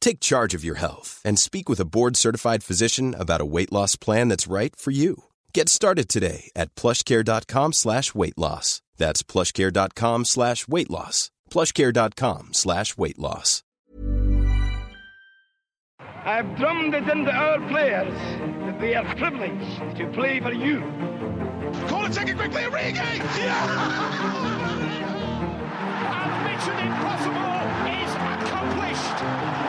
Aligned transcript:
Take 0.00 0.20
charge 0.20 0.54
of 0.54 0.64
your 0.64 0.76
health 0.76 1.20
and 1.24 1.38
speak 1.38 1.68
with 1.68 1.80
a 1.80 1.84
board-certified 1.84 2.62
physician 2.62 3.14
about 3.18 3.40
a 3.40 3.46
weight 3.46 3.72
loss 3.72 3.96
plan 3.96 4.28
that's 4.28 4.46
right 4.46 4.74
for 4.76 4.92
you. 4.92 5.24
Get 5.52 5.68
started 5.68 6.08
today 6.08 6.50
at 6.54 6.74
plushcare.com 6.76 7.72
slash 7.72 8.14
weight 8.14 8.38
loss. 8.38 8.82
That's 8.98 9.22
plushcare.com 9.22 10.24
slash 10.24 10.68
weight 10.68 10.90
loss. 10.90 11.30
plushcare.com 11.50 12.48
slash 12.52 12.96
weight 12.96 13.18
loss. 13.18 13.62
I've 16.26 16.56
drummed 16.56 16.92
it 16.94 17.08
into 17.08 17.30
our 17.30 17.60
players 17.68 18.12
that 18.66 18.80
they 18.80 18.94
are 18.96 19.04
privileged 19.14 19.96
to 19.96 20.10
play 20.12 20.40
for 20.40 20.52
you. 20.52 20.80
Corner 21.88 22.08
taken 22.12 22.36
quickly, 22.36 22.62
Origi! 22.62 22.98
And 22.98 23.22
Mission 26.46 26.78
Impossible 26.86 27.60
is 27.94 28.12
accomplished. 28.44 29.65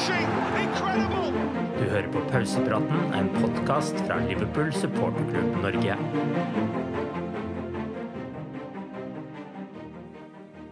Du 0.00 1.82
hører 1.84 2.06
på 2.08 2.20
Pausepraten, 2.30 3.00
en 3.12 3.26
podkast 3.34 3.98
fra 4.06 4.16
Liverpool 4.24 4.70
supporterklubb 4.72 5.58
Norge. 5.60 5.96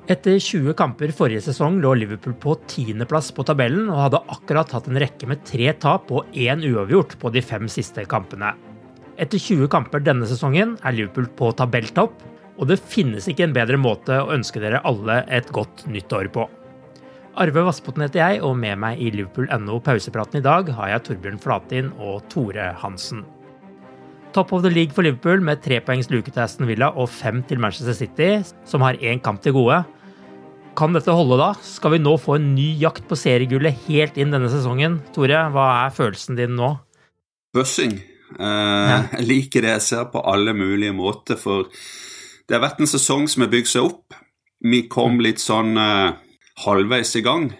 Etter 0.08 0.38
20 0.40 0.72
kamper 0.78 1.12
forrige 1.12 1.42
sesong 1.44 1.76
lå 1.84 1.92
Liverpool 2.00 2.32
på 2.40 2.54
tiendeplass 2.72 3.28
på 3.36 3.44
tabellen 3.44 3.90
og 3.92 4.00
hadde 4.06 4.22
akkurat 4.32 4.72
hatt 4.72 4.88
en 4.88 5.00
rekke 5.02 5.28
med 5.28 5.44
tre 5.44 5.74
tap 5.76 6.08
og 6.08 6.32
én 6.32 6.64
uavgjort 6.64 7.18
på 7.20 7.28
de 7.34 7.44
fem 7.44 7.68
siste 7.68 8.06
kampene. 8.08 8.54
Etter 9.20 9.36
20 9.36 9.68
kamper 9.74 10.00
denne 10.08 10.24
sesongen 10.30 10.78
er 10.80 10.96
Liverpool 10.96 11.28
på 11.36 11.52
tabelltopp, 11.58 12.16
og 12.56 12.72
det 12.72 12.80
finnes 12.80 13.28
ikke 13.28 13.44
en 13.44 13.58
bedre 13.60 13.76
måte 13.76 14.22
å 14.22 14.32
ønske 14.32 14.64
dere 14.64 14.80
alle 14.88 15.20
et 15.28 15.52
godt 15.52 15.84
nytt 15.92 16.16
år 16.16 16.32
på. 16.32 16.48
Arve 17.38 17.62
Vassbotn 17.62 18.02
heter 18.02 18.18
jeg, 18.18 18.38
og 18.42 18.56
med 18.58 18.80
meg 18.82 18.98
i 18.98 19.12
Liverpool.no 19.14 19.76
pausepraten 19.86 20.40
i 20.40 20.42
dag 20.42 20.72
har 20.74 20.88
jeg 20.90 21.04
Torbjørn 21.06 21.38
Flatin 21.38 21.92
og 22.02 22.24
Tore 22.32 22.72
Hansen. 22.80 23.22
Top 24.34 24.50
of 24.52 24.64
the 24.64 24.72
league 24.72 24.96
for 24.96 25.06
Liverpool 25.06 25.44
med 25.46 25.62
tre 25.62 25.78
poengs 25.84 26.10
luke 26.10 26.32
til 26.32 26.42
Aston 26.42 26.66
Villa 26.66 26.90
og 26.98 27.06
fem 27.14 27.44
til 27.46 27.62
Manchester 27.62 27.94
City, 27.94 28.42
som 28.66 28.82
har 28.82 28.98
én 28.98 29.22
kamp 29.22 29.38
til 29.44 29.54
gode. 29.54 29.78
Kan 30.78 30.98
dette 30.98 31.14
holde 31.14 31.38
da? 31.38 31.52
Skal 31.62 31.94
vi 31.94 32.02
nå 32.02 32.16
få 32.18 32.40
en 32.40 32.52
ny 32.58 32.72
jakt 32.82 33.06
på 33.06 33.18
seriegullet 33.18 33.86
helt 33.86 34.18
inn 34.18 34.34
denne 34.34 34.50
sesongen? 34.50 34.98
Tore, 35.14 35.46
hva 35.54 35.70
er 35.86 35.94
følelsen 35.94 36.38
din 36.38 36.58
nå? 36.58 36.74
Bussing. 37.54 38.00
Eh, 38.34 38.94
jeg 39.14 39.30
liker 39.30 39.62
det 39.62 39.76
jeg 39.76 39.90
ser 39.92 40.08
på 40.10 40.26
alle 40.26 40.58
mulige 40.58 40.94
måter, 40.94 41.38
for 41.38 41.70
det 41.70 42.58
har 42.58 42.66
vært 42.66 42.82
en 42.82 42.90
sesong 42.90 43.30
som 43.30 43.46
har 43.46 43.54
bygd 43.54 43.76
seg 43.78 43.92
opp. 43.92 44.24
Vi 44.58 44.88
kom 44.90 45.22
litt 45.22 45.38
sånn 45.38 45.78
eh, 45.78 46.16
halvveis 46.64 47.14
i 47.16 47.22
gang. 47.22 47.50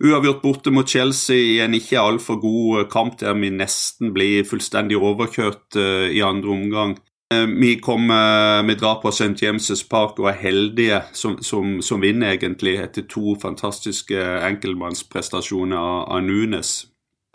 Uavgjort 0.00 0.42
borte 0.42 0.72
mot 0.72 0.88
Chelsea 0.88 1.36
i 1.36 1.58
en 1.64 1.74
ikke 1.76 2.00
altfor 2.00 2.38
god 2.40 2.80
eh, 2.80 2.88
kamp 2.92 3.18
der 3.20 3.36
vi 3.36 3.50
nesten 3.52 4.14
blir 4.16 4.46
fullstendig 4.48 4.96
overkjørt 4.96 5.76
eh, 5.76 6.08
i 6.16 6.22
andre 6.24 6.54
omgang. 6.54 6.96
Eh, 7.32 7.46
Vi, 7.46 7.74
kom, 7.82 8.10
eh, 8.10 8.62
vi 8.68 8.74
drar 8.74 9.00
på 9.02 9.12
St. 9.12 9.34
James' 9.42 9.84
Park 9.88 10.18
og 10.18 10.30
er 10.30 10.40
heldige 10.40 11.02
som, 11.12 11.38
som, 11.42 11.82
som 11.82 12.00
vinner, 12.00 12.32
egentlig, 12.32 12.78
etter 12.80 13.06
to 13.10 13.36
fantastiske 13.42 14.16
enkeltmannsprestasjoner 14.50 15.76
av, 15.76 16.02
av 16.16 16.22
Nunes. 16.24 16.86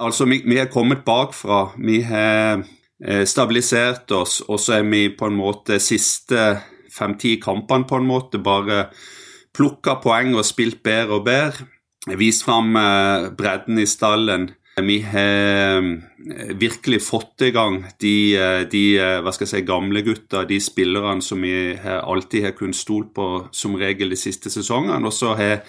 Altså, 0.01 0.25
vi, 0.25 0.41
vi 0.45 0.57
er 0.57 0.71
kommet 0.73 1.05
bakfra. 1.05 1.71
Vi 1.77 2.01
har 2.01 2.63
stabilisert 3.25 4.11
oss, 4.13 4.43
og 4.45 4.59
så 4.61 4.75
er 4.79 4.83
vi 4.85 5.07
på 5.17 5.25
en 5.25 5.37
måte 5.37 5.79
siste 5.81 6.61
fem-ti 6.93 7.35
kampene 7.41 7.87
på 7.89 7.97
en 7.97 8.07
måte 8.09 8.41
bare 8.41 8.83
plukka 9.55 9.99
poeng 10.03 10.35
og 10.35 10.47
spilt 10.47 10.81
bedre 10.83 11.19
og 11.19 11.27
bedre. 11.27 11.67
Vist 12.17 12.45
fram 12.47 12.75
eh, 12.79 13.29
bredden 13.37 13.77
i 13.77 13.85
stallen. 13.85 14.49
Vi 14.81 14.97
har 15.05 15.77
eh, 15.77 16.53
virkelig 16.57 17.01
fått 17.05 17.43
i 17.45 17.51
gang 17.53 17.83
de, 18.01 18.15
eh, 18.37 18.61
de 18.71 18.83
hva 19.21 19.33
skal 19.35 19.45
jeg 19.45 19.53
si, 19.53 19.63
gamle 19.67 20.01
gutta, 20.05 20.45
de 20.49 20.57
spillerne 20.63 21.21
som 21.21 21.43
vi 21.45 21.75
alltid 21.77 22.47
har 22.47 22.55
kunnet 22.57 22.79
stole 22.79 23.11
på 23.13 23.27
som 23.53 23.77
regel 23.77 24.15
de 24.15 24.19
siste 24.19 24.49
sesongene. 24.49 25.05
Og 25.05 25.13
så 25.13 25.35
har, 25.37 25.61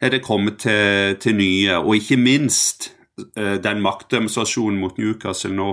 det 0.00 0.22
kommet 0.22 0.60
til, 0.62 1.16
til 1.18 1.34
nye, 1.40 1.80
og 1.80 1.96
ikke 1.96 2.20
minst 2.20 2.92
den 3.36 3.80
maktdemonstrasjonen 3.80 4.80
mot 4.80 4.98
Newcastle 4.98 5.54
nå, 5.56 5.70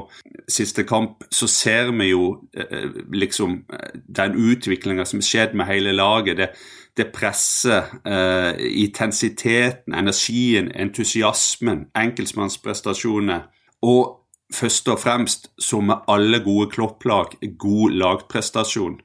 siste 0.48 0.86
kamp, 0.88 1.26
så 1.32 1.48
ser 1.48 1.92
vi 1.92 2.10
jo 2.12 2.28
eh, 2.56 2.90
liksom 3.12 3.58
eh, 3.68 4.00
den 4.08 4.38
utviklinga 4.40 5.06
som 5.06 5.20
har 5.20 5.28
skjedd 5.28 5.56
med 5.60 5.68
hele 5.68 5.92
laget. 5.92 6.38
Det, 6.38 6.50
det 6.98 7.10
presset, 7.16 7.92
eh, 8.06 8.54
intensiteten, 8.84 9.94
energien, 9.94 10.72
entusiasmen, 10.72 11.88
enkeltmannsprestasjoner. 11.96 13.48
Og 13.84 14.20
først 14.54 14.88
og 14.88 15.00
fremst, 15.00 15.52
som 15.60 15.88
med 15.90 16.08
alle 16.08 16.40
gode 16.44 16.70
klopplag, 16.72 17.36
god 17.60 17.92
lagprestasjon. 17.92 19.00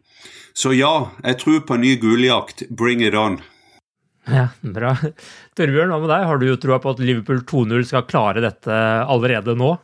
Så 0.54 0.72
ja, 0.74 1.08
jeg 1.24 1.38
tror 1.38 1.60
på 1.66 1.74
en 1.74 1.80
ny 1.86 1.96
guljakt. 2.00 2.62
Bring 2.76 3.02
it 3.02 3.14
on. 3.14 3.40
Ja, 4.28 4.48
bra. 4.60 4.92
Torbjørn, 5.56 5.92
hva 5.92 6.00
med 6.02 6.10
deg? 6.12 6.24
Har 6.28 6.40
du 6.40 6.48
troa 6.60 6.78
på 6.82 6.92
at 6.92 7.00
Liverpool 7.02 7.40
2-0 7.48 7.86
skal 7.88 8.08
klare 8.08 8.44
dette 8.44 8.74
allerede 9.08 9.54
nå? 9.58 9.76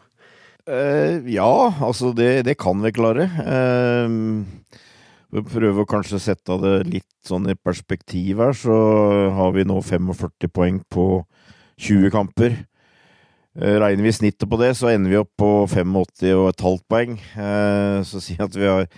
Uh, 0.65 1.21
ja, 1.29 1.49
altså 1.85 2.13
det, 2.17 2.45
det 2.49 2.57
kan 2.61 2.81
vi 2.85 2.93
klare. 2.97 3.29
Uh, 3.45 4.45
prøver 5.35 5.83
å 5.83 5.89
kanskje 5.89 6.23
sette 6.23 6.57
det 6.63 6.77
litt 6.93 7.11
sånn 7.27 7.49
i 7.51 7.57
perspektiv 7.57 8.41
her, 8.45 8.55
så 8.57 8.77
har 9.35 9.57
vi 9.57 9.67
nå 9.69 9.81
45 9.85 10.53
poeng 10.53 10.81
på 10.93 11.09
20 11.81 12.13
kamper. 12.15 12.61
Uh, 13.57 13.77
regner 13.81 14.09
vi 14.09 14.17
snittet 14.17 14.49
på 14.51 14.61
det, 14.61 14.75
så 14.77 14.93
ender 14.93 15.13
vi 15.13 15.21
opp 15.21 15.33
på 15.41 15.51
85,5 15.69 16.85
poeng. 16.91 17.19
Uh, 17.37 18.01
så 18.07 18.21
si 18.25 18.37
at 18.41 18.57
vi 18.57 18.69
har 18.69 18.89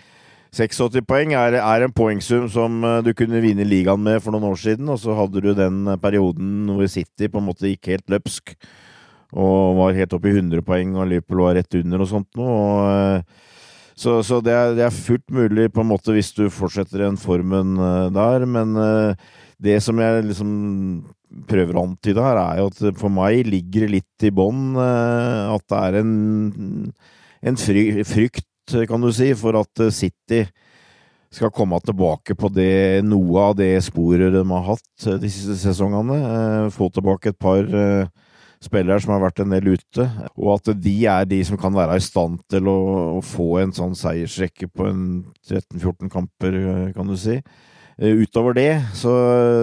86 0.55 1.03
poeng 1.09 1.35
er, 1.37 1.59
er 1.61 1.85
en 1.85 1.93
poengsum 1.93 2.47
som 2.53 2.79
eh, 2.87 3.01
du 3.05 3.13
kunne 3.17 3.43
vinne 3.45 3.67
ligaen 3.67 4.03
med 4.03 4.23
for 4.25 4.35
noen 4.35 4.51
år 4.53 4.61
siden, 4.63 4.89
og 4.93 5.01
så 5.03 5.17
hadde 5.19 5.43
du 5.45 5.51
den 5.57 5.85
perioden 6.03 6.71
hvor 6.73 6.87
City 6.91 7.29
på 7.29 7.43
en 7.43 7.49
måte 7.49 7.71
gikk 7.73 7.91
helt 7.95 8.13
løpsk 8.13 8.55
og 9.37 9.77
var 9.81 9.97
helt 9.99 10.15
oppe 10.17 10.31
i 10.31 10.37
100 10.39 10.63
poeng, 10.65 10.95
og 10.97 11.09
Liverpool 11.11 11.43
var 11.43 11.59
rett 11.59 11.75
under 11.77 12.05
og 12.05 12.09
sånt 12.09 12.39
noe. 12.39 12.87
eh, 13.19 13.43
Så, 13.97 14.21
så 14.23 14.43
det, 14.45 14.53
er, 14.53 14.75
det 14.77 14.85
er 14.87 14.93
fullt 14.93 15.31
mulig 15.33 15.71
på 15.73 15.81
en 15.81 15.89
måte 15.89 16.13
hvis 16.13 16.33
du 16.37 16.47
fortsetter 16.53 17.01
den 17.05 17.17
formen 17.17 17.77
eh, 17.81 18.09
der, 18.15 18.47
men 18.47 18.77
eh, 18.77 19.29
det 19.59 19.79
som 19.83 19.99
jeg 20.01 20.25
liksom 20.29 20.51
prøver 21.49 21.77
å 21.77 21.85
antyde 21.89 22.23
her, 22.23 22.39
er 22.39 22.61
jo 22.61 22.69
at 22.71 22.99
for 23.01 23.13
meg 23.13 23.49
ligger 23.49 23.87
det 23.87 23.95
litt 23.97 24.25
i 24.25 24.31
bånn 24.33 24.77
at 24.79 25.65
det 25.69 25.81
er 25.81 25.97
en, 25.99 26.13
en 27.43 27.59
frykt, 27.59 28.46
kan 28.89 29.03
du 29.03 29.11
si, 29.15 29.31
for 29.39 29.59
at 29.61 29.83
City 29.95 30.45
skal 31.37 31.53
komme 31.55 31.79
tilbake 31.85 32.37
på 32.39 32.49
det, 32.55 33.05
noe 33.05 33.51
av 33.51 33.57
det 33.59 33.75
sporet 33.85 34.33
de 34.33 34.45
har 34.51 34.69
hatt 34.71 35.09
de 35.21 35.31
siste 35.31 35.59
sesongene. 35.61 36.71
Få 36.75 36.89
tilbake 36.95 37.35
et 37.35 37.39
par 37.39 37.67
spillere 38.65 38.99
som 39.03 39.15
har 39.15 39.25
vært 39.27 39.43
en 39.45 39.53
del 39.53 39.75
ute, 39.77 40.07
og 40.35 40.57
at 40.57 40.73
de 40.83 40.97
er 41.11 41.29
de 41.29 41.41
som 41.47 41.59
kan 41.61 41.75
være 41.77 41.99
i 41.99 42.05
stand 42.05 42.41
til 42.51 42.69
å, 42.71 42.77
å 43.19 43.23
få 43.25 43.57
en 43.63 43.75
sånn 43.77 43.97
seiersrekke 43.99 44.71
på 44.73 44.89
en 44.89 45.03
13-14 45.47 46.13
kamper, 46.13 46.61
kan 46.97 47.11
du 47.11 47.17
si. 47.21 47.41
Eh, 47.97 48.13
utover 48.13 48.53
det 48.53 48.73
så 48.93 49.11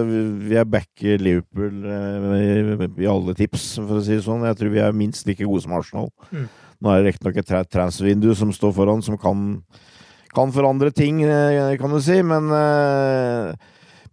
vil 0.07 0.55
jeg 0.55 0.69
backe 0.73 1.17
Liverpool 1.21 1.83
eh, 1.85 2.87
i 3.03 3.09
alle 3.09 3.35
tips, 3.37 3.75
for 3.77 3.99
å 3.99 4.03
si 4.05 4.15
det 4.15 4.25
sånn. 4.25 4.45
Jeg 4.47 4.57
tror 4.59 4.73
vi 4.73 4.81
er 4.81 4.95
minst 4.97 5.27
like 5.29 5.45
gode 5.45 5.65
som 5.65 5.75
Arsenal. 5.77 6.09
Mm. 6.31 6.47
Nå 6.83 6.91
er 6.91 7.01
det 7.01 7.13
riktignok 7.13 7.39
et 7.39 7.71
transvindu 7.71 8.33
som 8.35 8.51
står 8.53 8.73
foran, 8.75 9.03
som 9.05 9.15
kan, 9.19 9.45
kan 10.35 10.51
forandre 10.51 10.91
ting, 10.95 11.23
eh, 11.23 11.77
kan 11.79 11.93
du 11.93 12.01
si, 12.03 12.19
men 12.21 12.51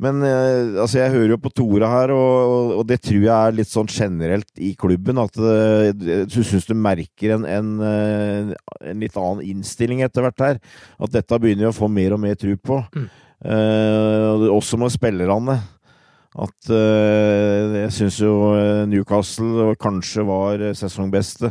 men 0.01 0.23
altså, 0.25 0.97
jeg 0.97 1.13
hører 1.13 1.35
jo 1.35 1.37
på 1.45 1.51
Tore 1.53 1.89
her, 1.93 2.09
og, 2.17 2.71
og, 2.79 2.87
det 2.89 3.03
tror 3.05 3.19
jeg 3.21 3.35
er 3.35 3.53
litt 3.53 3.69
sånn 3.69 3.91
generelt 3.93 4.49
i 4.57 4.71
klubben. 4.73 5.21
At 5.21 5.37
du 5.37 6.39
syns 6.41 6.65
du 6.65 6.73
merker 6.73 7.35
en, 7.35 7.45
en, 7.45 7.83
en, 7.85 8.55
litt 8.97 9.19
annen 9.21 9.43
innstilling 9.45 10.01
etter 10.07 10.25
hvert 10.25 10.41
her. 10.47 10.63
At 10.97 11.13
dette 11.13 11.37
begynner 11.43 11.67
vi 11.67 11.69
å 11.75 11.77
få 11.77 11.91
mer 11.93 12.17
og 12.17 12.23
mer 12.25 12.41
tro 12.41 12.57
på. 12.57 12.81
Mm. 12.97 13.11
Uh, 13.41 14.53
også 14.53 14.77
med 14.77 14.93
spillerne. 14.93 15.57
At 16.41 16.71
uh, 16.71 17.77
jeg 17.81 17.93
syns 17.97 18.21
jo 18.21 18.35
eh, 18.55 18.85
Newcastle 18.87 19.73
kanskje 19.81 20.23
var 20.29 20.63
sesongbeste. 20.79 21.51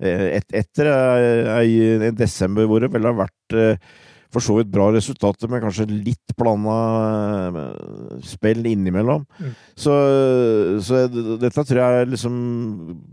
Et, 0.00 0.54
etter 0.56 0.88
en 0.88 2.14
desember 2.16 2.64
hvor 2.64 2.80
det 2.80 2.88
vel 2.94 3.04
har 3.10 3.18
vært 3.18 3.58
for 4.30 4.44
så 4.44 4.54
vidt 4.60 4.70
bra 4.70 4.86
resultater, 4.94 5.50
men 5.50 5.62
kanskje 5.62 5.88
litt 5.90 6.34
blanda 6.38 7.64
spill 8.26 8.62
innimellom. 8.70 9.24
Mm. 9.40 9.54
Så, 9.74 9.94
så, 10.86 11.02
dette 11.42 11.64
tror 11.66 11.80
jeg 11.80 12.10
liksom 12.12 12.36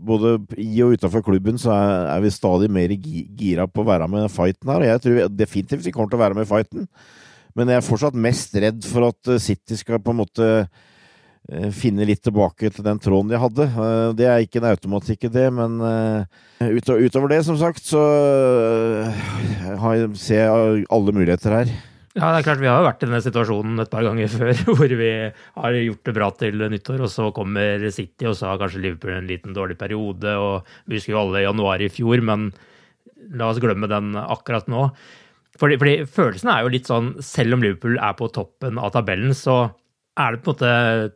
Både 0.08 0.36
i 0.62 0.78
og 0.84 0.94
utafor 0.94 1.24
klubben 1.26 1.58
så 1.60 1.72
er, 1.74 2.06
er, 2.14 2.22
vi 2.22 2.32
stadig 2.32 2.70
mer 2.72 2.94
gira 2.94 3.66
på 3.66 3.82
å 3.82 3.88
være 3.88 4.06
med 4.10 4.28
i 4.28 4.32
fighten 4.32 4.70
her. 4.72 4.84
Og 4.84 4.92
jeg 4.92 5.04
tror 5.04 5.32
definitivt 5.34 5.88
vi 5.88 5.94
kommer 5.94 6.12
til 6.12 6.20
å 6.20 6.22
være 6.22 6.38
med 6.38 6.46
i 6.46 6.52
fighten. 6.52 6.86
Men 7.58 7.72
jeg 7.72 7.80
er 7.80 7.88
fortsatt 7.88 8.18
mest 8.28 8.54
redd 8.62 8.86
for 8.86 9.08
at 9.08 9.32
eh, 9.32 9.42
City 9.42 9.78
skal 9.80 9.98
på 10.04 10.14
en 10.14 10.20
måte 10.20 10.46
eh, 10.60 10.86
finne 11.72 12.04
litt 12.04 12.20
tilbake 12.26 12.68
til 12.74 12.84
den 12.84 12.98
tråden 13.00 13.30
de 13.32 13.40
hadde. 13.40 13.66
Eh, 13.68 14.08
det 14.18 14.26
er 14.28 14.44
ikke 14.44 14.60
en 14.60 14.70
automatikk 14.70 15.28
i 15.28 15.32
det, 15.32 15.46
men 15.56 15.78
utover 16.60 17.32
det, 17.32 17.42
som 17.46 17.56
sagt, 17.60 17.84
så 17.88 18.02
ser 20.18 20.42
jeg 20.44 20.88
alle 20.92 21.14
muligheter 21.16 21.60
her. 21.60 21.78
Ja, 22.18 22.32
det 22.32 22.40
er 22.40 22.46
klart 22.48 22.62
Vi 22.62 22.66
har 22.66 22.80
jo 22.80 22.86
vært 22.88 23.02
i 23.04 23.06
denne 23.06 23.20
situasjonen 23.22 23.82
et 23.82 23.90
par 23.92 24.06
ganger 24.06 24.30
før, 24.38 24.62
hvor 24.72 24.94
vi 25.00 25.10
har 25.30 25.78
gjort 25.84 26.08
det 26.08 26.16
bra 26.16 26.30
til 26.34 26.64
nyttår, 26.72 27.04
og 27.06 27.12
så 27.12 27.28
kommer 27.36 27.88
City, 27.94 28.26
og 28.26 28.36
så 28.38 28.50
har 28.50 28.60
kanskje 28.60 28.82
Liverpool 28.82 29.14
en 29.14 29.30
liten 29.30 29.54
dårlig 29.56 29.78
periode. 29.80 30.34
og 30.34 30.68
Vi 30.88 30.98
husker 30.98 31.14
jo 31.14 31.22
alle 31.22 31.44
januar 31.46 31.84
i 31.84 31.90
fjor, 31.92 32.24
men 32.24 32.50
la 33.38 33.50
oss 33.50 33.62
glemme 33.62 33.90
den 33.90 34.16
akkurat 34.18 34.68
nå. 34.70 34.88
Fordi, 35.58 35.78
fordi, 35.78 35.94
følelsen 36.06 36.50
er 36.52 36.62
jo 36.62 36.72
litt 36.72 36.88
sånn, 36.90 37.12
selv 37.24 37.56
om 37.56 37.62
Liverpool 37.64 37.98
er 37.98 38.14
på 38.18 38.30
toppen 38.34 38.78
av 38.78 38.92
tabellen, 38.94 39.34
så 39.34 39.68
er 40.18 40.34
det 40.34 40.42
på 40.42 40.52
en 40.52 40.56
måte 40.56 40.72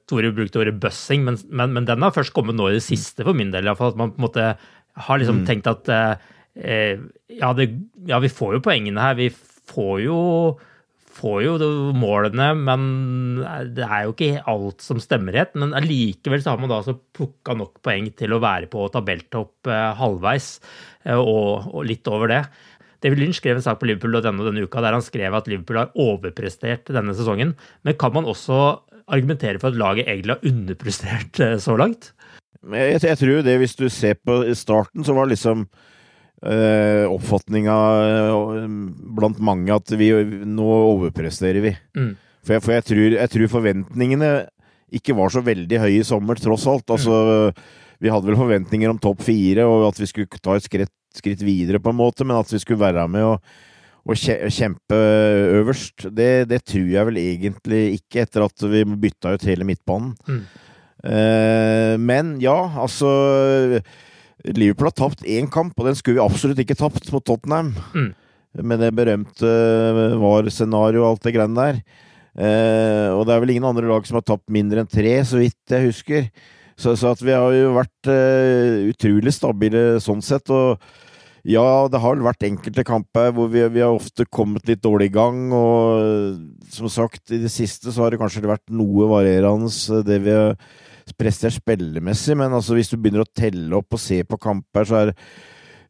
Tore 0.08 0.32
brukte 0.34 0.60
ordet 0.62 0.78
'bussing', 0.80 1.24
men, 1.26 1.38
men, 1.50 1.72
men, 1.74 1.88
den 1.88 2.02
har 2.04 2.14
først 2.14 2.34
kommet 2.36 2.56
nå 2.58 2.70
i 2.70 2.76
det 2.78 2.84
siste, 2.86 3.24
for 3.26 3.36
min 3.36 3.52
del 3.54 3.66
iallfall. 3.66 3.94
At 3.94 4.00
man 4.00 4.14
på 4.14 4.22
en 4.22 4.26
måte 4.28 4.50
har 5.06 5.18
liksom 5.18 5.42
mm. 5.42 5.46
tenkt 5.48 5.70
at 5.70 5.88
eh, 5.92 7.00
ja, 7.32 7.52
det, 7.56 7.70
ja, 8.08 8.20
vi 8.22 8.30
får 8.32 8.58
jo 8.58 8.64
poengene 8.64 9.02
her. 9.02 9.16
Vi 9.18 9.30
får 9.72 10.02
jo, 10.04 10.18
får 11.18 11.38
jo 11.46 11.54
målene, 11.96 12.50
men 12.58 12.82
det 13.76 13.86
er 13.86 14.06
jo 14.06 14.14
ikke 14.14 14.44
alt 14.52 14.84
som 14.84 15.00
stemmer 15.02 15.38
helt. 15.38 15.56
Men 15.58 15.74
allikevel 15.78 16.44
så 16.44 16.54
har 16.54 16.60
man 16.62 16.72
da 16.72 16.82
altså 16.82 16.98
plukka 17.16 17.56
nok 17.58 17.80
poeng 17.84 18.10
til 18.18 18.36
å 18.36 18.42
være 18.42 18.70
på 18.72 18.84
tabelltopp 18.92 19.72
eh, 19.72 19.88
halvveis, 19.98 20.54
eh, 21.06 21.18
og, 21.18 21.72
og 21.72 21.88
litt 21.88 22.12
over 22.12 22.32
det. 22.32 22.44
David 23.02 23.18
Lynch 23.18 23.40
skrev 23.40 23.58
en 23.58 23.64
sak 23.64 23.80
på 23.80 23.88
Liverpool 23.88 24.14
denne, 24.22 24.44
denne 24.46 24.62
uka 24.62 24.82
der 24.84 24.94
han 24.94 25.02
skrev 25.02 25.34
at 25.34 25.48
Liverpool 25.50 25.80
har 25.80 25.96
overprestert 25.98 26.92
denne 26.94 27.14
sesongen. 27.18 27.56
Men 27.82 27.98
kan 27.98 28.14
man 28.14 28.28
også 28.30 28.58
argumentere 29.12 29.60
for 29.60 29.72
at 29.72 29.78
laget 29.78 30.08
egentlig 30.08 30.36
har 30.36 30.50
underprestert 30.50 31.40
eh, 31.44 31.56
så 31.62 31.76
langt? 31.78 32.12
Jeg, 32.62 33.00
jeg 33.02 33.18
tror 33.18 33.42
det, 33.46 33.56
hvis 33.58 33.76
du 33.78 33.88
ser 33.90 34.18
på 34.22 34.38
starten, 34.58 35.04
så 35.04 35.16
var 35.16 35.30
liksom 35.30 35.66
øh, 35.66 37.06
oppfatninga 37.10 37.76
øh, 38.06 38.66
blant 39.18 39.42
mange 39.42 39.74
at 39.74 39.94
vi 39.98 40.12
nå 40.46 40.70
overpresterer 40.94 41.64
vi. 41.64 41.74
Mm. 41.98 42.14
For, 42.42 42.56
jeg, 42.56 42.64
for 42.64 42.76
jeg, 42.76 42.86
tror, 42.88 43.04
jeg, 43.18 43.32
tror, 43.34 43.54
forventningene 43.58 44.32
ikke 44.92 45.16
var 45.16 45.32
så 45.32 45.42
veldig 45.44 45.78
høye 45.80 46.00
i 46.00 46.06
sommer, 46.06 46.38
tross 46.38 46.66
alt. 46.70 46.90
Altså, 46.90 47.52
mm. 47.52 47.62
Vi 48.02 48.10
hadde 48.10 48.26
vel 48.26 48.40
forventninger 48.40 48.90
om 48.90 48.98
topp 48.98 49.22
fire, 49.22 49.64
og 49.68 49.92
at 49.92 50.00
vi 50.02 50.08
skulle 50.10 50.42
ta 50.42 50.56
et 50.58 50.66
skritt 50.66 50.90
skritt 51.16 51.42
videre, 51.44 51.80
på 51.82 51.92
en 51.92 51.98
måte, 51.98 52.24
men 52.24 52.38
at 52.38 52.52
vi 52.52 52.60
skulle 52.62 52.80
være 52.82 53.06
med 53.10 53.26
og, 53.34 53.54
og 54.02 54.18
kjempe 54.18 54.98
øverst, 55.60 56.08
det, 56.10 56.48
det, 56.50 56.62
tror 56.66 56.88
jeg 56.90 57.06
vel 57.06 57.20
egentlig 57.20 57.82
ikke, 58.00 58.24
etter 58.24 58.46
at 58.48 58.64
vi 58.72 58.82
bytta 59.04 59.36
ut 59.36 59.46
hele 59.46 59.66
midtbanen. 59.68 60.14
Mm. 60.26 60.40
Eh, 61.02 61.94
men 62.02 62.32
ja, 62.42 62.56
altså 62.82 63.10
Liverpool 64.50 64.90
har 64.90 64.96
tapt 64.98 65.22
én 65.22 65.46
kamp, 65.50 65.76
og 65.78 65.86
den 65.86 65.98
skulle 65.98 66.18
vi 66.18 66.24
absolutt 66.24 66.62
ikke 66.62 66.78
tapt 66.78 67.12
mot 67.14 67.24
Tottenham. 67.24 67.74
Mm. 67.94 68.10
Med 68.68 68.82
det 68.82 68.90
berømte 68.92 69.52
VAR-scenarioet 70.20 71.04
og 71.04 71.12
alt 71.12 71.28
det 71.28 71.34
greiene 71.36 71.68
der. 71.68 71.78
Eh, 72.32 73.08
og 73.12 73.26
det 73.28 73.36
er 73.36 73.44
vel 73.44 73.54
ingen 73.54 73.68
andre 73.68 73.86
lag 73.88 74.06
som 74.08 74.18
har 74.18 74.26
tapt 74.26 74.50
mindre 74.52 74.82
enn 74.82 74.90
tre, 74.90 75.14
så 75.28 75.40
vidt 75.40 75.72
jeg 75.72 75.88
husker. 75.92 76.26
Så, 76.76 76.96
så 76.98 77.12
at 77.12 77.22
vi 77.22 77.34
har 77.36 77.54
jo 77.54 77.74
vært 77.76 78.10
eh, 78.10 78.90
utrolig 78.90 79.34
stabile 79.36 79.84
sånn 80.02 80.24
sett. 80.24 80.50
Og 80.50 80.80
ja, 81.42 81.88
det 81.90 81.98
har 81.98 82.14
vel 82.14 82.22
vært 82.22 82.44
enkelte 82.46 82.84
kamper 82.86 83.32
hvor 83.34 83.48
vi, 83.50 83.64
vi, 83.74 83.82
har 83.82 83.96
ofte 83.96 84.26
kommet 84.30 84.68
litt 84.68 84.82
dårlig 84.84 85.10
i 85.10 85.14
gang. 85.16 85.40
Og 85.56 86.68
som 86.70 86.90
sagt, 86.92 87.24
i 87.34 87.40
det 87.42 87.50
siste 87.50 87.90
så 87.90 88.04
har 88.04 88.14
det 88.14 88.20
kanskje 88.22 88.44
vært 88.46 88.68
noe 88.70 89.08
varierende 89.10 90.02
det 90.06 90.20
vi 90.22 90.36
har 90.36 90.54
prestert 91.18 91.56
spillemessig. 91.58 92.36
Men 92.38 92.54
altså, 92.54 92.76
hvis 92.78 92.92
du 92.92 92.98
begynner 92.98 93.26
å 93.26 93.32
telle 93.34 93.74
opp 93.80 93.98
og 93.98 94.02
se 94.02 94.22
på 94.22 94.38
kamper, 94.42 94.86
så 94.86 95.00
er 95.00 95.14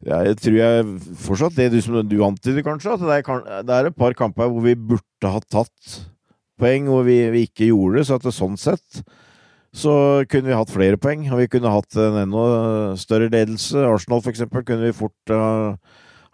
jeg 0.03 0.35
tror 0.41 0.57
jeg 0.57 0.87
fortsatt 1.23 1.55
det 1.55 1.69
du, 1.71 1.77
som 1.79 2.01
du 2.03 2.17
antyder, 2.25 2.63
kanskje, 2.65 2.97
at 2.97 3.03
det 3.05 3.19
er, 3.21 3.45
det 3.63 3.75
er, 3.75 3.87
et 3.87 3.95
par 3.95 4.15
kamper 4.19 4.49
hvor 4.51 4.65
vi 4.65 4.73
burde 4.75 5.29
ha 5.31 5.39
tatt 5.39 5.93
poeng, 6.59 6.89
hvor 6.91 7.05
vi, 7.07 7.21
vi 7.31 7.45
ikke 7.47 7.69
gjorde 7.69 8.01
det. 8.01 8.07
Så 8.09 8.17
at 8.17 8.25
det 8.25 8.33
sånn 8.35 8.59
sett 8.59 9.03
så 9.73 9.93
kunne 10.29 10.51
vi 10.51 10.55
hatt 10.57 10.69
flere 10.69 10.99
poeng, 11.01 11.25
og 11.33 11.39
vi 11.41 11.49
kunne 11.49 11.71
hatt 11.73 11.97
en 11.97 12.19
enda 12.27 12.43
større 13.01 13.31
ledelse. 13.33 13.81
Arsenal, 13.81 14.21
for 14.21 14.29
eksempel, 14.29 14.61
kunne 14.67 14.85
vi 14.85 14.93
fort 14.93 15.33
ha, 15.33 15.73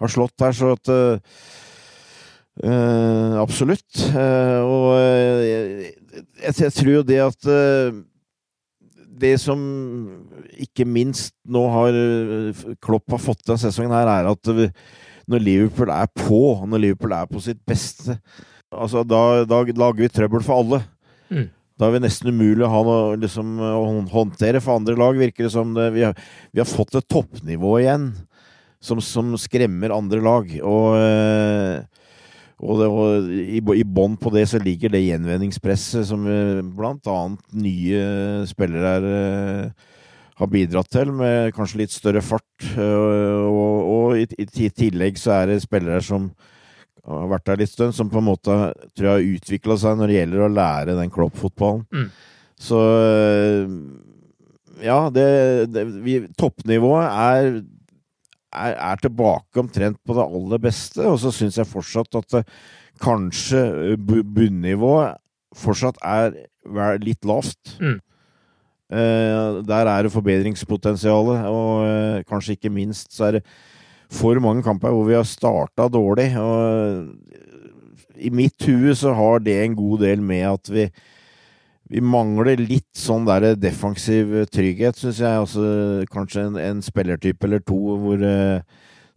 ha 0.03 0.09
slått 0.11 0.43
her, 0.43 0.55
så 0.55 0.73
at 0.75 0.91
uh, 0.91 1.19
Absolutt. 3.39 3.87
Uh, 4.11 4.59
og 4.59 4.87
uh, 4.99 5.39
jeg, 5.47 5.93
jeg, 6.51 6.73
tror 6.75 6.91
jo 6.97 7.03
det 7.07 7.19
at 7.23 7.51
det 9.19 9.35
som 9.39 9.59
ikke 10.59 10.85
minst 10.87 11.33
nå 11.47 11.63
har 11.71 11.95
Klopp 12.83 13.15
har 13.15 13.23
fått 13.23 13.45
denne 13.47 13.59
sesongen, 13.59 13.95
her, 13.95 14.07
er 14.07 14.29
at 14.31 14.51
når 15.29 15.43
Liverpool 15.43 15.91
er 15.95 16.11
på, 16.11 16.41
når 16.67 16.83
Liverpool 16.83 17.15
er 17.15 17.31
på 17.31 17.39
sitt 17.43 17.59
beste, 17.67 18.17
altså 18.71 19.03
da, 19.07 19.45
da 19.47 19.63
lager 19.63 20.03
vi 20.03 20.11
trøbbel 20.11 20.43
for 20.43 20.63
alle. 20.63 20.81
Mm. 21.31 21.47
Da 21.79 21.87
er 21.87 21.95
vi 21.95 22.01
nesten 22.03 22.33
umulig 22.33 22.65
å, 22.67 22.71
ha 22.73 22.95
liksom, 23.15 23.53
å 23.63 23.83
håndtere 24.11 24.59
for 24.63 24.81
andre 24.81 24.97
lag, 24.99 25.15
virker 25.15 25.47
det 25.47 25.53
som. 25.53 25.71
Det, 25.77 25.87
vi, 25.95 26.03
har, 26.03 26.17
vi, 26.51 26.59
har, 26.59 26.67
fått 26.67 26.97
et 26.99 27.07
toppnivå 27.07 27.77
igjen 27.79 28.09
som, 28.83 28.99
som 29.03 29.31
skremmer 29.39 29.95
andre 29.95 30.19
lag. 30.23 30.51
Og, 30.59 30.89
eh, 30.99 31.79
og, 32.59 32.81
det, 32.81 32.89
og 32.91 33.31
i, 33.31 33.61
i 33.79 33.87
bånn 33.87 34.19
på 34.19 34.33
det 34.35 34.43
så 34.51 34.59
ligger 34.59 34.91
det 34.91 35.05
gjenvendingspresset 35.05 36.09
som 36.11 36.27
eh, 36.27 36.59
blant 36.59 37.07
annet 37.07 37.55
nye 37.63 38.03
spillere 38.51 38.93
er, 38.99 39.09
eh, 39.15 39.97
har 40.39 40.51
bidratt 40.51 40.91
til, 40.91 41.15
med 41.15 41.55
kanskje 41.55 41.85
litt 41.85 41.95
større 41.95 42.23
fart. 42.23 42.43
Og, 42.75 43.87
og 43.95 44.19
i, 44.19 44.27
i, 44.35 44.67
tillegg 44.67 45.15
så 45.19 45.37
er 45.37 45.53
det 45.53 45.61
spillere 45.63 46.03
som 46.03 46.27
har 47.09 47.31
vært 47.31 47.47
der 47.49 47.61
litt 47.63 47.71
stund, 47.71 47.95
som 47.97 48.09
på 48.11 48.21
en 48.21 48.27
måte 48.29 48.57
tror 48.93 49.07
jeg 49.07 49.15
har 49.15 49.29
utvikla 49.37 49.77
seg 49.81 49.97
når 49.97 50.11
det 50.11 50.17
gjelder 50.19 50.45
å 50.45 50.51
lære 50.53 50.97
den 50.99 51.13
Klopp-fotballen. 51.13 51.85
Mm. 51.93 52.09
Så 52.59 52.79
ja, 54.83 54.99
det, 55.13 55.29
det 55.73 55.85
vi, 56.03 56.19
Toppnivået 56.39 57.07
er, 57.07 57.47
er, 58.51 58.75
er, 58.75 58.99
tilbake 59.01 59.63
omtrent 59.63 59.99
på 60.05 60.17
det 60.17 60.27
aller 60.27 60.61
beste, 60.63 61.05
og 61.07 61.17
så 61.23 61.33
syns 61.35 61.59
jeg 61.59 61.71
fortsatt 61.71 62.19
at 62.19 62.37
det, 62.37 62.43
kanskje 62.99 63.95
bunnivået 63.97 65.19
fortsatt 65.55 65.97
er 66.03 66.35
litt 67.01 67.25
lavt. 67.27 67.77
Mm. 67.79 67.97
Der 68.89 69.87
er 69.87 70.03
det 70.03 70.11
forbedringspotensialet, 70.11 71.45
og 71.47 72.25
kanskje 72.29 72.57
ikke 72.57 72.73
minst 72.73 73.13
så 73.15 73.29
er 73.29 73.37
det 73.37 73.43
for 74.09 74.39
mange 74.41 74.65
kamper 74.65 74.93
hvor 74.93 75.05
vi 75.07 75.17
har 75.17 75.27
starta 75.27 75.87
dårlig. 75.91 76.31
og 76.39 77.13
I 78.17 78.31
mitt 78.33 78.57
hue 78.65 78.95
så 78.97 79.13
har 79.13 79.39
det 79.45 79.59
en 79.61 79.77
god 79.77 80.05
del 80.07 80.21
med 80.25 80.47
at 80.49 80.73
vi 80.73 80.89
vi 81.89 82.01
mangler 82.05 82.59
litt 82.61 82.91
sånn 82.97 83.25
der 83.25 83.55
defensiv 83.57 84.29
trygghet, 84.53 84.99
syns 84.99 85.23
jeg. 85.23 85.41
Altså, 85.41 85.63
kanskje 86.13 86.45
en, 86.45 86.59
en, 86.61 86.83
spillertype 86.85 87.47
eller 87.47 87.63
to 87.65 87.79
hvor, 88.03 88.25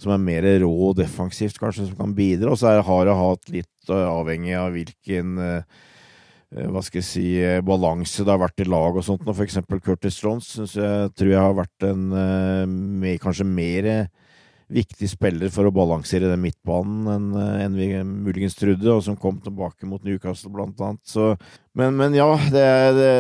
som 0.01 0.15
er 0.15 0.23
mer 0.25 0.47
rå 0.63 0.71
og 0.89 0.97
defensivt, 0.97 1.61
kanskje, 1.61 1.91
som 1.91 1.99
kan 1.99 2.15
bidra. 2.17 2.55
Og 2.55 2.61
så 2.63 2.73
har 2.81 3.09
det 3.09 3.19
hatt 3.19 3.53
litt, 3.53 3.69
avhengig 3.93 4.55
av 4.57 4.73
hvilken 4.73 5.37
hva 6.53 6.83
skal 6.85 7.01
jeg 7.01 7.09
si, 7.09 7.27
balanse 7.65 8.25
det 8.25 8.33
har 8.33 8.41
vært 8.41 8.65
i 8.65 8.69
lag 8.69 8.97
og 8.97 9.05
sånt. 9.05 9.29
For 9.29 9.45
eksempel 9.45 9.81
Curtis 9.85 10.21
Jones 10.21 10.49
syns 10.57 10.77
jeg 10.77 11.13
tror 11.17 11.33
jeg 11.33 11.45
har 11.45 11.57
vært 11.61 11.87
en 11.89 12.03
med, 13.03 13.21
kanskje 13.21 13.49
mer 13.49 13.89
viktig 14.73 15.09
spiller 15.11 15.53
for 15.53 15.69
å 15.69 15.75
balansere 15.75 16.31
den 16.31 16.43
midtbanen 16.43 17.09
enn 17.13 17.27
en 17.37 17.77
vi 17.77 17.89
muligens 18.03 18.57
trodde, 18.59 18.89
og 18.93 19.03
som 19.05 19.19
kom 19.21 19.39
tilbake 19.43 19.89
mot 19.89 20.03
Newcastle, 20.07 20.53
blant 20.55 20.81
annet. 20.81 21.03
Så, 21.09 21.33
men, 21.79 21.97
men, 21.99 22.17
ja, 22.17 22.29
det 22.53 22.63
er 22.63 22.97
det, 22.97 23.13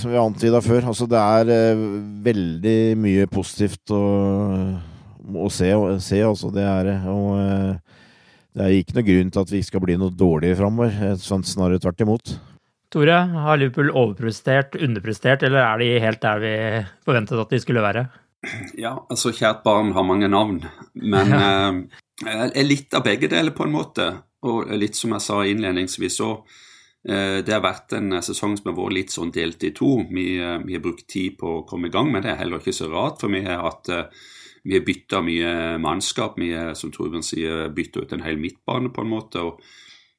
som 0.00 0.12
vi 0.12 0.20
antyda 0.20 0.62
før. 0.64 0.86
Altså, 0.92 1.08
det 1.10 1.20
er 1.20 1.52
uh, 1.52 1.82
veldig 2.24 2.78
mye 3.02 3.26
positivt 3.32 3.94
å, 3.94 4.04
å 5.42 5.50
se, 5.52 5.72
se, 6.04 6.22
altså. 6.26 6.52
Det 6.54 6.64
er 6.66 6.88
det. 6.90 6.96
Og 7.10 7.34
uh, 7.38 7.98
det 8.52 8.64
er 8.64 8.78
ikke 8.78 8.98
noe 8.98 9.08
grunn 9.08 9.34
til 9.34 9.44
at 9.46 9.52
vi 9.52 9.62
skal 9.66 9.84
bli 9.84 9.98
noe 10.00 10.14
dårligere 10.14 10.60
framover. 10.62 11.18
Sånn 11.20 11.46
snarere 11.46 11.82
tvert 11.82 12.06
imot. 12.06 12.34
Tore, 12.92 13.14
har 13.16 13.56
Liverpool 13.56 13.88
overprestert, 13.96 14.76
underprestert, 14.76 15.46
eller 15.46 15.64
er 15.64 15.78
de 15.80 15.92
helt 16.04 16.20
der 16.20 16.42
vi 16.42 16.56
forventet 17.06 17.40
at 17.40 17.54
de 17.54 17.60
skulle 17.62 17.84
være? 17.84 18.04
Ja, 18.74 18.96
altså 19.10 19.30
kjært 19.34 19.62
barn 19.62 19.92
har 19.94 20.06
mange 20.06 20.28
navn, 20.30 20.64
men 20.98 21.32
eh, 21.36 21.78
er 22.26 22.66
litt 22.66 22.94
av 22.94 23.04
begge 23.06 23.30
deler 23.30 23.54
på 23.54 23.68
en 23.68 23.74
måte. 23.74 24.08
Og 24.42 24.72
litt 24.74 24.98
som 24.98 25.14
jeg 25.14 25.22
sa 25.22 25.38
innledningsvis 25.46 26.18
òg. 26.26 26.50
eh, 27.08 27.38
det 27.46 27.54
har 27.54 27.62
vært 27.62 27.94
en 27.98 28.18
sesong 28.22 28.56
som 28.58 28.72
har 28.72 28.78
vært 28.80 28.96
litt 28.98 29.14
sånn 29.14 29.30
delt 29.30 29.62
i 29.62 29.70
to. 29.70 29.94
Vi, 30.10 30.26
eh, 30.42 30.58
vi, 30.66 30.74
har 30.74 30.82
brukt 30.82 31.06
tid 31.06 31.38
på 31.38 31.60
å 31.60 31.66
komme 31.68 31.86
i 31.86 31.94
gang, 31.94 32.10
men 32.10 32.22
det 32.22 32.32
er 32.32 32.42
heller 32.42 32.58
ikke 32.58 32.74
så 32.74 32.90
rart, 32.90 33.20
for 33.22 33.30
vi 33.30 33.44
har 33.46 33.62
hatt 33.62 33.88
eh, 33.88 34.26
vi 34.64 34.76
har 34.76 34.84
bytta 34.86 35.22
mye 35.26 35.78
mannskap. 35.82 36.36
Vi 36.38 36.52
har, 36.54 36.74
som 36.78 36.92
Torbjørn 36.94 37.24
sier, 37.26 37.70
bytta 37.74 38.04
ut 38.04 38.12
en 38.14 38.22
hel 38.22 38.38
midtbane 38.38 38.92
på 38.94 39.02
en 39.02 39.10
måte. 39.10 39.42
og 39.42 39.62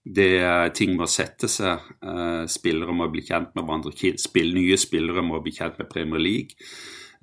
det 0.04 0.74
Ting 0.76 0.98
må 1.00 1.08
sette 1.08 1.48
seg. 1.48 1.80
Eh, 2.04 2.44
spillere 2.52 2.96
må 2.96 3.08
bli 3.12 3.24
kjent 3.24 3.54
med 3.56 3.64
hverandre. 3.64 4.16
Spill, 4.20 4.52
nye 4.56 4.78
spillere 4.80 5.24
må 5.24 5.40
bli 5.44 5.56
kjent 5.56 5.80
med 5.80 5.90
Premier 5.92 6.20
League. 6.20 6.60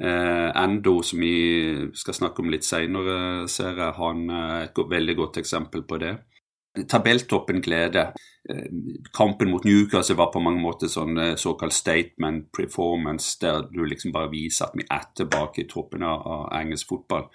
Eh, 0.03 0.63
Endo, 0.63 1.03
som 1.03 1.21
vi 1.21 1.91
skal 1.95 2.15
snakke 2.15 2.41
om 2.41 2.51
litt 2.51 2.65
seinere, 2.65 3.47
ser 3.53 3.77
jeg 3.77 3.97
han 3.99 4.31
er 4.33 4.69
et 4.71 4.79
veldig 4.95 5.17
godt 5.19 5.41
eksempel 5.43 5.85
på 5.85 5.99
det. 6.01 6.15
Tabelltoppen 6.89 7.61
glede. 7.61 8.07
Eh, 8.49 8.71
kampen 9.13 9.51
mot 9.51 9.65
Newcastle 9.65 10.17
var 10.17 10.31
på 10.33 10.41
mange 10.41 10.63
måter 10.63 10.89
sånn 10.89 11.19
eh, 11.19 11.35
såkalt 11.37 11.77
statement 11.77 12.49
performance, 12.57 13.37
der 13.43 13.67
du 13.69 13.83
liksom 13.85 14.15
bare 14.17 14.33
viser 14.33 14.71
at 14.71 14.79
vi 14.79 14.89
er 14.89 15.05
tilbake 15.21 15.65
i 15.65 15.69
toppen 15.69 16.07
av, 16.07 16.49
engelsk 16.57 16.95
fotball. 16.95 17.29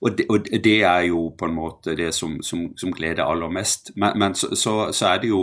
Og 0.00 0.16
det, 0.16 0.26
og 0.32 0.48
det, 0.48 0.80
er 0.84 1.06
jo 1.10 1.30
på 1.36 1.48
en 1.48 1.56
måte 1.56 1.96
det 1.96 2.12
som, 2.14 2.40
som, 2.44 2.70
som 2.76 2.92
gleder 2.92 3.24
aller 3.24 3.52
mest. 3.52 3.92
Men, 3.96 4.16
men 4.18 4.34
så, 4.34 4.54
så, 4.56 4.74
så, 4.92 5.12
er 5.12 5.20
det 5.20 5.28
jo 5.28 5.42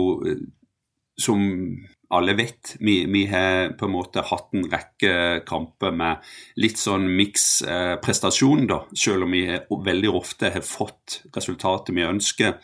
som 1.18 1.42
alle 2.10 2.34
vet. 2.34 2.76
Vi, 2.80 3.04
vi, 3.10 3.26
har 3.26 3.72
på 3.78 3.86
en 3.86 3.94
måte 3.94 4.24
hatt 4.26 4.52
en 4.54 4.66
rekke 4.70 5.44
kamper 5.48 5.94
med 5.96 6.24
litt 6.60 6.80
sånn 6.80 7.06
miks 7.16 7.62
eh, 7.62 7.94
prestasjon, 8.02 8.66
da, 8.70 8.82
selv 8.96 9.26
om 9.26 9.34
vi 9.34 9.46
veldig 9.70 10.10
ofte 10.14 10.52
har 10.54 10.66
fått 10.66 11.22
resultatet 11.36 11.94
vi 11.96 12.06
ønsker. 12.06 12.58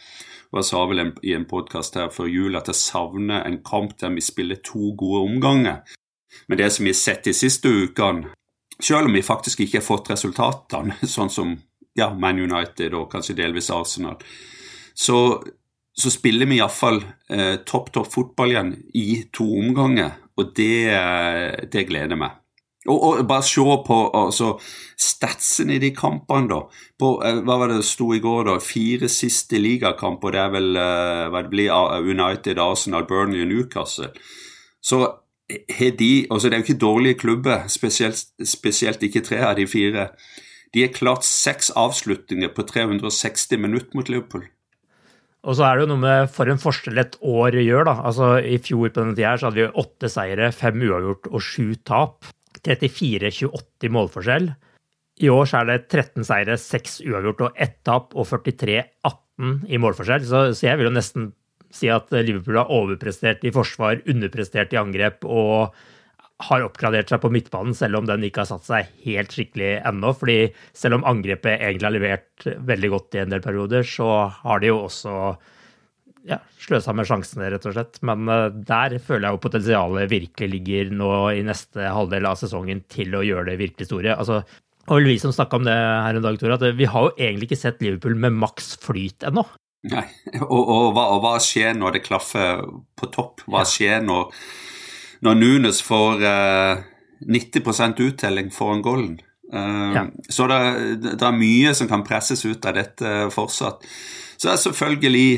Og 0.50 0.60
Jeg 0.60 0.68
sa 0.70 0.82
vel 0.90 1.04
en, 1.04 1.14
i 1.22 1.34
en 1.36 1.46
podkast 1.46 1.96
her 1.98 2.10
før 2.10 2.28
jul 2.30 2.58
at 2.58 2.68
jeg 2.70 2.80
savner 2.80 3.46
en 3.46 3.60
kamp 3.66 3.94
der 4.00 4.12
vi 4.14 4.24
spiller 4.24 4.58
to 4.66 4.92
gode 4.98 5.24
omganger. 5.28 5.82
Men 6.48 6.58
det 6.58 6.70
som 6.74 6.86
vi 6.86 6.94
har 6.94 6.98
sett 6.98 7.24
de 7.26 7.34
siste 7.34 7.70
ukene, 7.70 8.32
selv 8.80 9.10
om 9.10 9.14
vi 9.14 9.22
faktisk 9.22 9.60
ikke 9.62 9.78
har 9.78 9.86
fått 9.86 10.10
resultatene, 10.10 10.96
sånn 11.16 11.30
som 11.30 11.54
ja, 11.98 12.10
Man 12.14 12.38
United 12.38 12.94
og 12.94 13.10
kanskje 13.12 13.38
delvis 13.38 13.70
Arsenal, 13.74 14.18
så 14.94 15.40
så 16.00 16.12
spiller 16.12 16.48
vi 16.48 16.58
iallfall 16.60 17.02
eh, 17.30 17.56
topp, 17.68 17.92
topp 17.94 18.10
fotball 18.12 18.54
igjen 18.54 18.74
i 18.96 19.22
to 19.34 19.46
omganger, 19.60 20.16
og 20.38 20.52
det, 20.56 20.86
det 21.72 21.88
gleder 21.88 22.18
meg. 22.20 22.36
Og, 22.88 22.96
og, 22.96 23.18
bare 23.28 23.44
se 23.44 23.60
på 23.86 23.96
altså, 24.16 24.54
statsen 24.96 25.68
i 25.74 25.78
de 25.82 25.90
kampene, 25.92 26.48
da. 26.48 26.60
På, 26.98 27.18
eh, 27.26 27.42
hva 27.44 27.58
var 27.60 27.68
det 27.68 27.82
det 27.82 27.88
sto 27.90 28.08
i 28.16 28.22
går, 28.24 28.46
da? 28.48 28.58
Fire 28.64 29.10
siste 29.12 29.60
ligakamper. 29.60 30.32
Det 30.32 30.40
er 30.40 30.54
vel 30.54 30.70
eh, 30.80 31.24
hva 31.32 31.42
det 31.44 31.52
blir 31.52 31.74
United, 32.08 32.60
Arsenal, 32.62 33.04
Burnley 33.08 33.44
og 33.44 33.50
Newcastle. 33.52 34.14
Så 34.80 35.02
har 35.50 35.96
de 35.98 36.26
altså 36.30 36.48
Det 36.48 36.54
er 36.54 36.60
jo 36.60 36.64
ikke 36.68 36.86
dårlige 36.86 37.18
klubber, 37.18 37.66
spesielt, 37.68 38.22
spesielt 38.46 39.02
ikke 39.02 39.24
tre 39.26 39.42
av 39.44 39.56
de 39.58 39.66
fire. 39.66 40.08
De 40.72 40.84
har 40.84 40.94
klart 40.94 41.26
seks 41.26 41.72
avslutninger 41.74 42.52
på 42.54 42.62
360 42.62 43.58
minutter 43.58 43.98
mot 43.98 44.08
Liverpool. 44.08 44.46
Og 45.48 45.56
så 45.56 45.64
er 45.64 45.78
det 45.78 45.86
jo 45.86 45.92
noe 45.94 46.02
med 46.02 46.32
for 46.34 46.50
en 46.52 46.60
forskjell 46.60 47.00
et 47.00 47.16
år 47.24 47.56
gjør, 47.62 47.86
da. 47.88 47.94
Altså 48.10 48.34
I 48.44 48.58
fjor 48.60 48.90
på 48.90 49.00
denne 49.00 49.16
tida 49.16 49.36
så 49.40 49.48
hadde 49.48 49.62
vi 49.62 49.82
åtte 49.82 50.10
seire, 50.12 50.50
fem 50.52 50.82
uavgjort 50.84 51.30
og 51.30 51.44
sju 51.44 51.72
tap. 51.88 52.28
34-28 52.60 53.88
i 53.88 53.92
målforskjell. 53.94 54.50
I 55.24 55.28
år 55.32 55.48
så 55.48 55.60
er 55.60 55.68
det 55.70 55.78
13 55.88 56.26
seire, 56.28 56.56
6 56.60 56.98
uavgjort 57.08 57.44
og 57.46 57.60
1 57.66 57.76
tap 57.88 58.16
og 58.16 58.26
43-18 58.28 59.70
i 59.72 59.80
målforskjell. 59.80 60.26
Så, 60.28 60.42
så, 60.52 60.66
jeg 60.68 60.80
vil 60.80 60.90
jo 60.90 60.96
nesten 60.96 61.30
si 61.72 61.88
at 61.92 62.10
Liverpool 62.12 62.58
har 62.60 62.72
overprestert 62.74 63.44
i 63.46 63.52
forsvar, 63.54 64.02
underprestert 64.10 64.74
i 64.74 64.80
angrep 64.80 65.24
og 65.24 65.76
har 66.40 66.64
oppgradert 66.64 67.10
seg 67.12 67.20
på 67.22 67.30
midtbanen, 67.32 67.76
selv 67.76 68.00
om 68.00 68.08
den 68.08 68.24
ikke 68.26 68.44
har 68.44 68.50
satt 68.50 68.66
seg 68.66 68.90
helt 69.04 69.34
skikkelig 69.34 69.72
ennå. 69.88 70.12
fordi 70.16 70.38
selv 70.76 70.98
om 70.98 71.06
angrepet 71.08 71.58
egentlig 71.58 71.88
har 71.88 71.96
levert 71.96 72.46
veldig 72.70 72.90
godt 72.94 73.16
i 73.16 73.22
en 73.24 73.34
del 73.34 73.44
perioder, 73.44 73.86
så 73.86 74.10
har 74.42 74.62
de 74.62 74.70
jo 74.70 74.78
også 74.86 75.14
ja, 76.28 76.40
sløsa 76.60 76.94
med 76.96 77.08
sjansene, 77.08 77.50
rett 77.52 77.68
og 77.68 77.76
slett. 77.76 78.00
Men 78.06 78.28
uh, 78.28 78.48
der 78.52 78.98
føler 79.02 79.28
jeg 79.28 79.36
jo 79.36 79.44
potensialet 79.44 80.10
virkelig 80.12 80.50
ligger 80.56 80.90
nå 80.96 81.12
i 81.36 81.44
neste 81.46 81.92
halvdel 81.92 82.28
av 82.28 82.40
sesongen 82.40 82.84
til 82.92 83.16
å 83.16 83.24
gjøre 83.26 83.50
det 83.52 83.60
virkelig 83.62 83.90
store. 83.90 84.16
Altså, 84.16 84.42
og 84.90 85.06
vi 85.06 85.18
som 85.22 85.34
snakka 85.34 85.60
om 85.60 85.66
det 85.68 85.76
her 85.76 86.18
en 86.18 86.24
dag, 86.24 86.38
Tor, 86.40 86.56
at 86.56 86.64
vi 86.76 86.88
har 86.88 87.08
jo 87.08 87.16
egentlig 87.16 87.50
ikke 87.50 87.62
sett 87.62 87.82
Liverpool 87.84 88.16
med 88.18 88.36
maks 88.40 88.74
flyt 88.82 89.28
ennå. 89.28 89.44
Nei, 89.90 90.04
og, 90.44 90.58
og, 90.60 90.88
hva, 90.96 91.06
og, 91.14 91.22
hva, 91.24 91.36
skjer 91.40 91.72
når 91.78 91.96
det 91.96 92.02
klaffer 92.04 92.66
på 93.00 93.08
topp? 93.14 93.46
Hva 93.48 93.62
skjer 93.68 94.02
når 94.04 94.34
når 95.24 95.40
Nunes 95.40 95.82
får 95.84 96.24
eh, 96.24 96.82
90 97.28 98.00
uttelling 98.06 98.50
foran 98.50 98.82
golden. 98.82 99.20
Uh, 99.54 99.92
ja. 99.94 100.04
Så 100.28 100.46
det, 100.46 100.58
det, 101.02 101.22
er 101.26 101.34
mye 101.34 101.74
som 101.74 101.88
kan 101.90 102.04
presses 102.06 102.44
ut 102.46 102.64
av 102.64 102.76
dette 102.78 103.30
fortsatt. 103.34 103.82
Så 104.36 104.46
det 104.46 104.52
er 104.52 104.62
selvfølgelig 104.62 105.30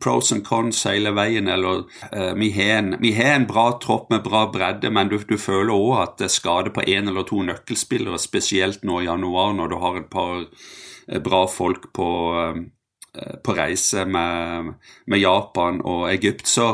pros 0.00 0.32
and 0.32 0.44
cons 0.44 0.84
hele 0.86 1.12
veien. 1.16 1.48
eller 1.48 1.84
uh, 2.12 2.34
Vi 2.36 2.50
har 2.52 2.78
en, 2.78 2.94
en, 3.04 3.46
bra 3.46 3.66
tropp 3.82 4.10
med 4.10 4.22
bra 4.22 4.46
bredde, 4.52 4.90
men 4.90 5.08
du, 5.08 5.18
du 5.18 5.38
føler 5.38 5.72
òg 5.74 5.96
at 6.02 6.18
det 6.20 6.28
er 6.28 6.36
skade 6.36 6.74
på 6.74 6.84
én 6.84 7.08
eller 7.08 7.26
to 7.28 7.42
nøkkelspillere, 7.42 8.20
spesielt 8.20 8.84
nå 8.84 9.00
i 9.00 9.08
januar, 9.08 9.52
når 9.56 9.72
du 9.72 9.76
har 9.82 9.98
et 10.00 10.10
par 10.12 10.44
uh, 10.44 11.18
bra 11.24 11.46
folk 11.48 11.90
på, 11.96 12.10
uh, 12.36 13.32
på 13.44 13.56
reise 13.56 14.04
med, 14.04 14.74
med, 15.06 15.24
Japan 15.24 15.80
og 15.84 16.10
Egypt. 16.12 16.46
Eh, 16.46 16.52
så 16.52 16.68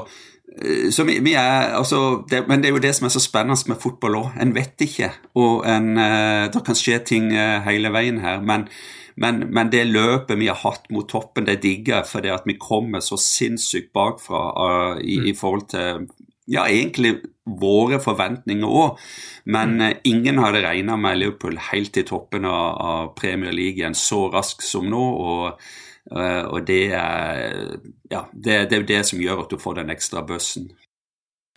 vi, 0.59 1.19
vi 1.25 1.35
er, 1.39 1.75
altså, 1.79 2.23
det, 2.31 2.45
men 2.49 2.63
det 2.63 2.71
er 2.71 2.77
jo 2.77 2.83
det 2.83 2.95
som 2.97 3.07
er 3.07 3.15
så 3.15 3.23
spennende 3.23 3.71
med 3.71 3.81
fotball 3.83 4.19
òg. 4.21 4.39
En 4.43 4.55
vet 4.57 4.87
ikke. 4.87 5.11
Og 5.39 5.67
en, 5.69 5.93
uh, 5.99 6.47
det 6.53 6.63
kan 6.67 6.79
skje 6.79 7.01
ting 7.07 7.33
uh, 7.35 7.61
hele 7.67 7.93
veien 7.95 8.21
her. 8.23 8.43
Men, 8.45 8.69
men, 9.17 9.45
men, 9.55 9.73
det 9.73 9.87
løpet 9.89 10.39
vi 10.39 10.51
har 10.51 10.61
hatt 10.63 10.89
mot 10.95 11.09
toppen, 11.09 11.47
det 11.49 11.61
digger 11.63 12.01
jeg 12.01 12.11
fordi 12.11 12.33
at 12.35 12.47
vi 12.49 12.59
kommer 12.61 13.05
så 13.05 13.19
sinnssykt 13.21 13.93
bakfra 13.97 14.45
uh, 14.55 15.03
i, 15.03 15.19
mm. 15.21 15.29
i, 15.31 15.35
forhold 15.39 15.67
til 15.73 16.07
ja, 16.49 16.65
egentlig 16.65 17.19
våre 17.45 18.01
forventninger 18.03 18.79
òg. 18.83 19.03
Men 19.47 19.77
mm. 19.79 20.07
ingen 20.11 20.41
hadde 20.43 20.65
regna 20.67 20.97
med 21.01 21.21
Liverpool 21.21 21.61
helt 21.71 21.95
til 21.95 22.07
toppen 22.09 22.49
av, 22.49 22.71
av 22.79 23.13
Premier 23.19 23.55
League 23.55 23.79
igjen 23.79 23.99
så 23.99 24.27
raskt 24.33 24.67
som 24.67 24.89
nå. 24.91 25.05
og 25.19 25.69
og 26.09 26.63
det 26.65 26.83
er, 26.97 27.75
ja, 28.09 28.23
det, 28.33 28.55
det 28.71 28.85
det 28.89 29.03
som 29.05 29.21
gjør 29.21 29.43
at 29.45 29.51
du 29.53 29.61
får 29.61 29.81
den 29.83 29.93
ekstra 29.93 30.23
bøssen. 30.25 30.71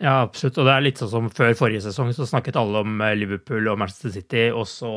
Ja, 0.02 0.16
absolutt. 0.24 0.56
Og 0.58 0.66
det 0.66 0.72
er 0.74 0.82
litt 0.82 0.98
sånn 0.98 1.10
som 1.12 1.26
før 1.30 1.52
forrige 1.54 1.84
sesong 1.84 2.08
så 2.16 2.26
snakket 2.26 2.56
alle 2.58 2.80
om 2.82 2.96
eh, 3.04 3.14
Liverpool 3.14 3.68
og 3.70 3.78
Manchester 3.78 4.10
City, 4.10 4.48
og 4.50 4.64
så 4.66 4.90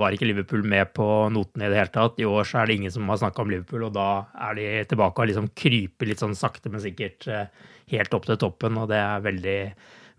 var 0.00 0.16
ikke 0.16 0.30
Liverpool 0.30 0.64
med 0.64 0.94
på 0.96 1.04
notene 1.34 1.66
i 1.66 1.72
det 1.72 1.76
hele 1.76 1.92
tatt. 1.92 2.16
I 2.16 2.28
år 2.28 2.48
så 2.48 2.62
er 2.62 2.70
det 2.70 2.78
ingen 2.78 2.94
som 2.94 3.10
har 3.12 3.20
snakka 3.20 3.44
om 3.44 3.52
Liverpool, 3.52 3.84
og 3.90 3.92
da 3.98 4.08
er 4.48 4.56
de 4.56 4.68
tilbake 4.88 5.20
og 5.20 5.28
liksom 5.28 5.50
kryper 5.60 6.08
litt 6.08 6.24
sånn 6.24 6.38
sakte, 6.38 6.72
men 6.72 6.80
sikkert 6.80 7.28
eh, 7.28 7.68
helt 7.92 8.16
opp 8.16 8.30
til 8.30 8.40
toppen, 8.40 8.80
og 8.80 8.88
det 8.88 9.02
er 9.02 9.26
veldig 9.28 9.58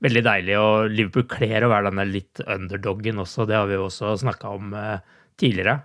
veldig 0.06 0.24
deilig. 0.26 0.60
Og 0.62 0.94
Liverpool 0.94 1.26
kler 1.30 1.66
å 1.66 1.74
være 1.74 1.90
denne 1.90 2.06
litt 2.10 2.44
underdoggen 2.46 3.26
også, 3.26 3.50
det 3.50 3.58
har 3.58 3.66
vi 3.70 3.80
jo 3.80 3.88
også 3.88 4.14
snakka 4.22 4.54
om 4.54 4.78
tidligere. 5.42 5.80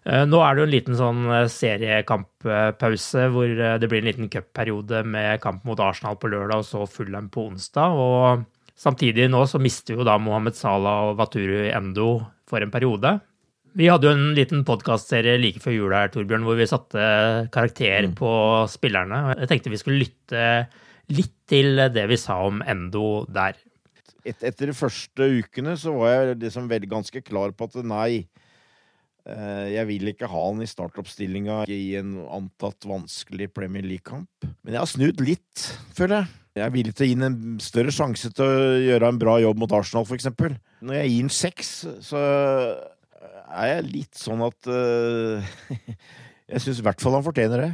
Nå 0.00 0.38
er 0.40 0.54
det 0.56 0.62
jo 0.62 0.64
en 0.64 0.72
liten 0.72 0.96
sånn 0.96 1.26
seriekamppause 1.52 3.26
hvor 3.34 3.50
det 3.52 3.88
blir 3.90 4.00
en 4.00 4.08
liten 4.08 4.30
cupperiode 4.32 5.02
med 5.04 5.42
kamp 5.42 5.66
mot 5.68 5.82
Arsenal 5.84 6.16
på 6.16 6.30
lørdag 6.32 6.62
og 6.62 6.68
så 6.68 6.86
Fulham 6.88 7.28
på 7.32 7.50
onsdag. 7.50 7.98
og 8.00 8.46
Samtidig 8.80 9.26
nå 9.28 9.42
så 9.44 9.60
mister 9.60 9.98
jo 9.98 10.06
da 10.08 10.14
Mohammed 10.16 10.56
Salah 10.56 11.10
og 11.10 11.18
Waturu 11.18 11.66
Endo 11.68 12.14
for 12.48 12.64
en 12.64 12.72
periode. 12.72 13.18
Vi 13.76 13.90
hadde 13.90 14.08
jo 14.08 14.14
en 14.16 14.30
liten 14.34 14.62
podkastserie 14.66 15.36
like 15.38 15.60
før 15.62 15.74
jul 15.76 15.92
her, 15.94 16.08
Torbjørn, 16.10 16.46
hvor 16.48 16.56
vi 16.58 16.66
satte 16.66 17.02
karakter 17.54 18.08
mm. 18.08 18.14
på 18.18 18.30
spillerne. 18.72 19.20
Jeg 19.36 19.50
tenkte 19.50 19.74
vi 19.74 19.82
skulle 19.82 20.00
lytte 20.00 20.46
litt 21.12 21.36
til 21.50 21.84
det 21.92 22.06
vi 22.10 22.18
sa 22.18 22.38
om 22.46 22.64
Endo 22.64 23.26
der. 23.30 23.58
Et, 24.24 24.36
etter 24.36 24.72
de 24.72 24.76
første 24.76 25.28
ukene 25.28 25.76
så 25.80 25.92
var 25.96 26.14
jeg 26.14 26.40
liksom 26.40 26.72
ganske 26.88 27.22
klar 27.26 27.52
på 27.56 27.68
at 27.68 27.78
nei, 27.84 28.24
eh, 28.24 28.49
jeg 29.70 29.86
vil 29.88 30.10
ikke 30.12 30.28
ha 30.30 30.42
han 30.48 30.62
i 30.64 30.68
startoppstillinga 30.68 31.62
i 31.70 31.96
en 32.00 32.16
antatt 32.26 32.86
vanskelig 32.88 33.50
Premier 33.54 33.86
League-kamp. 33.86 34.48
Men 34.64 34.76
jeg 34.76 34.82
har 34.82 34.90
snudd 34.90 35.22
litt, 35.24 35.66
føler 35.96 36.22
jeg. 36.22 36.36
Jeg 36.58 36.64
er 36.66 36.72
villig 36.74 36.92
til 36.98 37.04
å 37.04 37.08
gi 37.08 37.14
ham 37.14 37.26
en 37.28 37.60
større 37.62 37.92
sjanse 37.94 38.32
til 38.34 38.42
å 38.42 38.78
gjøre 38.82 39.10
en 39.12 39.20
bra 39.20 39.36
jobb 39.38 39.60
mot 39.62 39.74
Arsenal, 39.76 40.06
f.eks. 40.08 40.26
Når 40.82 40.96
jeg 40.98 41.12
gir 41.12 41.20
ham 41.22 41.30
seks, 41.34 41.70
så 42.02 42.22
er 43.50 43.70
jeg 43.74 43.86
litt 43.90 44.18
sånn 44.18 44.42
at 44.46 44.70
uh, 44.70 45.52
Jeg 46.50 46.64
syns 46.64 46.80
i 46.80 46.84
hvert 46.84 47.02
fall 47.02 47.14
han 47.14 47.22
fortjener 47.22 47.62
det. 47.62 47.70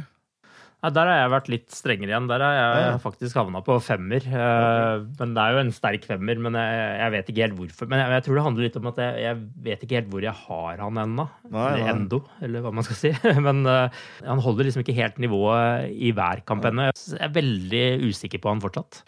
Ja, 0.87 0.93
der 0.95 1.09
har 1.11 1.17
jeg 1.19 1.31
vært 1.33 1.49
litt 1.51 1.75
strengere 1.75 2.13
igjen. 2.13 2.29
Der 2.31 2.43
har 2.43 2.53
jeg 2.55 2.83
ja. 2.85 2.93
faktisk 3.03 3.35
havna 3.35 3.59
på 3.65 3.75
femmer. 3.83 4.23
Okay. 4.23 5.01
men 5.19 5.33
Det 5.35 5.43
er 5.43 5.55
jo 5.55 5.61
en 5.65 5.73
sterk 5.75 6.07
femmer, 6.07 6.39
men 6.45 6.55
jeg, 6.55 6.85
jeg 7.01 7.13
vet 7.17 7.31
ikke 7.33 7.43
helt 7.43 7.57
hvorfor. 7.57 7.89
Men 7.91 7.99
jeg, 7.99 8.13
jeg, 8.15 8.25
tror 8.27 8.39
det 8.39 8.45
handler 8.47 8.67
litt 8.67 8.79
om 8.79 8.89
at 8.93 9.01
jeg, 9.03 9.19
jeg 9.25 9.41
vet 9.67 9.83
ikke 9.83 9.99
helt 9.99 10.09
hvor 10.13 10.23
jeg 10.23 10.35
har 10.45 10.83
han 10.85 11.03
ennå. 11.03 11.27
Eller 11.51 11.91
endo, 11.91 12.21
eller 12.47 12.63
hva 12.63 12.71
man 12.79 12.87
skal 12.87 13.01
si. 13.01 13.13
men 13.49 13.63
uh, 13.67 14.01
han 14.23 14.43
holder 14.47 14.69
liksom 14.69 14.85
ikke 14.85 14.95
helt 15.01 15.19
nivået 15.23 15.91
i 15.91 16.15
hver 16.15 16.45
kamp 16.47 16.71
ennå. 16.71 16.87
Jeg 16.95 17.19
er 17.27 17.35
veldig 17.35 17.85
usikker 18.07 18.43
på 18.43 18.53
han 18.53 18.63
fortsatt. 18.63 19.03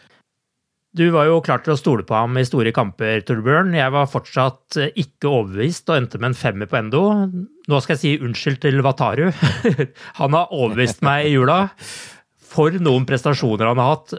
Du 0.97 1.03
var 1.13 1.27
jo 1.29 1.37
klar 1.45 1.61
til 1.61 1.75
å 1.75 1.77
stole 1.77 2.01
på 2.07 2.15
ham 2.17 2.37
i 2.41 2.43
store 2.47 2.71
kamper, 2.73 3.21
Torbjørn. 3.27 3.75
Jeg 3.77 3.93
var 3.93 4.07
fortsatt 4.09 4.77
eh, 4.81 4.93
ikke 4.97 5.29
overbevist 5.29 5.89
og 5.91 5.99
endte 5.99 6.17
med 6.17 6.31
en 6.31 6.37
femmer 6.39 6.69
på 6.69 6.79
endo. 6.79 7.03
Nå 7.69 7.81
skal 7.85 7.93
jeg 7.93 8.01
si 8.01 8.13
unnskyld 8.25 8.57
til 8.63 8.81
Wataru. 8.81 9.27
Han 10.19 10.37
har 10.37 10.49
overbevist 10.49 11.03
meg 11.05 11.27
i 11.27 11.35
jula. 11.35 11.59
For 12.49 12.73
noen 12.81 13.05
prestasjoner 13.05 13.69
han 13.69 13.77
har 13.77 13.91
hatt. 13.91 14.15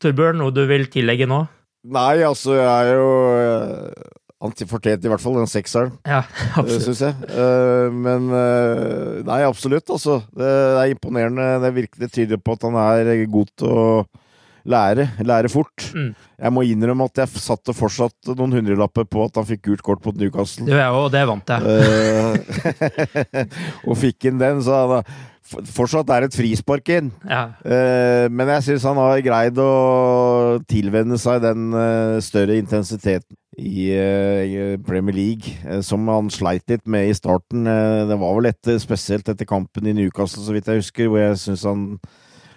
Torbjørn, 0.00 0.38
noe 0.40 0.54
du 0.56 0.62
vil 0.64 0.86
tillegge 0.88 1.26
nå? 1.28 1.42
Nei, 1.92 2.22
altså, 2.24 2.54
jeg 2.56 2.64
er 2.64 2.96
jo 2.96 3.10
eh, 3.34 4.08
Han 4.40 4.56
fortjente 4.70 5.04
i 5.04 5.12
hvert 5.12 5.20
fall 5.20 5.36
den 5.36 5.48
sekseren, 5.52 5.92
ja, 6.08 6.22
syns 6.64 7.04
jeg. 7.04 7.12
Eh, 7.28 7.92
men 7.92 8.32
Nei, 9.28 9.42
absolutt, 9.44 9.92
altså. 9.92 10.22
Det 10.32 10.48
er 10.48 10.94
imponerende. 10.94 11.50
Det, 11.66 11.74
virker, 11.76 12.06
det 12.06 12.12
tyder 12.16 12.40
på 12.40 12.56
at 12.56 12.64
han 12.70 12.80
er 12.80 13.12
god 13.28 13.52
til 13.60 13.76
å 13.84 13.84
lære. 14.64 15.08
Lære 15.24 15.50
fort. 15.52 15.88
Mm. 15.94 16.12
Jeg 16.40 16.54
må 16.54 16.64
innrømme 16.66 17.08
at 17.10 17.22
jeg 17.22 17.42
satte 17.42 17.74
fortsatt 17.76 18.32
noen 18.34 18.54
hundrelapper 18.58 19.08
på 19.08 19.24
at 19.26 19.40
han 19.40 19.48
fikk 19.48 19.66
gult 19.68 19.84
kort 19.86 20.06
mot 20.06 20.16
Newcastle. 20.16 20.68
Det 20.68 20.78
jeg, 20.78 20.94
og 20.96 21.10
det 21.12 21.26
vant 21.28 21.52
jeg. 21.54 21.74
Eh, 21.74 23.58
og 23.88 24.00
fikk 24.00 24.30
inn 24.30 24.40
den, 24.40 24.62
så 24.64 24.80
han 24.80 25.10
fortsatt 25.50 26.10
er 26.14 26.26
et 26.26 26.36
frispark 26.36 26.88
inn. 26.94 27.10
Ja. 27.26 27.50
Uh, 27.64 28.26
men 28.30 28.52
jeg 28.54 28.68
syns 28.68 28.86
han 28.86 29.00
har 29.00 29.22
greid 29.24 29.58
å 29.58 30.60
tilvenne 30.70 31.18
seg 31.20 31.42
den 31.42 31.74
uh, 31.74 32.20
større 32.22 32.58
intensiteten 32.60 33.36
i 33.60 33.90
Premier 34.86 35.12
League, 35.12 35.82
som 35.84 36.06
han 36.08 36.30
sleit 36.32 36.70
litt 36.70 36.86
med 36.88 37.10
i 37.10 37.16
starten. 37.18 37.66
det 38.08 38.16
var 38.16 38.38
vel 38.38 38.48
etter, 38.48 38.78
spesielt 38.80 39.28
etter 39.28 39.44
kampen 39.44 39.90
i 39.90 39.92
Newcastle, 39.98 40.40
så 40.46 40.54
vidt 40.54 40.70
jeg 40.70 40.80
husker, 40.80 41.10
hvor 41.10 41.20
jeg 41.20 41.36
syns 41.42 41.66
han 41.68 41.82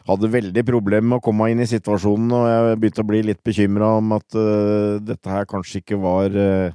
hadde 0.08 0.32
veldig 0.32 0.64
problemer 0.68 1.14
med 1.14 1.22
å 1.22 1.24
komme 1.24 1.50
inn 1.52 1.64
i 1.64 1.70
situasjonen, 1.70 2.32
og 2.36 2.48
jeg 2.50 2.80
begynte 2.82 3.04
å 3.04 3.10
bli 3.10 3.22
litt 3.30 3.44
bekymra 3.46 3.94
om 4.00 4.16
at 4.18 4.36
uh, 4.36 5.00
dette 5.04 5.32
her 5.32 5.48
kanskje 5.50 5.80
ikke 5.80 6.00
var 6.04 6.34
uh, 6.36 6.74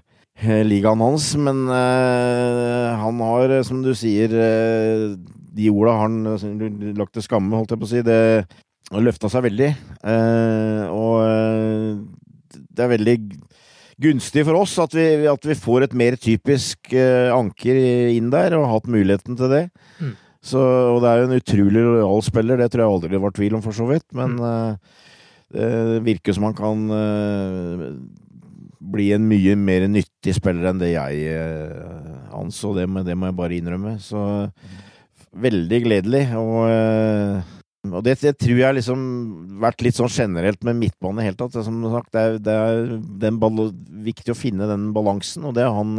ligaen 0.64 1.02
hans. 1.04 1.30
Men 1.36 1.66
uh, 1.68 2.96
han 3.02 3.20
har, 3.26 3.58
som 3.68 3.82
du 3.84 3.92
sier, 3.98 4.32
de 5.58 5.68
orda 5.72 5.98
han 6.04 6.22
lagt 6.96 7.18
til 7.18 7.26
skamme, 7.26 7.56
holdt 7.56 7.74
jeg 7.74 7.82
på 7.82 7.88
å 7.88 7.92
si. 7.92 8.06
Det 8.06 8.22
løfta 9.04 9.28
seg 9.28 9.44
veldig. 9.44 9.68
og 10.88 11.18
det 12.48 12.80
er 12.80 12.88
veldig 12.94 13.16
gunstig 14.00 14.46
for 14.46 14.56
oss 14.62 14.78
at 14.80 14.94
vi, 14.96 15.04
at 15.28 15.44
vi 15.44 15.56
får 15.58 15.84
et 15.84 15.96
mer 15.98 16.16
typisk 16.16 16.94
anker 16.96 17.82
inn 18.14 18.30
der, 18.32 18.56
og 18.56 18.64
har 18.64 18.78
hatt 18.78 18.88
muligheten 18.88 19.36
til 19.36 19.52
det. 19.52 19.62
Mm. 20.00 20.14
Så, 20.44 20.60
og 20.62 21.02
det 21.02 21.10
er 21.10 21.20
jo 21.20 21.26
en 21.28 21.40
utrolig 21.40 21.82
lojal 21.82 22.22
spiller, 22.22 22.60
det 22.60 22.70
tror 22.70 22.84
jeg 22.84 22.94
aldri 22.94 23.12
det 23.16 23.22
var 23.24 23.34
tvil 23.34 23.58
om, 23.58 23.64
for 23.64 23.74
så 23.74 23.88
vidt. 23.90 24.06
Men 24.16 24.38
mm. 24.38 24.46
uh, 24.46 24.96
det 25.54 26.04
virker 26.06 26.36
som 26.36 26.46
han 26.46 26.56
kan 26.56 26.84
uh, 26.92 27.86
bli 28.78 29.10
en 29.16 29.26
mye 29.28 29.56
mer 29.58 29.88
nyttig 29.90 30.36
spiller 30.38 30.70
enn 30.70 30.82
det 30.82 30.92
jeg 30.94 31.34
uh, 31.34 32.38
anså. 32.38 32.72
Det, 32.76 32.86
det, 33.08 33.18
må 33.18 33.30
jeg 33.30 33.38
bare 33.40 33.58
innrømme. 33.58 33.96
Så 34.02 34.22
veldig 35.38 35.80
gledelig. 35.84 36.24
Og, 36.38 36.70
og 37.90 38.04
det, 38.06 38.20
det, 38.22 38.36
tror 38.38 38.62
jeg 38.62 38.78
liksom 38.78 39.02
vært 39.60 39.82
litt 39.84 39.98
sånn 39.98 40.12
generelt 40.12 40.62
med 40.66 40.78
midtbane 40.78 41.18
i 41.18 41.26
det 41.26 41.32
hele 41.32 41.40
tatt. 41.42 41.58
Som 41.66 41.82
sagt, 41.90 42.14
det 42.14 42.22
er, 42.54 42.94
det 42.94 43.32
er 43.34 43.74
viktig 44.06 44.36
å 44.36 44.38
finne 44.38 44.70
den 44.70 44.92
balansen, 44.94 45.50
og 45.50 45.58
det 45.58 45.66
har 45.66 45.74
han 45.74 45.98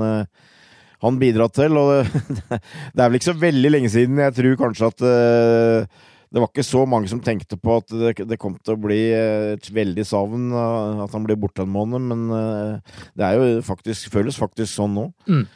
han 1.06 1.20
bidratt 1.22 1.56
til. 1.58 1.80
Og 1.80 1.92
det, 1.92 2.22
det, 2.94 3.02
er 3.02 3.08
vel 3.08 3.20
ikke 3.20 3.32
så 3.32 3.42
veldig 3.42 3.74
lenge 3.74 3.92
siden 3.94 4.22
jeg 4.24 4.38
tror 4.40 4.62
kanskje 4.66 4.92
at 4.94 5.04
uh, 5.06 6.08
det 6.30 6.44
var 6.44 6.52
ikke 6.52 6.68
så 6.68 6.84
mange 6.86 7.10
som 7.10 7.22
tenkte 7.26 7.58
på 7.58 7.80
at 7.82 7.90
det, 7.90 8.14
det 8.30 8.38
kom 8.42 8.58
til 8.62 8.76
å 8.76 8.82
bli 8.82 9.00
et 9.18 9.70
veldig 9.74 10.04
savn 10.06 10.52
at 10.54 11.16
han 11.16 11.24
blir 11.26 11.40
borte 11.42 11.66
en 11.66 11.72
måned, 11.74 12.04
men 12.12 12.28
uh, 12.30 13.00
det 13.18 13.26
er 13.26 13.40
jo 13.40 13.64
faktisk, 13.66 14.12
føles 14.14 14.38
faktisk 14.38 14.76
sånn 14.76 14.94
nå. 14.98 15.08
Mm. 15.26 15.48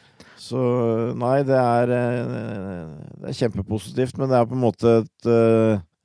Så 0.44 0.60
nei, 1.16 1.38
det 1.46 1.56
er, 1.56 1.92
det 1.94 3.30
er 3.30 3.36
kjempepositivt, 3.38 4.18
men 4.18 4.28
det 4.28 4.40
er 4.40 4.48
på 4.50 4.58
en 4.58 4.64
måte 4.66 4.96
et 5.04 5.28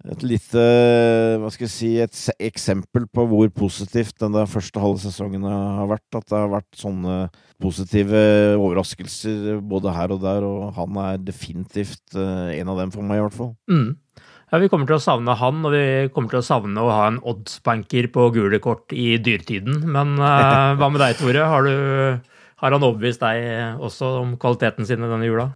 et 0.07 0.21
lite 0.23 0.61
hva 1.41 1.49
skal 1.51 1.65
jeg 1.65 1.73
si, 1.73 1.89
et 1.99 2.45
eksempel 2.47 3.03
på 3.11 3.25
hvor 3.27 3.49
positivt 3.51 4.15
den 4.21 4.37
første 4.47 4.79
halve 4.79 5.01
sesongen 5.03 5.43
har 5.43 5.89
vært. 5.91 6.07
At 6.15 6.29
det 6.29 6.37
har 6.37 6.51
vært 6.53 6.79
sånne 6.79 7.17
positive 7.59 8.21
overraskelser 8.55 9.59
både 9.59 9.95
her 9.95 10.15
og 10.15 10.23
der, 10.23 10.47
og 10.47 10.71
han 10.77 11.01
er 11.03 11.19
definitivt 11.19 12.15
eh, 12.15 12.55
en 12.61 12.71
av 12.71 12.79
dem 12.79 12.93
for 12.95 13.03
meg, 13.03 13.19
i 13.19 13.25
hvert 13.25 13.35
fall. 13.35 13.51
Mm. 13.71 13.97
Ja, 14.49 14.57
Vi 14.63 14.71
kommer 14.71 14.87
til 14.89 14.97
å 14.97 15.03
savne 15.03 15.35
han, 15.37 15.61
og 15.67 15.75
vi 15.75 15.83
kommer 16.15 16.31
til 16.31 16.41
å 16.41 16.47
savne 16.47 16.81
å 16.81 16.95
ha 16.95 17.05
en 17.11 17.19
oddsbanker 17.19 18.07
på 18.15 18.31
gule 18.39 18.63
kort 18.63 18.95
i 18.95 19.11
dyrtiden. 19.21 19.83
Men 19.83 20.15
uh, 20.17 20.73
hva 20.79 20.89
med 20.89 21.03
deg, 21.03 21.19
Tore? 21.19 21.43
Har, 21.51 21.67
du, 21.67 22.39
har 22.63 22.77
han 22.77 22.87
overbevist 22.87 23.21
deg 23.21 23.83
også 23.83 24.15
om 24.23 24.37
kvaliteten 24.39 24.87
sin 24.87 25.03
denne 25.03 25.27
jula? 25.27 25.51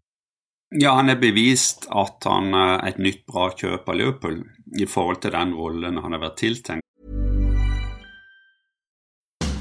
Ja, 0.80 0.96
han 0.96 1.10
er 1.10 1.20
bevist 1.22 1.86
at 1.94 2.26
han 2.26 2.54
er 2.58 2.80
et 2.88 2.98
nytt 2.98 3.28
bra 3.30 3.52
kjøp 3.54 3.90
av 3.90 3.98
Liverpool 4.00 4.40
i 4.74 4.88
forhold 4.90 5.20
til 5.22 5.36
den 5.36 5.54
rollen 5.54 6.00
han 6.02 6.16
har 6.16 6.22
vært 6.24 6.40
tiltenkt. 6.42 6.82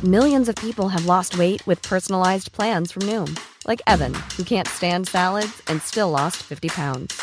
Millions 0.03 0.49
of 0.49 0.57
people 0.57 0.89
have 0.89 1.05
lost 1.07 1.37
weight 1.39 1.65
with 1.67 1.83
personalized 1.83 2.51
plans 2.53 2.91
from 2.91 3.03
Noom. 3.07 3.37
Like 3.69 3.83
Evan, 3.87 4.15
who 4.37 4.43
can't 4.43 4.67
stand 4.67 5.07
salads 5.07 5.63
and 5.69 5.83
still 5.83 6.11
lost 6.11 6.43
50 6.43 6.71
pounds. 6.71 7.21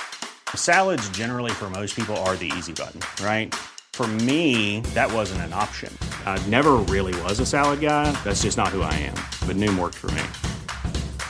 Salads 0.55 1.09
generally 1.09 1.51
for 1.51 1.69
most 1.69 1.95
people 1.95 2.15
are 2.17 2.35
the 2.37 2.51
easy 2.57 2.73
button, 2.73 3.01
right? 3.25 3.53
For 3.93 4.07
me, 4.07 4.81
that 4.93 5.11
wasn't 5.11 5.41
an 5.41 5.51
option. 5.51 5.91
I 6.25 6.37
never 6.47 6.77
really 6.87 7.19
was 7.23 7.39
a 7.39 7.45
salad 7.45 7.81
guy. 7.81 8.11
That's 8.23 8.43
just 8.43 8.55
not 8.55 8.69
who 8.69 8.83
I 8.83 8.93
am. 8.93 9.17
But 9.47 9.57
Noom 9.57 9.79
worked 9.79 9.97
for 9.97 10.11
me. 10.11 10.23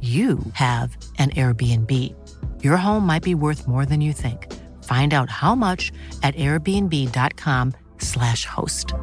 you 0.00 0.38
have 0.52 0.96
an 1.18 1.30
Airbnb. 1.30 2.14
Your 2.62 2.76
home 2.76 3.04
might 3.04 3.24
be 3.24 3.34
worth 3.34 3.66
more 3.66 3.84
than 3.84 4.00
you 4.00 4.12
think. 4.12 4.46
Find 4.84 5.12
out 5.12 5.28
how 5.28 5.56
much 5.56 5.90
at 6.22 6.36
airbnb.com/slash 6.36 8.44
host. 8.46 8.94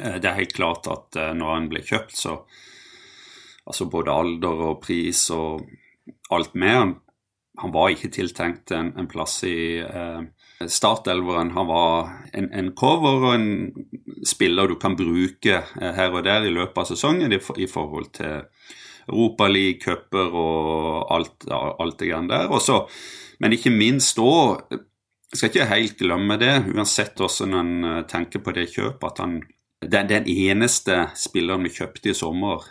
Eh, 0.00 0.20
det 0.20 0.28
er 0.28 0.34
helt 0.34 0.54
klart 0.54 0.86
at 0.86 1.16
eh, 1.16 1.34
når 1.34 1.54
han 1.54 1.68
ble 1.68 1.82
kjøpt, 1.82 2.16
så 2.16 2.44
Altså 3.64 3.86
både 3.88 4.12
alder 4.12 4.58
og 4.60 4.82
pris 4.84 5.30
og 5.32 5.62
alt 6.30 6.52
han 6.54 7.00
Han 7.58 7.72
var 7.72 7.88
ikke 7.88 8.10
tiltenkt 8.12 8.70
en, 8.76 8.92
en 8.98 9.08
plass 9.08 9.38
i 9.48 9.80
eh, 9.80 10.20
startelveren. 10.68 11.50
Han 11.50 11.66
var 11.66 12.10
en, 12.32 12.48
en, 12.52 12.72
cover 12.76 13.28
og 13.28 13.34
en 13.34 13.48
spiller 14.26 14.70
du 14.70 14.76
kan 14.80 14.96
bruke 14.98 15.60
eh, 15.60 15.92
her 15.96 16.14
og 16.14 16.24
der 16.26 16.46
i 16.46 16.54
løpet 16.54 16.84
av 16.84 16.88
sesongen 16.90 17.34
i, 17.34 17.40
i 17.58 17.68
forhold 17.70 18.12
til 18.18 18.46
Europa 19.08 19.48
League, 19.50 19.82
cuper 19.82 20.32
og 20.32 21.12
alt, 21.12 21.46
alt 21.52 21.98
det 22.00 22.08
grann 22.08 22.30
der. 22.30 22.48
Også, 22.48 22.84
men 23.40 23.56
ikke 23.56 23.74
minst 23.74 24.16
da 24.16 24.60
Jeg 25.34 25.38
skal 25.38 25.50
ikke 25.50 25.64
helt 25.66 25.96
glemme 25.98 26.36
det, 26.38 26.52
uansett 26.70 27.18
hvordan 27.18 27.54
en 27.58 27.86
eh, 27.90 28.02
tenker 28.06 28.38
på 28.38 28.52
det 28.54 28.68
kjøpet, 28.70 29.08
at 29.08 29.18
han 29.18 29.40
den, 29.84 30.06
den 30.08 30.28
eneste 30.30 31.08
spilleren 31.18 31.66
vi 31.66 31.72
kjøpte 31.74 32.12
i 32.12 32.16
sommer 32.16 32.62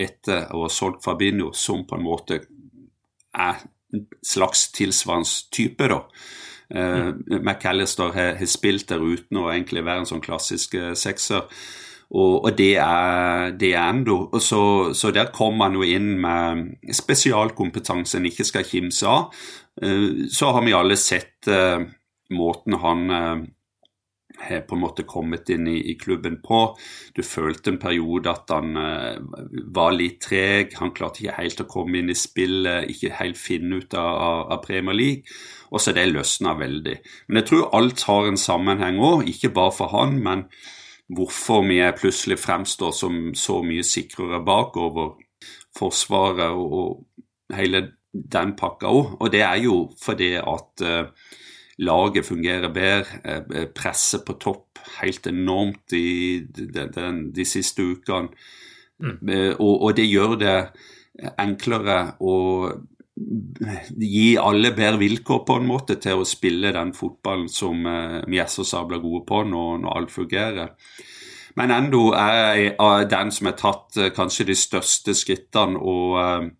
etter 0.00 0.46
å 0.54 0.62
ha 0.62 0.70
solgt 0.72 1.02
Fabinho, 1.04 1.50
som 1.52 1.82
på 1.84 1.98
en 1.98 2.04
måte 2.06 2.38
er 3.34 3.64
en 3.94 4.06
slags 4.24 4.68
tilsvarende 4.74 5.50
type, 5.54 5.88
da. 5.90 6.00
Uh, 6.74 7.14
McAllister 7.38 8.10
har, 8.14 8.34
har, 8.34 8.50
spilt 8.50 8.88
der 8.90 9.02
uten 9.02 9.38
å 9.38 9.48
egentlig 9.52 9.84
være 9.86 10.02
en 10.02 10.08
sånn 10.10 10.22
klassisk 10.24 10.74
uh, 10.74 10.90
sekser. 10.98 11.46
Og, 12.14 12.44
og, 12.44 12.50
det 12.58 12.74
er, 12.82 13.52
det 13.58 13.72
endo. 13.78 14.26
Så, 14.42 14.94
så, 14.94 15.12
der 15.14 15.30
kommer 15.34 15.68
han 15.68 15.78
jo 15.78 15.86
inn 15.86 16.16
med 16.22 16.94
spesialkompetanse 16.94 18.18
en 18.18 18.26
ikke 18.30 18.46
skal 18.48 18.66
kimse 18.66 19.06
av. 19.10 19.44
Uh, 19.78 20.26
så 20.30 20.50
har 20.54 20.66
vi 20.66 20.74
alle 20.74 20.98
sett 20.98 21.50
måten 22.34 22.78
han 22.80 23.02
har 24.38 24.60
på 24.66 24.74
en 24.74 24.82
måte 24.82 25.04
kommet 25.06 25.48
inn 25.52 25.68
i, 25.70 25.78
i, 25.90 25.94
klubben 25.98 26.40
på. 26.42 26.60
Du 27.14 27.22
følte 27.22 27.70
en 27.72 27.80
periode 27.82 28.30
at 28.32 28.50
han 28.52 28.76
uh, 28.76 29.18
var 29.74 29.94
litt 29.94 30.20
treg. 30.26 30.74
Han 30.80 30.94
klarte 30.96 31.22
ikke 31.22 31.38
helt 31.38 31.62
å 31.62 31.68
komme 31.70 32.00
inn 32.00 32.12
i 32.12 32.18
spillet, 32.18 32.90
ikke 32.90 33.14
helt 33.20 33.40
finne 33.40 33.82
ut 33.82 33.94
av, 33.98 34.50
av 34.54 34.62
Premier 34.64 34.98
League. 34.98 35.36
Og 35.70 35.82
så 35.82 35.94
det 35.94 36.06
løsna 36.10 36.54
veldig. 36.58 36.96
Men 37.28 37.40
jeg 37.40 37.50
tror 37.50 37.70
alt 37.78 38.06
har 38.08 38.30
en 38.30 38.40
sammenheng 38.40 39.00
òg, 39.02 39.28
ikke 39.30 39.54
bare 39.54 39.74
for 39.74 39.94
han, 39.94 40.18
men 40.22 40.48
hvorfor 41.14 41.66
vi 41.68 41.80
plutselig 41.98 42.38
fremstår 42.40 42.94
som 42.96 43.26
så 43.36 43.60
mye 43.66 43.84
sikrere 43.86 44.40
bakover 44.44 45.14
Forsvaret 45.74 46.54
og, 46.54 46.74
og 46.78 47.56
hele 47.56 47.80
den 48.14 48.54
pakka 48.56 48.92
òg. 48.94 49.16
Og 49.18 49.32
det 49.34 49.42
er 49.42 49.58
jo 49.64 49.88
fordi 50.00 50.36
at 50.38 50.84
uh, 50.86 51.32
laget 51.78 52.26
fungerer 52.26 52.72
bedre, 52.72 53.20
eh, 53.24 53.42
eh, 53.54 53.68
presset 53.74 54.24
på 54.24 54.32
topp 54.32 54.78
helt 55.00 55.26
enormt 55.26 55.92
i 55.92 56.40
de, 56.40 56.66
de, 56.70 57.04
de 57.34 57.44
siste 57.44 57.82
ukene. 57.82 58.28
Mm. 59.00 59.28
Eh, 59.28 59.54
og, 59.58 59.82
og, 59.82 59.96
det 59.96 60.06
gjør 60.06 60.36
det 60.38 60.58
enklere 61.38 62.14
å 62.20 62.36
gi 63.14 64.34
alle 64.38 64.72
bedre 64.74 64.98
vilkår 64.98 65.44
på 65.46 65.58
en 65.60 65.66
måte 65.68 65.96
til 66.02 66.18
å 66.18 66.26
spille 66.26 66.72
den 66.74 66.90
fotballen 66.94 67.46
som 67.48 67.86
vi 68.26 68.40
så 68.50 68.64
sabla 68.66 68.98
gode 68.98 69.22
på 69.28 69.44
når, 69.46 69.76
når 69.84 70.00
alt 70.00 70.10
fungerer. 70.10 70.72
Men 71.54 71.70
enda 71.70 72.00
er 72.18 73.06
den 73.06 73.30
som 73.30 73.46
har 73.46 73.54
tatt 73.60 74.00
kanskje 74.16 74.48
de 74.48 74.58
største 74.58 75.14
skrittene 75.14 75.78
og 75.78 76.50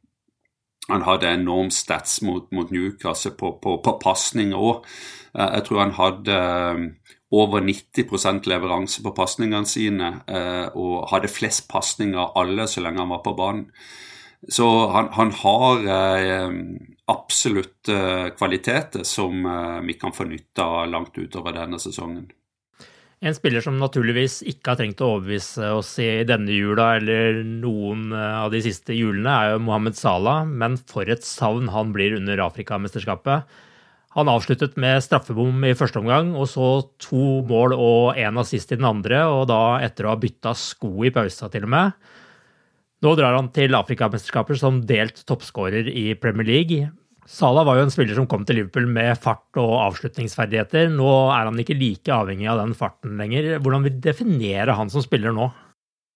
han 0.89 1.05
hadde 1.07 1.33
enorm 1.33 1.71
stats 1.73 2.21
mot, 2.23 2.51
mot 2.53 2.71
Newcastle 2.71 3.33
på, 3.39 3.55
på, 3.63 3.79
på 3.85 3.97
pasninger 4.03 4.61
òg. 4.61 4.85
Eh, 5.33 5.51
jeg 5.57 5.67
tror 5.67 5.81
han 5.81 5.95
hadde 5.97 6.39
eh, 6.39 6.83
over 7.35 7.65
90 7.65 8.45
leveranse 8.51 9.03
på 9.03 9.15
pasningene 9.17 9.67
sine, 9.67 10.11
eh, 10.29 10.67
og 10.77 11.09
hadde 11.13 11.33
flest 11.33 11.69
pasninger 11.71 12.21
av 12.21 12.37
alle 12.43 12.69
så 12.71 12.85
lenge 12.85 13.03
han 13.03 13.15
var 13.15 13.25
på 13.25 13.37
banen. 13.39 13.71
Så 14.45 14.67
han, 14.93 15.09
han 15.17 15.31
har 15.41 15.87
absolutt 17.09 17.89
kvaliteter 18.37 19.01
som 19.09 19.47
vi 19.87 19.95
kan 19.97 20.13
få 20.13 20.27
nytte 20.29 20.61
av 20.61 20.91
langt 20.93 21.17
utover 21.17 21.57
denne 21.57 21.79
sesongen. 21.81 22.27
En 23.25 23.33
spiller 23.33 23.63
som 23.65 23.79
naturligvis 23.81 24.43
ikke 24.51 24.75
har 24.75 24.77
trengt 24.77 25.01
å 25.01 25.15
overbevise 25.15 25.71
oss 25.73 25.95
i 26.03 26.09
denne 26.29 26.53
jula 26.53 26.91
eller 26.99 27.39
noen 27.47 28.11
eh, 28.13 28.41
av 28.43 28.51
de 28.53 28.61
siste 28.67 28.93
julene, 28.93 29.33
er 29.33 29.55
jo 29.55 29.63
Mohammed 29.65 29.97
Salah, 29.97 30.43
men 30.45 30.77
for 30.77 31.09
et 31.09 31.25
savn 31.25 31.71
han 31.73 31.95
blir 31.95 32.19
under 32.19 32.43
Afrikamesterskapet. 32.45 33.47
Han 34.15 34.29
avsluttet 34.29 34.77
med 34.79 35.01
straffebom 35.03 35.65
i 35.65 35.73
første 35.75 36.03
omgang, 36.03 36.35
og 36.37 36.51
så 36.53 36.67
to 37.03 37.41
mål 37.49 37.73
og 37.75 38.21
én 38.21 38.37
assist 38.39 38.75
i 38.75 38.79
den 38.79 38.87
andre, 38.91 39.25
og 39.25 39.49
da 39.51 39.63
etter 39.83 40.05
å 40.05 40.13
ha 40.13 40.21
bytta 40.21 40.53
sko 40.59 40.93
i 41.09 41.15
pausa, 41.15 41.49
til 41.49 41.65
og 41.65 41.73
med. 41.73 42.13
Nå 43.05 43.15
drar 43.17 43.39
han 43.39 43.49
til 43.57 43.75
Afrikamesterskapet 43.75 44.61
som 44.61 44.85
delt 44.85 45.25
toppskårer 45.25 45.89
i 45.89 46.11
Premier 46.21 46.47
League. 46.53 46.93
Salah 47.25 47.65
var 47.65 47.79
jo 47.79 47.87
en 47.87 47.93
spiller 47.93 48.17
som 48.19 48.27
kom 48.29 48.43
til 48.45 48.59
Liverpool 48.61 48.87
med 48.91 49.17
fart 49.23 49.57
og 49.61 49.73
avslutningsferdigheter. 49.87 50.91
Nå 50.93 51.09
er 51.33 51.49
han 51.49 51.61
ikke 51.61 51.77
like 51.79 52.13
avhengig 52.13 52.51
av 52.53 52.61
den 52.61 52.75
farten 52.77 53.17
lenger. 53.21 53.55
Hvordan 53.65 53.87
vil 53.87 53.97
definere 54.05 54.77
han 54.77 54.93
som 54.93 55.05
spiller 55.05 55.33
nå? 55.33 55.49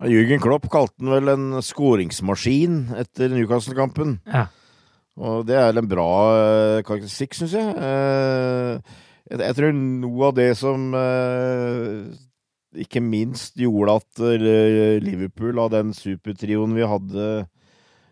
Jürgen 0.07 0.39
Klopp 0.43 0.69
kalte 0.71 1.01
han 1.03 1.11
vel 1.17 1.33
en 1.33 1.47
skåringsmaskin 1.65 2.85
etter 3.01 3.33
Newcastle-kampen. 3.33 4.19
Ja. 4.29 4.47
Og 5.19 5.43
det 5.49 5.57
er 5.59 5.75
en 5.75 5.91
bra 5.91 6.09
uh, 6.31 6.79
karakteristikk, 6.87 7.35
syns 7.35 7.57
jeg. 7.57 7.73
Uh, 7.75 8.79
jeg. 9.27 9.41
jeg. 9.41 9.57
tror 9.59 9.75
noe 9.75 10.29
av 10.29 10.37
det 10.37 10.53
som 10.61 10.93
uh, 10.95 12.05
ikke 12.79 13.03
minst 13.03 13.59
gjorde 13.59 13.97
at 13.99 14.23
Liverpool 15.03 15.59
av 15.59 15.73
den 15.73 15.91
supertrioen 15.97 16.77
vi 16.77 16.87
hadde 16.87 17.25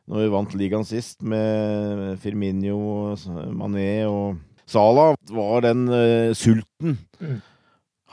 når 0.07 0.23
vi 0.23 0.33
vant 0.33 0.55
ligaen 0.59 0.87
sist, 0.87 1.19
med 1.23 2.21
Firminio, 2.23 2.79
Mané 3.55 4.07
og 4.07 4.37
Sala, 4.67 5.13
var 5.31 5.65
den 5.67 5.87
uh, 5.91 6.35
sulten 6.35 6.97
mm. 7.19 7.41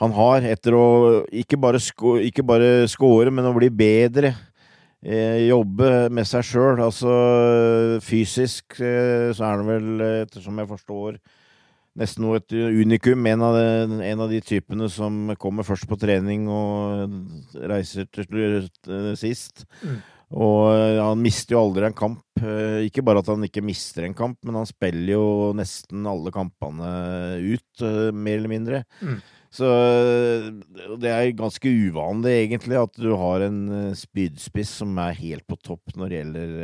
han 0.02 0.16
har 0.16 0.46
etter 0.50 0.74
å 0.78 0.86
ikke 1.30 1.58
bare, 1.60 1.80
sko 1.82 2.16
ikke 2.22 2.44
bare 2.46 2.88
score, 2.90 3.30
men 3.34 3.46
å 3.46 3.54
bli 3.56 3.70
bedre. 3.74 4.34
Eh, 5.04 5.50
jobbe 5.50 6.08
med 6.14 6.24
seg 6.24 6.46
sjøl. 6.48 6.80
Altså 6.80 7.12
fysisk 8.02 8.78
eh, 8.80 9.30
så 9.36 9.44
er 9.44 9.58
han 9.58 9.66
vel, 9.68 9.88
ettersom 10.24 10.62
jeg 10.62 10.70
forstår, 10.70 11.18
nesten 12.00 12.24
noe 12.24 12.40
et 12.40 12.54
unikum. 12.54 13.28
En 13.28 13.44
av, 13.44 13.58
de, 13.58 14.00
en 14.08 14.24
av 14.24 14.32
de 14.32 14.40
typene 14.42 14.88
som 14.90 15.34
kommer 15.38 15.66
først 15.66 15.86
på 15.90 15.98
trening 16.00 16.48
og 16.48 17.60
reiser 17.68 18.08
til 18.10 18.30
slutt 18.30 18.94
sist. 19.20 19.66
Mm. 19.84 20.00
Og 20.34 20.72
eh, 20.72 20.98
han 20.98 21.22
mister 21.22 21.54
jo 21.54 21.62
aldri 21.62 21.86
en 21.88 21.96
kamp. 21.96 22.22
Eh, 22.40 22.86
ikke 22.88 23.04
bare 23.06 23.22
at 23.22 23.30
han 23.30 23.46
ikke 23.46 23.62
mister 23.64 24.06
en 24.06 24.16
kamp, 24.18 24.40
men 24.42 24.58
han 24.58 24.68
spiller 24.68 25.14
jo 25.14 25.26
nesten 25.56 26.06
alle 26.10 26.32
kampene 26.34 26.90
ut, 27.44 27.70
eh, 27.84 28.10
mer 28.10 28.40
eller 28.40 28.52
mindre. 28.52 28.82
Mm. 29.04 29.20
Så 29.54 29.68
det 30.98 31.12
er 31.12 31.28
ganske 31.38 31.70
uvanlig, 31.70 32.32
egentlig, 32.40 32.74
at 32.74 32.96
du 32.98 33.12
har 33.14 33.44
en 33.46 33.92
spydspiss 33.94 34.72
som 34.80 34.98
er 34.98 35.14
helt 35.20 35.46
på 35.46 35.54
topp 35.62 35.94
når 35.94 36.10
det 36.10 36.18
gjelder 36.18 36.56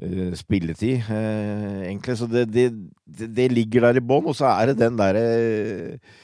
eh, 0.00 0.32
spilletid, 0.34 1.06
eh, 1.06 1.86
egentlig. 1.86 2.16
Så 2.18 2.26
det, 2.26 2.48
det, 2.50 2.72
det, 3.06 3.52
ligger 3.52 3.86
der 3.88 4.00
i 4.00 4.04
bånn, 4.04 4.26
og 4.26 4.36
så 4.36 4.50
er 4.50 4.70
det 4.72 4.80
den 4.80 4.98
derre 4.98 5.22
uh, 5.22 6.18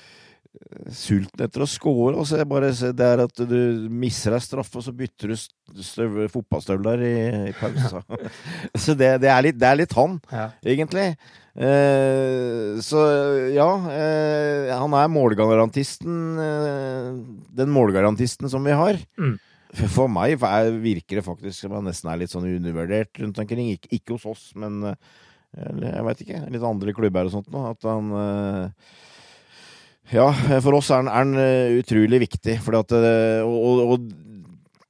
sulten 0.93 1.45
etter 1.47 1.65
å 1.65 1.69
score. 1.69 2.15
Og 2.17 2.27
så 2.29 2.39
det 2.41 2.47
bare 2.49 2.73
det 2.73 3.07
er 3.07 3.23
at 3.25 3.43
du 3.49 3.89
misser 3.93 4.35
deg 4.35 4.45
straffe, 4.45 4.79
og 4.79 4.85
så 4.87 4.95
bytter 4.97 5.33
du 5.33 5.83
støv, 5.85 6.21
fotballstøvler 6.33 7.03
i, 7.07 7.17
i 7.51 7.57
pausa. 7.57 8.03
så 8.85 8.97
det, 8.99 9.17
det, 9.25 9.33
er 9.33 9.49
litt, 9.49 9.59
det, 9.61 9.69
er 9.69 9.81
litt, 9.83 9.97
han, 9.97 10.19
ja. 10.33 10.49
egentlig. 10.75 11.09
Eh, 11.57 12.77
så 12.85 13.03
ja, 13.55 13.69
eh, 13.89 14.73
han 14.77 14.97
er 14.97 15.13
målgarantisten. 15.13 16.17
Eh, 16.47 17.11
den 17.61 17.73
målgarantisten 17.75 18.53
som 18.53 18.67
vi 18.67 18.77
har. 18.77 19.01
Mm. 19.21 19.37
For 19.77 20.09
meg 20.09 20.39
virker 20.81 21.19
det 21.19 21.27
faktisk 21.27 21.59
som 21.59 21.75
han 21.77 21.89
nesten 21.89 22.09
er 22.09 22.21
litt 22.23 22.33
sånn 22.33 22.49
undervurdert 22.49 23.19
rundt 23.21 23.41
omkring. 23.43 23.75
Ikke, 23.77 23.91
ikke 23.99 24.17
hos 24.17 24.29
oss, 24.31 24.45
men 24.57 24.79
jeg 25.57 26.05
veit 26.07 26.23
ikke. 26.25 26.45
Litt 26.53 26.65
andre 26.65 26.95
klubber 26.97 27.29
og 27.29 27.35
sånt 27.35 27.51
nå. 27.53 27.65
At 27.75 27.85
han 27.89 28.15
Ja, 30.15 30.29
for 30.63 30.77
oss 30.79 30.93
er 30.95 31.03
han, 31.03 31.11
er 31.11 31.27
den 31.27 31.81
utrolig 31.81 32.21
viktig. 32.27 32.61
Fordi 32.63 32.83
at 32.85 32.95
og, 33.47 33.57
og, 33.57 33.83
og, 33.97 34.07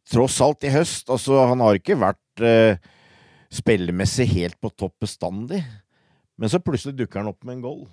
tross 0.06 0.36
alt 0.44 0.66
i 0.68 0.70
høst, 0.70 1.08
altså 1.10 1.40
Han 1.50 1.62
har 1.64 1.78
ikke 1.78 1.96
vært 1.98 2.44
eh, 2.44 2.78
spillemessig 3.52 4.28
helt 4.34 4.58
på 4.62 4.70
topp 4.76 5.06
bestandig. 5.06 5.62
Men 6.36 6.52
så 6.52 6.60
plutselig 6.60 6.98
dukker 6.98 7.22
han 7.22 7.32
opp 7.32 7.40
med 7.46 7.56
en 7.56 7.64
goal. 7.64 7.86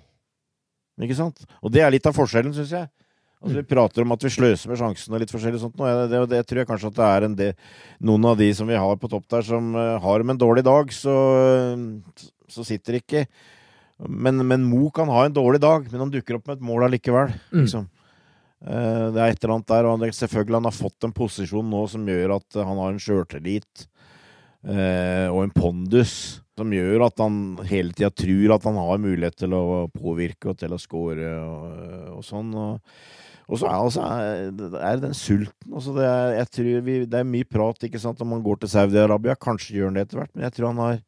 Ikke 1.02 1.16
sant? 1.18 1.40
Og 1.64 1.72
det 1.74 1.82
er 1.82 1.90
litt 1.94 2.06
av 2.06 2.14
forskjellen, 2.14 2.54
syns 2.54 2.74
jeg. 2.76 2.90
Altså, 3.44 3.58
vi 3.58 3.66
prater 3.68 4.04
om 4.04 4.14
at 4.14 4.22
vi 4.24 4.32
sløser 4.32 4.70
med 4.70 4.78
sjansene 4.80 5.16
og 5.16 5.20
litt 5.20 5.32
forskjellig 5.32 5.60
sånt. 5.60 5.80
Og 5.80 5.88
det, 5.88 6.04
det, 6.12 6.20
det, 6.32 6.44
tror 6.48 6.62
jeg 6.62 6.68
kanskje 6.70 6.92
at 6.92 7.00
det 7.00 7.08
er 7.08 7.26
en 7.26 7.34
del, 7.40 7.58
noen 8.08 8.30
av 8.30 8.38
de 8.40 8.48
som 8.56 8.70
vi 8.70 8.78
har 8.78 9.00
på 9.00 9.10
topp 9.12 9.26
der, 9.34 9.44
som 9.44 9.74
uh, 9.76 9.98
har 10.00 10.22
dem 10.22 10.32
en 10.32 10.40
dårlig 10.40 10.64
dag, 10.64 10.94
så, 10.94 11.16
så 12.48 12.64
sitter 12.64 13.00
ikke 13.00 13.26
men, 13.98 14.42
men, 14.46 14.64
Mo 14.66 14.88
kan 14.94 15.10
ha 15.12 15.24
en 15.24 15.34
dårlig 15.34 15.60
dag, 15.62 15.86
men 15.90 16.06
han 16.06 16.12
dukker 16.12 16.38
opp 16.38 16.48
med 16.48 16.58
et 16.58 16.66
mål 16.66 16.88
allikevel. 16.88 17.34
Liksom. 17.54 17.86
Mm. 17.86 17.90
det 19.14 19.20
er 19.20 19.32
et 19.32 19.42
eller 19.44 19.54
annet 19.54 19.70
der, 19.70 19.88
og 19.90 20.04
selvfølgelig 20.18 20.58
han 20.58 20.70
har 20.70 20.76
fått 20.76 21.06
en 21.06 21.14
posisjon 21.14 21.68
nå 21.70 21.82
som 21.92 22.06
gjør 22.08 22.38
at 22.38 22.62
han 22.62 22.80
har 22.80 22.94
en 22.94 23.02
sjøltillit 23.02 23.84
uh, 24.64 25.28
og 25.28 25.42
en 25.42 25.52
pondus 25.54 26.14
som 26.54 26.70
gjør 26.72 27.04
at 27.08 27.18
han 27.22 27.36
hele 27.66 27.94
tida 27.96 28.12
tror 28.14 28.54
at 28.54 28.66
han 28.68 28.78
har 28.78 29.02
mulighet 29.02 29.36
til 29.42 29.54
å 29.56 29.84
påvirke 29.90 30.52
og 30.52 30.58
til 30.60 30.74
å 30.74 30.80
score 30.80 31.30
og, 31.42 31.64
og 32.14 32.22
sånn. 32.26 32.52
Og, 32.54 32.94
og 33.44 33.60
så 33.60 33.68
er, 33.68 33.78
altså, 33.80 34.04
er 34.78 35.02
den 35.02 35.16
sulten 35.18 35.74
altså 35.74 35.96
det, 35.98 36.06
er, 36.06 36.36
jeg 36.38 36.84
vi, 36.86 37.00
det 37.10 37.20
er 37.20 37.28
mye 37.28 37.48
prat 37.48 37.84
ikke 37.84 38.00
sant, 38.00 38.22
om 38.24 38.36
han 38.36 38.44
går 38.46 38.62
til 38.62 38.72
Saudi-Arabia. 38.76 39.34
Kanskje 39.36 39.80
gjør 39.80 39.90
han 39.90 39.98
det 39.98 40.06
etter 40.06 40.22
hvert, 40.22 40.32
men 40.32 40.46
jeg 40.46 40.56
tror 40.56 40.70
han 40.70 40.82
har 40.84 41.02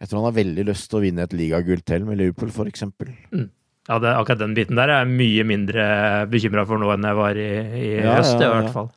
jeg 0.00 0.08
tror 0.08 0.22
han 0.22 0.30
har 0.30 0.38
veldig 0.38 0.66
lyst 0.70 0.88
til 0.90 1.00
å 1.00 1.02
vinne 1.04 1.24
et 1.26 1.34
ligagull 1.36 1.82
til 1.84 2.06
med 2.08 2.20
Liverpool, 2.20 2.48
f.eks. 2.48 2.86
Mm. 2.88 3.48
Ja, 3.90 3.98
det, 4.00 4.12
akkurat 4.14 4.40
den 4.40 4.54
biten 4.56 4.78
der 4.78 4.92
er 4.92 5.02
jeg 5.02 5.16
mye 5.18 5.44
mindre 5.48 5.84
bekymra 6.30 6.64
for 6.68 6.80
nå 6.80 6.92
enn 6.94 7.04
jeg 7.04 7.18
var 7.18 7.40
i, 7.40 7.50
i 7.50 7.88
ja, 7.98 8.16
høst, 8.20 8.36
ja, 8.38 8.46
ja, 8.46 8.50
i 8.50 8.60
hvert 8.60 8.74
fall. 8.76 8.90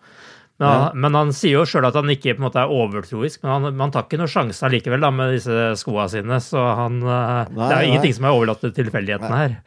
Men 0.62 0.70
han, 0.70 0.84
ja. 0.84 0.92
men 1.06 1.18
han 1.18 1.34
sier 1.36 1.58
jo 1.58 1.64
sjøl 1.68 1.88
at 1.90 1.98
han 1.98 2.12
ikke 2.14 2.36
måte 2.40 2.62
er 2.62 2.72
overtroisk, 2.72 3.42
men 3.44 3.52
han, 3.52 3.82
han 3.82 3.94
tar 3.96 4.06
ikke 4.06 4.20
noen 4.22 4.32
sjanser 4.32 4.72
likevel 4.72 5.04
da, 5.04 5.10
med 5.16 5.34
disse 5.34 5.66
skoa 5.82 6.06
sine. 6.14 6.38
Så 6.46 6.62
han, 6.62 7.02
eh, 7.02 7.50
nei, 7.50 7.58
det 7.58 7.68
er 7.72 7.82
jo 7.82 7.92
ingenting 7.92 8.16
som 8.20 8.30
er 8.30 8.38
overlatt 8.38 8.64
til 8.64 8.76
tilfeldighetene 8.78 9.42
her. 9.42 9.58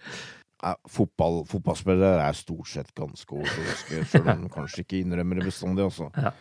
Fotball, 0.90 1.42
fotballspillere 1.50 2.24
er 2.24 2.38
stort 2.38 2.70
sett 2.70 2.94
ganske 2.96 3.28
overtroiske, 3.28 4.06
sjøl 4.12 4.30
om 4.32 4.46
de 4.46 4.52
kanskje 4.54 4.86
ikke 4.86 5.02
innrømmer 5.02 5.42
det 5.42 5.50
bestandig. 5.50 5.90
Altså. 5.90 6.08
Ja. 6.16 6.32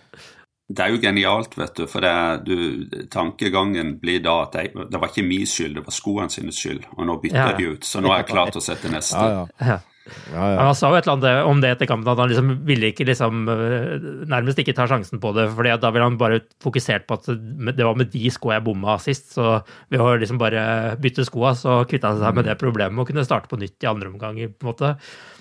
Det 0.65 0.82
er 0.82 0.93
jo 0.95 1.01
genialt, 1.01 1.54
vet 1.60 1.75
du, 1.78 1.84
for 1.86 2.01
det, 2.01 2.13
du, 2.47 3.06
tankegangen 3.13 3.99
blir 4.01 4.23
da 4.25 4.39
at 4.47 4.56
jeg, 4.58 4.71
det 4.73 5.01
var 5.01 5.12
ikke 5.12 5.25
min 5.28 5.45
skyld, 5.45 5.75
det 5.78 5.84
var 5.86 5.93
skoene 5.93 6.34
sine 6.34 6.54
skyld, 6.56 6.88
og 6.95 7.06
nå 7.06 7.19
bytter 7.21 7.51
ja. 7.51 7.58
de 7.58 7.75
ut. 7.75 7.86
Så 7.86 8.01
nå 8.01 8.10
er 8.10 8.23
jeg 8.23 8.32
klar 8.32 8.54
til 8.54 8.63
å 8.63 8.65
sette 8.71 8.93
neste. 8.93 9.21
Ja, 9.21 9.43
ja. 9.62 9.82
Ja, 10.06 10.41
ja. 10.54 10.65
Han 10.67 10.75
sa 10.78 10.91
jo 10.91 10.97
et 10.99 11.08
eller 11.08 11.15
annet 11.15 11.47
om 11.49 11.62
det 11.63 11.71
etter 11.73 11.88
kampen, 11.89 12.12
at 12.12 12.19
han 12.21 12.30
liksom 12.30 12.51
ville 12.67 12.91
ikke 12.91 13.08
liksom 13.10 13.47
øh, 13.49 14.04
nærmest 14.30 14.60
ikke 14.62 14.75
ta 14.78 14.86
sjansen 14.89 15.21
på 15.21 15.32
det. 15.34 15.47
for 15.56 15.65
da 15.65 15.89
ville 15.89 16.06
han 16.06 16.19
bare 16.21 16.43
fokusert 16.62 17.08
på 17.10 17.17
at 17.17 17.30
det 17.73 17.88
var 17.88 17.97
med 17.97 18.12
de 18.13 18.30
skoene 18.30 18.60
jeg 18.60 18.65
bomma 18.67 18.99
sist. 19.01 19.34
Så 19.34 19.56
ved 19.89 20.04
å 20.04 20.12
liksom 20.21 20.38
bare 20.41 20.93
bytte 21.01 21.25
skoa, 21.25 21.56
så 21.58 21.80
kvitta 21.89 22.13
han 22.13 22.21
seg 22.21 22.38
med 22.38 22.45
det 22.45 22.58
problemet 22.62 23.01
og 23.01 23.10
kunne 23.10 23.25
starte 23.25 23.49
på 23.49 23.58
nytt 23.58 23.82
i 23.82 23.89
andre 23.89 24.13
omgang. 24.13 24.38
på 24.54 24.67
en 24.67 24.69
måte. 24.69 24.93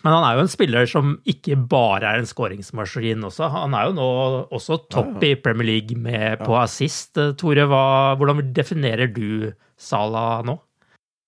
Men 0.05 0.12
han 0.12 0.27
er 0.27 0.37
jo 0.37 0.45
en 0.45 0.53
spiller 0.53 0.88
som 0.90 1.14
ikke 1.25 1.57
bare 1.71 2.11
er 2.11 2.21
en 2.21 2.29
skåringsmaskin 2.29 3.25
også. 3.25 3.49
Han 3.55 3.77
er 3.77 3.88
jo 3.88 3.97
nå 3.97 4.09
også 4.53 4.83
topp 4.93 5.25
ja, 5.25 5.31
i 5.33 5.38
Premier 5.40 5.71
League 5.71 5.97
med, 5.97 6.45
på 6.45 6.59
assist. 6.61 7.17
Tore, 7.40 7.64
hva, 7.71 7.85
hvordan 8.21 8.53
definerer 8.57 9.09
du 9.17 9.49
Sala 9.81 10.43
nå? 10.45 10.59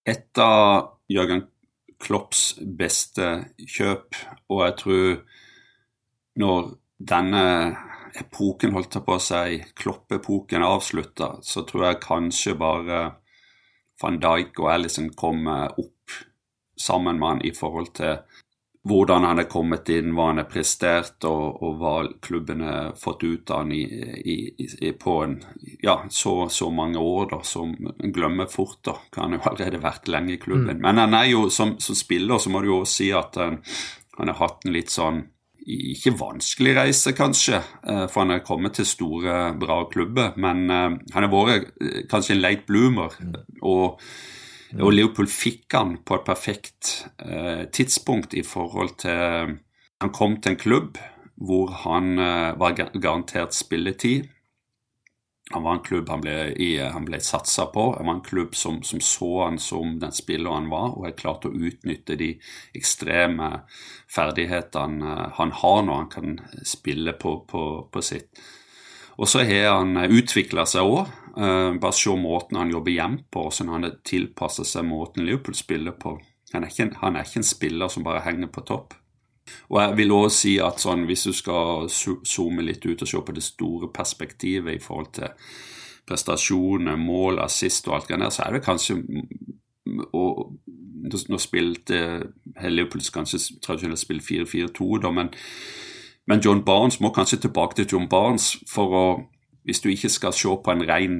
Et 0.07 0.43
av 0.45 0.93
Jørgen 1.09 1.47
Klopps 2.05 2.51
beste 2.61 3.31
kjøp, 3.57 4.19
og 4.53 4.59
jeg 4.67 4.75
tror 4.83 5.07
når 6.37 6.67
denne 7.01 7.45
epoken, 8.21 8.75
holdt 8.77 8.99
på 9.05 9.17
å 9.17 9.23
si, 9.23 9.57
Klopp-epoken 9.77 10.61
er 10.61 10.69
avslutta, 10.69 11.37
så 11.45 11.65
tror 11.69 11.89
jeg 11.89 12.03
kanskje 12.05 12.57
bare 12.61 13.01
van 14.03 14.19
Dijk 14.21 14.61
og 14.61 14.71
Alison 14.75 15.09
kommer 15.17 15.73
opp 15.81 16.17
sammen 16.77 17.17
med 17.21 17.29
han 17.29 17.45
i 17.49 17.53
forhold 17.57 17.95
til 17.97 18.19
hvordan 18.87 19.25
han 19.25 19.40
er 19.42 19.49
kommet 19.51 19.88
inn, 19.90 20.12
hva 20.14 20.29
han 20.31 20.40
har 20.40 20.49
prestert, 20.51 21.18
og, 21.27 21.62
og, 21.62 21.77
hva 21.81 21.94
klubben 22.22 22.62
har 22.62 22.92
fått 22.99 23.25
ut 23.25 23.51
av 23.51 23.64
han 23.64 23.72
i, 23.75 23.83
i, 23.83 24.37
i, 24.57 24.92
på 24.94 25.16
en, 25.25 25.37
ja, 25.83 25.99
så, 26.11 26.35
så, 26.53 26.70
mange 26.70 27.03
år. 27.03 27.29
da, 27.33 27.40
Som 27.42 27.75
en 27.92 28.12
glemmer 28.14 28.46
fort. 28.51 28.79
da, 28.87 28.99
Han 29.16 29.35
har 29.35 29.40
jo 29.40 29.51
allerede 29.51 29.83
vært 29.83 30.11
lenge 30.12 30.37
i 30.37 30.42
klubben. 30.42 30.79
Mm. 30.79 30.85
Men 30.87 31.03
han 31.03 31.18
er 31.18 31.31
jo, 31.33 31.49
som, 31.51 31.77
som, 31.83 31.99
spiller 31.99 32.38
så 32.38 32.53
må 32.53 32.62
du 32.62 32.70
jo 32.70 32.83
også 32.83 33.01
si 33.01 33.09
at 33.16 33.40
han, 33.40 33.59
han 34.18 34.33
har 34.33 34.40
hatt 34.44 34.66
en 34.66 34.77
litt 34.77 34.94
sånn 34.94 35.25
ikke 35.66 36.12
vanskelig 36.14 36.77
reise, 36.77 37.11
kanskje, 37.16 37.59
eh, 37.59 38.05
for 38.07 38.22
han 38.22 38.37
har 38.37 38.44
kommet 38.46 38.77
til 38.79 38.87
store, 38.87 39.51
bra 39.59 39.81
klubber. 39.90 40.37
Men 40.38 40.70
uh, 40.70 40.94
han 41.11 41.27
har 41.27 41.33
vært 41.33 41.72
eh, 41.83 42.05
kanskje 42.11 42.37
en 42.37 42.44
late 42.44 42.68
bloomer. 42.68 43.18
Mm. 43.18 43.38
og 43.66 44.01
og 44.83 44.93
Leopold 44.93 45.31
fikk 45.33 45.75
han 45.77 45.97
på 46.05 46.19
et 46.19 46.25
perfekt 46.27 46.93
eh, 47.25 47.65
tidspunkt 47.73 48.35
i 48.37 48.43
forhold 48.45 48.97
til 49.05 49.57
Han 50.03 50.12
kom 50.12 50.41
til 50.41 50.53
en 50.53 50.61
klubb 50.61 50.99
hvor 51.37 51.71
han 51.85 52.19
eh, 52.19 52.57
var 52.57 52.77
garantert 52.77 53.55
spilletid. 53.55 54.29
Han 55.51 55.62
var 55.62 55.77
en 55.77 55.85
klubb 55.85 56.09
han 56.09 56.21
ble, 56.25 56.35
i, 56.59 56.71
han 56.81 57.05
ble 57.07 57.21
satsa 57.23 57.69
på. 57.71 57.85
Han 57.97 58.09
var 58.09 58.15
en 58.17 58.25
klubb 58.27 58.57
som, 58.57 58.81
som 58.83 59.01
så 59.01 59.31
han 59.45 59.59
som 59.62 59.99
den 60.03 60.12
spilleren 60.12 60.65
han 60.65 60.73
var, 60.73 60.97
og 60.97 61.07
er 61.07 61.19
klart 61.19 61.47
å 61.47 61.53
utnytte 61.55 62.17
de 62.19 62.33
ekstreme 62.75 63.53
ferdighetene 64.11 65.12
eh, 65.12 65.27
han 65.39 65.55
har 65.62 65.83
når 65.87 66.03
han 66.03 66.12
kan 66.12 66.41
spille 66.67 67.15
på, 67.21 67.39
på, 67.49 67.65
på 67.93 68.03
sitt. 68.03 68.33
Og 69.16 69.29
så 69.29 69.44
har 69.48 69.79
han 69.79 69.96
utvikla 69.96 70.66
seg 70.68 70.87
òg. 70.87 71.14
Uh, 71.37 71.76
bare 71.81 71.92
se 71.92 72.12
måten 72.16 72.57
han 72.57 72.72
jobber 72.72 72.94
hjem 72.94 73.18
på, 73.33 73.42
hvordan 73.44 73.72
han 73.74 73.87
har 73.88 73.98
tilpasser 74.09 74.64
seg 74.68 74.87
måten 74.88 75.26
Liverpool 75.26 75.57
spiller 75.57 75.96
på. 75.96 76.16
Han 76.55 76.64
er, 76.64 76.70
ikke, 76.70 76.92
han 77.02 77.16
er, 77.16 77.26
ikke, 77.26 77.42
en 77.42 77.48
spiller 77.48 77.92
som 77.92 78.05
bare 78.07 78.24
henger 78.24 78.48
på 78.52 78.64
topp. 78.68 78.94
Og 79.70 79.81
jeg 79.81 79.96
vil 79.98 80.14
også 80.14 80.37
si 80.37 80.52
at 80.62 80.83
sånn, 80.83 81.05
hvis 81.07 81.26
du 81.29 81.33
skal 81.37 81.88
zoome 81.90 82.64
litt 82.64 82.87
ut 82.87 83.02
og 83.02 83.11
se 83.11 83.20
på 83.22 83.35
det 83.35 83.44
store 83.44 83.90
perspektivet 83.94 84.79
i 84.79 84.83
forhold 84.83 85.12
til 85.18 85.35
prestasjoner, 86.07 86.98
mål, 86.98 87.40
assist 87.42 87.88
og 87.90 87.98
alt 87.98 88.11
det 88.11 88.20
der, 88.22 88.33
så 88.35 88.46
er 88.46 88.57
det 88.57 88.64
kanskje 88.66 89.00
og 90.16 90.57
Nå 91.07 91.38
spilte 91.38 91.98
Liverpool 92.66 93.05
kanskje 93.14 93.38
tradisjonelt 93.62 94.00
spilt 94.00 94.24
4-4-2, 94.26 94.87
da, 95.05 95.12
men, 95.14 95.29
men 96.27 96.43
John 96.45 96.65
Barnes 96.65 97.01
må 97.01 97.12
kanskje 97.15 97.45
tilbake 97.47 97.79
til 97.79 97.89
John 97.93 98.09
Barnes 98.09 98.57
for 98.71 98.95
å 98.95 99.07
hvis 99.67 99.83
du 99.83 99.91
ikke 99.91 100.12
skal 100.15 100.35
se 100.35 100.53
på 100.65 100.73
en 100.73 100.85
ren 100.87 101.19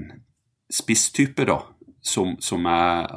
spisstype, 0.71 1.45
da, 1.49 1.59
som, 2.03 2.37
som 2.43 2.67
er, 2.71 3.09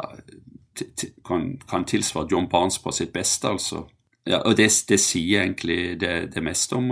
kan, 1.25 1.51
kan, 1.69 1.85
tilsvare 1.85 2.29
John 2.31 2.49
Barnes 2.49 2.79
på 2.81 2.91
sitt 2.91 3.13
beste, 3.13 3.51
altså. 3.53 3.85
Ja, 4.25 4.41
og 4.45 4.57
det, 4.57 4.67
det 4.89 4.99
sier 5.01 5.43
egentlig 5.43 5.99
det, 6.01 6.31
det 6.33 6.41
meste 6.45 6.77
om 6.77 6.89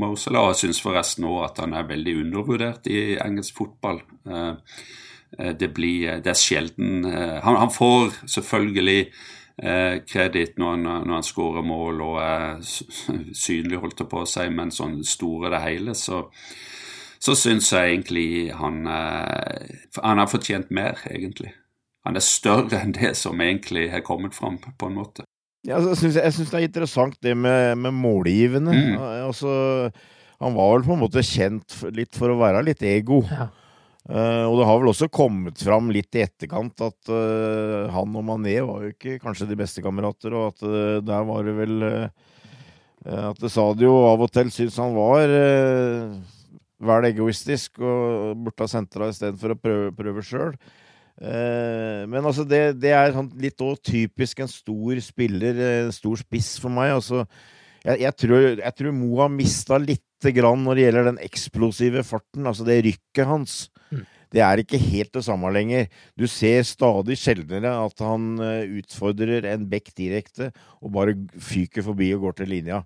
Mosela. 0.00 0.48
Jeg 0.50 0.60
syns 0.60 0.80
forresten 0.84 1.28
òg 1.28 1.42
at 1.46 1.60
han 1.62 1.76
er 1.76 1.88
veldig 1.88 2.16
undervurdert 2.24 2.88
i 2.90 3.16
engelsk 3.22 3.60
fotball. 3.60 4.02
Eh, 4.28 4.80
eh, 5.38 5.52
det, 5.56 5.70
blir, 5.76 6.18
det 6.24 6.32
er 6.32 6.40
sjelden 6.40 7.06
eh, 7.08 7.38
han, 7.44 7.60
han 7.60 7.72
får 7.72 8.18
selvfølgelig 8.34 8.98
kreditt 9.56 10.58
når, 10.60 10.74
når, 10.84 11.12
han 11.14 11.24
skårer 11.24 11.64
mål 11.64 12.00
og 12.04 12.16
er 12.20 12.58
synlig, 12.66 13.78
holdt 13.80 14.02
jeg 14.02 14.10
på 14.10 14.20
å 14.20 14.28
si, 14.28 14.44
men 14.52 14.74
sånn 14.74 14.98
store 15.08 15.48
det 15.54 15.62
hele, 15.64 15.94
så 15.96 16.26
så 17.22 17.34
syns 17.38 17.70
jeg 17.72 17.92
egentlig 17.94 18.26
han, 18.54 18.82
eh, 18.86 19.78
han 20.02 20.20
har 20.20 20.30
fortjent 20.30 20.70
mer, 20.74 21.00
egentlig. 21.10 21.52
Han 22.06 22.18
er 22.18 22.24
større 22.24 22.82
enn 22.82 22.94
det 22.94 23.16
som 23.18 23.40
egentlig 23.42 23.88
har 23.90 24.04
kommet 24.06 24.36
fram, 24.36 24.60
på 24.60 24.90
en 24.90 24.98
måte. 25.00 25.26
Ja, 25.66 25.80
altså, 25.80 26.12
jeg 26.12 26.34
syns 26.36 26.52
det 26.52 26.60
er 26.60 26.68
interessant 26.68 27.16
det 27.24 27.34
med, 27.34 27.74
med 27.82 27.96
målgivende. 27.96 28.76
Mm. 28.76 29.00
Altså, 29.26 29.90
han 30.38 30.54
var 30.54 30.76
vel 30.76 30.86
på 30.86 30.94
en 30.94 31.02
måte 31.02 31.24
kjent 31.26 31.80
litt 31.96 32.14
for 32.14 32.30
å 32.30 32.38
være 32.38 32.62
litt 32.68 32.84
ego. 32.86 33.24
Ja. 33.32 33.48
Uh, 34.06 34.46
og 34.46 34.60
det 34.60 34.66
har 34.68 34.76
vel 34.78 34.92
også 34.92 35.08
kommet 35.10 35.58
fram 35.66 35.88
litt 35.90 36.14
i 36.14 36.22
etterkant 36.22 36.78
at 36.86 37.08
uh, 37.10 37.90
han 37.90 38.12
og 38.14 38.22
Mané 38.28 38.60
var 38.62 38.84
jo 38.84 38.92
ikke 38.92 39.16
kanskje 39.18 39.48
de 39.50 39.58
beste 39.58 39.82
kamerater, 39.82 40.30
og 40.30 40.52
at 40.52 40.62
uh, 40.62 40.98
der 41.02 41.26
var 41.26 41.42
det 41.46 41.54
vel 41.56 41.76
At 43.06 43.38
Sadio 43.50 43.90
av 44.08 44.22
og 44.24 44.30
til 44.34 44.48
syntes 44.50 44.78
han 44.82 44.94
var 44.96 45.30
vel 46.82 47.06
egoistisk 47.06 47.78
og 47.78 48.40
burde 48.40 48.64
ha 48.64 48.70
sentra 48.70 49.10
istedenfor 49.12 49.54
å 49.54 49.58
prøve, 49.60 49.92
prøve 49.94 50.24
sjøl. 50.26 50.56
Men 51.20 52.26
altså, 52.26 52.42
det, 52.42 52.80
det 52.82 52.90
er 52.96 53.14
sånn 53.14 53.28
litt 53.38 53.62
typisk 53.86 54.42
en 54.42 54.50
stor 54.50 54.98
spiller, 55.04 55.60
en 55.84 55.94
stor 55.94 56.18
spiss 56.18 56.56
for 56.58 56.74
meg. 56.74 56.96
Altså, 56.96 57.22
jeg, 57.84 58.00
jeg, 58.08 58.16
tror, 58.24 58.48
jeg 58.58 58.76
tror 58.80 58.98
Mo 58.98 59.20
har 59.20 59.30
mista 59.30 59.78
litt 59.78 60.05
grann 60.36 60.62
når 60.64 60.76
det 60.76 60.84
gjelder 60.86 61.08
den 61.10 61.22
eksplosive 61.24 62.04
farten, 62.06 62.46
altså 62.48 62.66
det 62.66 62.82
rykket 62.86 63.28
hans. 63.28 63.56
Mm. 63.90 64.04
Det 64.34 64.42
er 64.42 64.62
ikke 64.62 64.80
helt 64.80 65.12
det 65.14 65.24
samme 65.26 65.50
lenger. 65.54 65.86
Du 66.18 66.26
ser 66.30 66.64
stadig 66.66 67.18
sjeldnere 67.20 67.72
at 67.84 68.02
han 68.02 68.40
utfordrer 68.80 69.46
en 69.52 69.68
bekk 69.70 69.92
direkte 69.96 70.50
og 70.80 70.92
bare 70.96 71.14
fyker 71.38 71.86
forbi 71.86 72.10
og 72.16 72.26
går 72.26 72.40
til 72.40 72.50
linja. 72.56 72.82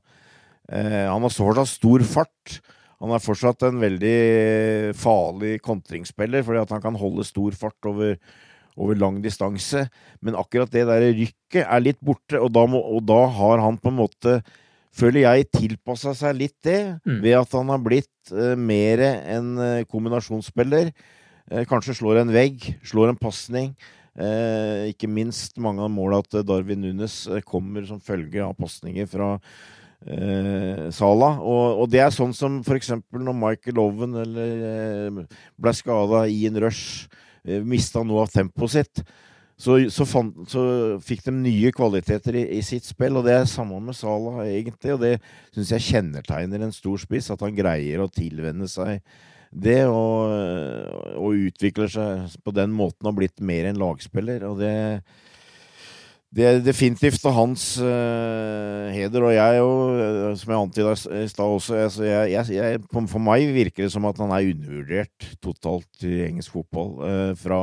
Eh, 0.70 1.06
han 1.08 1.24
har 1.24 1.34
fortsatt 1.34 1.72
stor 1.72 2.04
fart. 2.06 2.60
Han 3.00 3.14
er 3.16 3.22
fortsatt 3.24 3.64
en 3.66 3.80
veldig 3.80 4.92
farlig 4.98 5.58
kontringsspiller, 5.64 6.44
fordi 6.46 6.60
at 6.62 6.72
han 6.74 6.82
kan 6.84 6.98
holde 7.00 7.24
stor 7.26 7.56
fart 7.56 7.88
over, 7.88 8.18
over 8.76 8.98
lang 8.98 9.22
distanse. 9.24 9.86
Men 10.20 10.36
akkurat 10.38 10.72
det 10.72 10.84
der 10.88 11.08
rykket 11.16 11.64
er 11.64 11.84
litt 11.84 12.00
borte, 12.04 12.38
og 12.38 12.52
da, 12.54 12.66
må, 12.68 12.78
og 12.78 13.06
da 13.08 13.22
har 13.40 13.64
han 13.64 13.80
på 13.80 13.90
en 13.90 14.02
måte 14.02 14.40
føler 14.96 15.24
jeg, 15.24 15.48
tilpassa 15.54 16.14
seg 16.18 16.36
litt 16.38 16.56
det, 16.66 16.80
mm. 17.06 17.20
ved 17.22 17.38
at 17.38 17.56
han 17.56 17.70
har 17.72 17.80
blitt 17.82 18.32
uh, 18.34 18.54
mer 18.58 19.02
en 19.06 19.54
uh, 19.60 19.86
kombinasjonsspiller. 19.90 20.92
Uh, 21.50 21.64
kanskje 21.70 21.96
slår 22.00 22.22
en 22.22 22.32
vegg, 22.34 22.72
slår 22.86 23.12
en 23.12 23.20
pasning. 23.20 23.72
Uh, 24.18 24.90
ikke 24.90 25.08
minst 25.10 25.60
mange 25.62 25.84
av 25.86 25.92
måla 25.94 26.20
til 26.26 26.44
Darwin 26.46 26.82
Nunes 26.82 27.22
kommer 27.46 27.86
som 27.88 28.02
følge 28.02 28.42
av 28.44 28.56
pasninger 28.58 29.08
fra 29.10 29.36
Sala. 30.00 31.26
Og, 31.44 31.82
og, 31.82 31.88
det 31.92 31.98
er 32.00 32.12
sånn 32.14 32.30
som 32.32 32.54
eksempel 32.72 33.20
når 33.20 33.34
Michael 33.36 33.80
Owen 33.82 34.14
eller 34.22 35.26
ble 35.60 35.74
skada 35.76 36.22
i 36.24 36.46
en 36.48 36.56
rush, 36.64 37.04
mista 37.68 38.00
noe 38.00 38.24
av 38.24 38.32
tempoet 38.32 38.72
sitt 38.78 39.02
så, 39.60 39.76
så, 39.92 40.06
fant, 40.08 40.38
så, 40.48 40.62
fikk 41.04 41.26
de 41.26 41.34
nye 41.36 41.72
kvaliteter 41.76 42.38
i, 42.40 42.44
i, 42.56 42.60
sitt 42.64 42.86
spill, 42.88 43.18
og 43.20 43.26
det 43.26 43.34
er 43.36 43.50
samme 43.50 43.76
med 43.84 43.96
Salah, 43.98 44.40
egentlig. 44.46 44.94
Og 44.94 45.02
det 45.02 45.16
syns 45.52 45.74
jeg 45.74 45.86
kjennetegner 45.90 46.64
en 46.64 46.72
stor 46.72 47.00
spiss, 47.02 47.28
at 47.32 47.44
han 47.44 47.56
greier 47.56 48.00
å 48.00 48.08
tilvenne 48.12 48.68
seg 48.70 49.02
det, 49.50 49.82
og, 49.90 50.30
og 51.18 51.44
utvikler 51.50 51.90
seg 51.92 52.38
på 52.46 52.54
den 52.56 52.72
måten 52.72 53.10
og 53.10 53.18
blitt 53.18 53.42
mer 53.44 53.68
en 53.68 53.80
lagspiller. 53.82 54.46
Og 54.48 54.62
det, 54.62 54.72
det 56.30 56.44
er 56.46 56.60
definitivt 56.62 57.18
til 57.18 57.32
hans 57.34 57.62
uh, 57.82 58.86
heder, 58.94 59.24
og 59.26 59.32
jeg 59.34 59.56
jo, 59.58 59.70
eh, 59.98 60.26
som 60.38 60.52
jeg 60.52 60.60
antyda 60.60 60.92
i 61.18 61.30
stad 61.30 61.54
også 61.56 61.78
altså 61.88 62.04
jeg, 62.06 62.30
jeg, 62.30 62.54
jeg, 62.54 62.82
For 62.94 63.18
meg 63.18 63.48
virker 63.50 63.82
det 63.82 63.90
som 63.90 64.06
at 64.06 64.20
han 64.22 64.30
er 64.36 64.52
undervurdert 64.52 65.26
totalt 65.42 66.06
i 66.06 66.20
engelsk 66.28 66.54
fotball 66.54 66.92
uh, 67.02 67.32
fra 67.38 67.58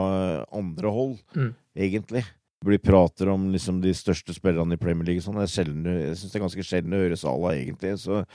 andre 0.52 0.92
hold, 0.92 1.16
mm. 1.38 1.54
egentlig. 1.80 2.26
Det 2.58 2.68
blir 2.68 2.84
prater 2.84 3.32
om 3.32 3.48
liksom, 3.54 3.80
de 3.80 3.94
største 3.96 4.36
spillerne 4.36 4.76
i 4.76 4.82
Premier 4.82 5.14
League. 5.14 5.24
Sånn. 5.24 5.40
Jeg, 5.46 5.72
jeg 5.88 6.18
syns 6.18 6.34
det 6.34 6.40
er 6.40 6.48
ganske 6.50 6.68
sjelden 6.68 6.98
å 6.98 7.04
høre 7.06 7.20
Salah, 7.22 7.56
egentlig. 7.56 7.94
Så 8.02 8.26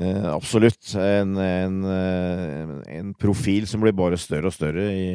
Eh, 0.00 0.26
absolutt. 0.30 0.94
En, 0.94 1.36
en, 1.36 1.84
eh, 1.84 2.98
en, 2.98 3.14
profil 3.18 3.66
som 3.66 3.82
blir 3.82 3.96
bare 3.98 4.18
større 4.20 4.46
og 4.46 4.54
større 4.54 4.84
i, 4.94 5.08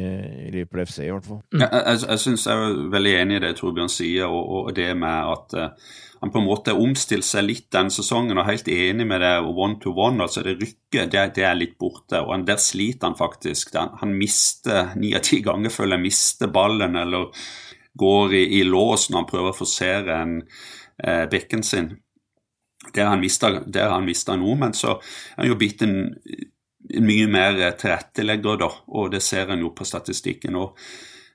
i 0.44 0.50
Liverpool 0.52 0.84
FC, 0.84 1.06
i 1.06 1.12
hvert 1.12 1.28
fall. 1.28 1.40
Jeg, 1.56 1.70
jeg, 1.72 2.00
jeg 2.04 2.20
synes 2.20 2.44
jeg 2.50 2.64
er 2.66 2.82
veldig 2.92 3.14
enig 3.22 3.38
i 3.38 3.44
det 3.46 3.54
Torbjørn 3.60 3.92
sier, 3.92 4.28
og, 4.28 4.50
og 4.58 4.74
det 4.76 4.90
med 5.00 5.30
at 5.32 5.56
uh, 5.56 5.94
han 6.20 6.34
på 6.34 6.42
en 6.42 6.48
måte 6.50 6.76
omstilte 6.76 7.30
seg 7.30 7.48
litt 7.48 7.70
den 7.72 7.88
sesongen, 7.94 8.36
og 8.36 8.48
helt 8.50 8.68
enig 8.68 9.08
med 9.08 9.24
det 9.24 9.32
one 9.48 9.80
to 9.80 9.94
one. 9.96 10.20
altså 10.20 10.44
Det 10.44 10.58
rykket 10.60 11.16
det, 11.16 11.24
det 11.40 11.48
er 11.48 11.56
litt 11.56 11.78
borte, 11.80 12.20
og 12.20 12.44
der 12.44 12.60
sliter 12.60 13.08
han 13.08 13.16
faktisk. 13.16 13.72
Den, 13.72 13.96
han 14.04 14.16
mister 14.20 14.92
ni 15.00 15.16
av 15.16 15.24
ti 15.24 15.40
ganger, 15.44 15.72
føler 15.72 15.96
jeg, 15.96 16.10
mister 16.10 16.52
ballen 16.52 17.00
eller 17.00 17.32
går 17.96 18.36
i, 18.36 18.46
i 18.60 18.64
lås 18.68 19.08
når 19.08 19.22
han 19.22 19.32
prøver 19.32 19.54
å 19.54 19.62
forsere 19.64 20.22
en 20.26 20.40
uh, 20.44 21.24
bekken 21.32 21.64
sin. 21.64 21.94
Det 22.94 23.02
har 23.04 23.14
han 23.94 24.06
mista 24.06 24.36
nå, 24.36 24.54
men 24.60 24.74
så 24.76 24.96
er 24.96 25.40
han 25.42 25.50
jo 25.50 25.58
blitt 25.60 25.82
en, 25.82 25.96
en, 26.14 27.06
mye 27.06 27.26
mer 27.30 27.58
tilrettelegger, 27.80 28.60
da, 28.62 28.70
og 28.88 29.10
det 29.14 29.22
ser 29.24 29.52
en 29.52 29.64
jo 29.64 29.72
på 29.76 29.86
statistikken. 29.88 30.58
Og, 30.60 30.78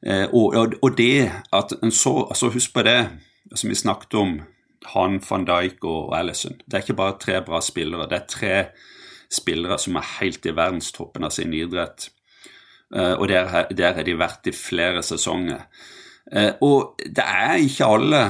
eh, 0.05 0.27
og, 0.31 0.77
og 0.81 0.95
det 0.97 1.29
at 1.55 1.75
en 1.81 1.91
så 1.91 2.21
altså 2.29 2.51
Husk 2.53 2.73
på 2.73 2.85
det 2.87 3.01
som 3.55 3.69
vi 3.69 3.75
snakket 3.75 4.15
om, 4.19 4.39
han, 4.93 5.19
van 5.29 5.45
Dijk 5.45 5.83
og 5.83 6.13
Alison. 6.17 6.55
Det 6.65 6.77
er 6.77 6.85
ikke 6.85 7.01
bare 7.01 7.17
tre 7.19 7.41
bra 7.45 7.59
spillere, 7.61 8.07
det 8.09 8.21
er 8.21 8.29
tre 8.31 8.55
spillere 9.29 9.77
som 9.77 9.97
er 9.99 10.13
helt 10.19 10.45
i 10.47 10.55
verdenstoppen 10.55 11.27
av 11.27 11.33
sin 11.35 11.53
idrett. 11.53 12.09
Eh, 12.95 13.13
og 13.13 13.27
der, 13.29 13.67
der 13.75 13.97
har 13.97 14.05
de 14.05 14.17
vært 14.17 14.49
i 14.49 14.55
flere 14.55 15.03
sesonger. 15.05 15.65
Eh, 16.31 16.53
og 16.65 17.01
det 17.05 17.25
er 17.25 17.59
ikke 17.61 17.89
alle 17.89 18.23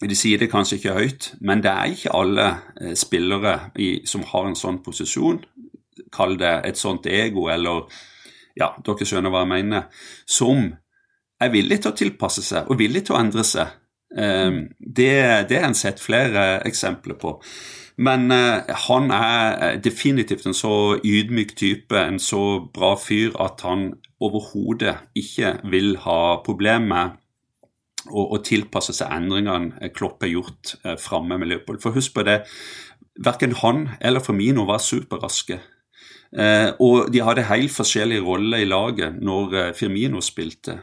de 0.00 0.16
sier 0.16 0.40
det 0.40 0.50
kanskje 0.52 0.76
ikke 0.76 0.96
høyt, 0.96 1.30
men 1.40 1.62
det 1.64 1.72
er 1.72 1.92
ikke 1.92 2.16
alle 2.16 2.48
eh, 2.80 2.92
spillere 2.98 3.54
i, 3.80 4.02
som 4.08 4.26
har 4.28 4.50
en 4.50 4.58
sånn 4.58 4.82
posisjon, 4.84 5.40
kall 6.12 6.36
det 6.40 6.52
et 6.68 6.80
sånt 6.80 7.08
ego, 7.08 7.48
eller 7.52 7.86
ja, 8.56 8.74
dere 8.84 9.08
skjønner 9.08 9.32
hva 9.32 9.44
jeg 9.44 9.52
mener, 9.54 9.88
som 10.28 10.68
er 11.40 11.52
villig 11.52 11.80
til 11.82 11.92
å 11.92 11.96
tilpasse 11.96 12.44
seg 12.44 12.68
og 12.70 12.78
villig 12.80 13.06
til 13.06 13.16
å 13.16 13.20
endre 13.20 13.44
seg. 13.44 13.72
Um, 14.16 14.62
det, 14.78 15.48
det 15.50 15.58
har 15.60 15.66
en 15.68 15.76
sett 15.76 16.00
flere 16.00 16.62
eksempler 16.64 17.18
på. 17.20 17.34
Men 18.00 18.30
uh, 18.32 18.64
han 18.86 19.10
er 19.12 19.80
definitivt 19.84 20.46
en 20.48 20.56
så 20.56 20.96
ydmyk 21.04 21.52
type, 21.58 21.96
en 21.96 22.20
så 22.22 22.62
bra 22.72 22.94
fyr, 23.00 23.34
at 23.42 23.64
han 23.66 23.90
overhodet 24.24 24.96
ikke 25.16 25.58
vil 25.68 25.96
ha 26.06 26.20
problemer 26.46 26.88
med 26.88 27.22
og, 28.10 28.24
og 28.36 28.42
tilpasse 28.46 28.94
seg 28.96 29.12
endringene 29.14 29.90
Klopp 29.96 30.24
har 30.24 30.32
gjort 30.32 30.76
eh, 30.84 30.98
framme 31.00 31.38
med 31.38 31.50
Liverpool. 31.50 31.80
For 31.82 31.96
husk 31.96 32.14
på 32.16 32.26
det, 32.26 32.42
verken 33.24 33.56
han 33.62 33.88
eller 34.00 34.24
Firmino 34.24 34.66
var 34.68 34.82
superraske. 34.84 35.60
Eh, 36.36 36.68
og 36.82 37.08
de 37.12 37.22
hadde 37.24 37.46
helt 37.48 37.72
forskjellige 37.72 38.24
roller 38.26 38.64
i 38.64 38.68
laget 38.68 39.16
når 39.22 39.56
eh, 39.56 39.72
Firmino 39.76 40.20
spilte. 40.24 40.80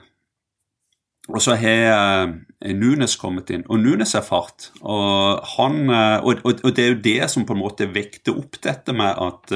Og 1.31 1.39
så 1.43 1.55
har 1.55 1.85
eh, 1.93 2.73
Nunes 2.75 3.15
kommet 3.19 3.51
inn, 3.53 3.63
og 3.71 3.79
Nunes 3.79 4.15
er 4.15 4.25
fart. 4.27 4.71
Og, 4.81 5.43
han, 5.55 5.83
eh, 5.87 6.17
og, 6.23 6.43
og, 6.51 6.71
det 6.75 6.83
er 6.83 6.91
jo 6.93 7.03
det 7.05 7.31
som 7.31 7.47
på 7.47 7.55
en 7.55 7.63
måte 7.63 7.87
vekter 7.91 8.35
opp 8.35 8.59
dette 8.63 8.95
med 8.95 9.19
at 9.27 9.55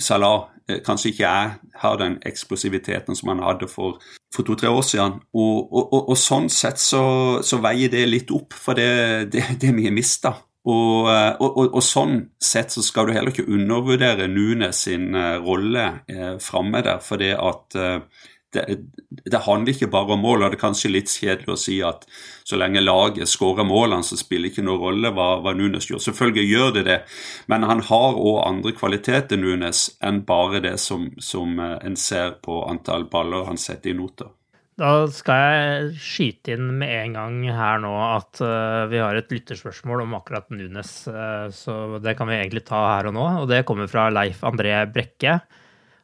Salah 0.00 0.48
kanskje 0.86 1.12
ikke 1.12 1.24
jeg 1.24 1.50
har 1.82 1.98
den 2.00 2.16
eksplosiviteten 2.28 3.18
som 3.18 3.32
han 3.32 3.42
hadde 3.44 3.68
for, 3.70 3.98
for 4.34 4.46
to-tre 4.46 4.70
år 4.70 4.86
siden. 4.86 5.18
Og, 5.34 6.14
sånn 6.18 6.48
sett 6.52 6.80
så, 6.82 7.04
så, 7.44 7.60
veier 7.62 7.92
det 7.92 8.06
litt 8.08 8.32
opp 8.34 8.56
for 8.56 8.78
det, 8.78 9.32
det, 9.34 9.44
det 9.62 9.74
vi 9.76 9.86
har 9.88 9.94
mista. 9.94 10.36
Og, 10.62 11.08
og, 11.42 11.80
sånn 11.82 12.20
sett 12.38 12.70
så 12.70 12.84
skal 12.86 13.08
du 13.08 13.16
heller 13.16 13.32
ikke 13.32 13.50
undervurdere 13.50 14.28
Nunes 14.30 14.84
sin 14.86 15.10
uh, 15.16 15.40
rolle 15.42 15.88
eh, 16.06 16.36
framme 16.38 16.84
der, 16.86 17.00
for 17.02 17.18
det 17.18 17.32
at 17.34 17.74
uh, 17.74 18.28
det, 18.52 18.64
det, 19.08 19.40
handler 19.46 19.72
ikke 19.72 19.88
bare 19.92 20.12
om 20.14 20.22
mål, 20.24 20.42
og 20.42 20.52
det 20.52 20.58
er 20.58 20.62
kanskje 20.62 20.90
litt 20.92 21.12
kjedelig 21.12 21.54
å 21.54 21.60
si 21.60 21.78
at 21.86 22.04
så 22.44 22.58
lenge 22.60 22.82
laget 22.82 23.30
skårer 23.30 23.64
målene, 23.68 24.04
så 24.04 24.18
spiller 24.20 24.50
ikke 24.50 24.64
noen 24.66 24.82
rolle 24.82 25.12
hva, 25.16 25.28
hva 25.44 25.54
Nunes 25.56 25.88
gjør. 25.88 26.02
Selvfølgelig 26.04 26.44
gjør 26.50 26.76
det 26.76 26.84
det, 26.90 26.98
men 27.52 27.64
han 27.68 27.80
har 27.88 28.20
òg 28.20 28.42
andre 28.44 28.74
kvaliteter, 28.76 29.40
Nunes, 29.40 29.86
enn 30.04 30.22
bare 30.28 30.60
det 30.64 30.76
som, 30.82 31.08
som 31.22 31.58
eh, 31.62 31.78
en 31.86 31.96
ser 31.96 32.36
på 32.44 32.62
antall 32.68 33.08
baller 33.10 33.48
han 33.48 33.60
setter 33.60 33.94
i 33.94 33.96
noter. 33.98 34.30
Da 34.80 34.90
skal 35.12 35.40
jeg 35.52 35.96
skyte 36.00 36.54
inn 36.56 36.70
med 36.80 36.92
en 36.96 37.16
gang 37.18 37.34
her 37.54 37.80
nå 37.82 37.90
at 38.06 38.40
uh, 38.40 38.88
vi 38.90 39.02
har 39.02 39.14
et 39.14 39.30
lytterspørsmål 39.30 40.06
om 40.06 40.14
akkurat 40.16 40.48
Nunes. 40.50 40.94
Uh, 41.06 41.52
så 41.52 42.00
det 42.02 42.16
kan 42.18 42.30
vi 42.30 42.38
egentlig 42.38 42.64
ta 42.66 42.80
her 42.88 43.10
og 43.10 43.14
nå. 43.18 43.26
Og 43.42 43.50
det 43.50 43.66
kommer 43.68 43.90
fra 43.92 44.08
Leif 44.10 44.40
André 44.48 44.72
Brekke. 44.90 45.36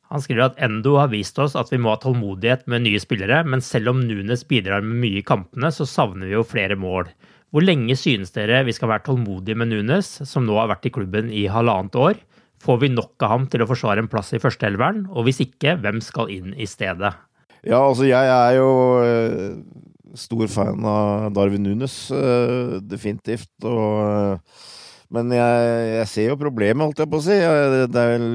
Han 0.08 0.22
skriver 0.24 0.46
at 0.46 0.60
Endo 0.64 0.94
har 0.96 1.10
vist 1.12 1.36
oss 1.42 1.56
at 1.58 1.68
vi 1.72 1.80
må 1.80 1.92
ha 1.92 1.98
tålmodighet 2.00 2.64
med 2.70 2.86
nye 2.86 3.00
spillere, 3.02 3.42
men 3.44 3.60
selv 3.64 3.92
om 3.92 4.00
Nunes 4.08 4.46
bidrar 4.48 4.84
med 4.84 5.02
mye 5.02 5.20
i 5.20 5.26
kampene, 5.26 5.68
så 5.74 5.84
savner 5.88 6.30
vi 6.30 6.36
jo 6.36 6.46
flere 6.48 6.78
mål. 6.80 7.10
Hvor 7.52 7.64
lenge 7.64 7.96
synes 7.96 8.32
dere 8.32 8.62
vi 8.64 8.74
skal 8.76 8.90
være 8.92 9.04
tålmodige 9.08 9.56
med 9.60 9.70
Nunes, 9.72 10.08
som 10.28 10.46
nå 10.48 10.56
har 10.60 10.70
vært 10.72 10.88
i 10.88 10.92
klubben 10.92 11.28
i 11.32 11.44
halvannet 11.52 11.96
år? 11.96 12.20
Får 12.64 12.80
vi 12.82 12.90
nok 12.92 13.22
av 13.22 13.34
ham 13.34 13.44
til 13.52 13.62
å 13.62 13.68
forsvare 13.68 14.02
en 14.02 14.10
plass 14.10 14.32
i 14.34 14.40
førsteelveren, 14.42 15.04
og 15.12 15.28
hvis 15.28 15.42
ikke, 15.44 15.76
hvem 15.82 16.00
skal 16.04 16.32
inn 16.32 16.56
i 16.56 16.66
stedet? 16.68 17.12
Ja, 17.66 17.82
altså 17.82 18.08
jeg 18.08 18.32
er 18.32 18.56
jo 18.56 18.72
uh, 19.04 19.60
stor 20.18 20.48
fan 20.50 20.88
av 20.88 21.28
Darwin 21.36 21.68
Nunes, 21.68 22.00
uh, 22.14 22.80
definitivt. 22.80 23.52
og... 23.68 24.38
Uh, 24.40 24.74
men 25.08 25.30
jeg, 25.32 25.68
jeg, 25.88 26.08
ser 26.12 26.26
jo 26.28 26.34
problemet, 26.36 26.84
holdt 26.84 26.98
jeg 27.00 27.08
på 27.08 27.16
å 27.16 27.24
si. 27.24 27.36
Det 27.88 27.96
er 27.96 28.10
vel 28.10 28.26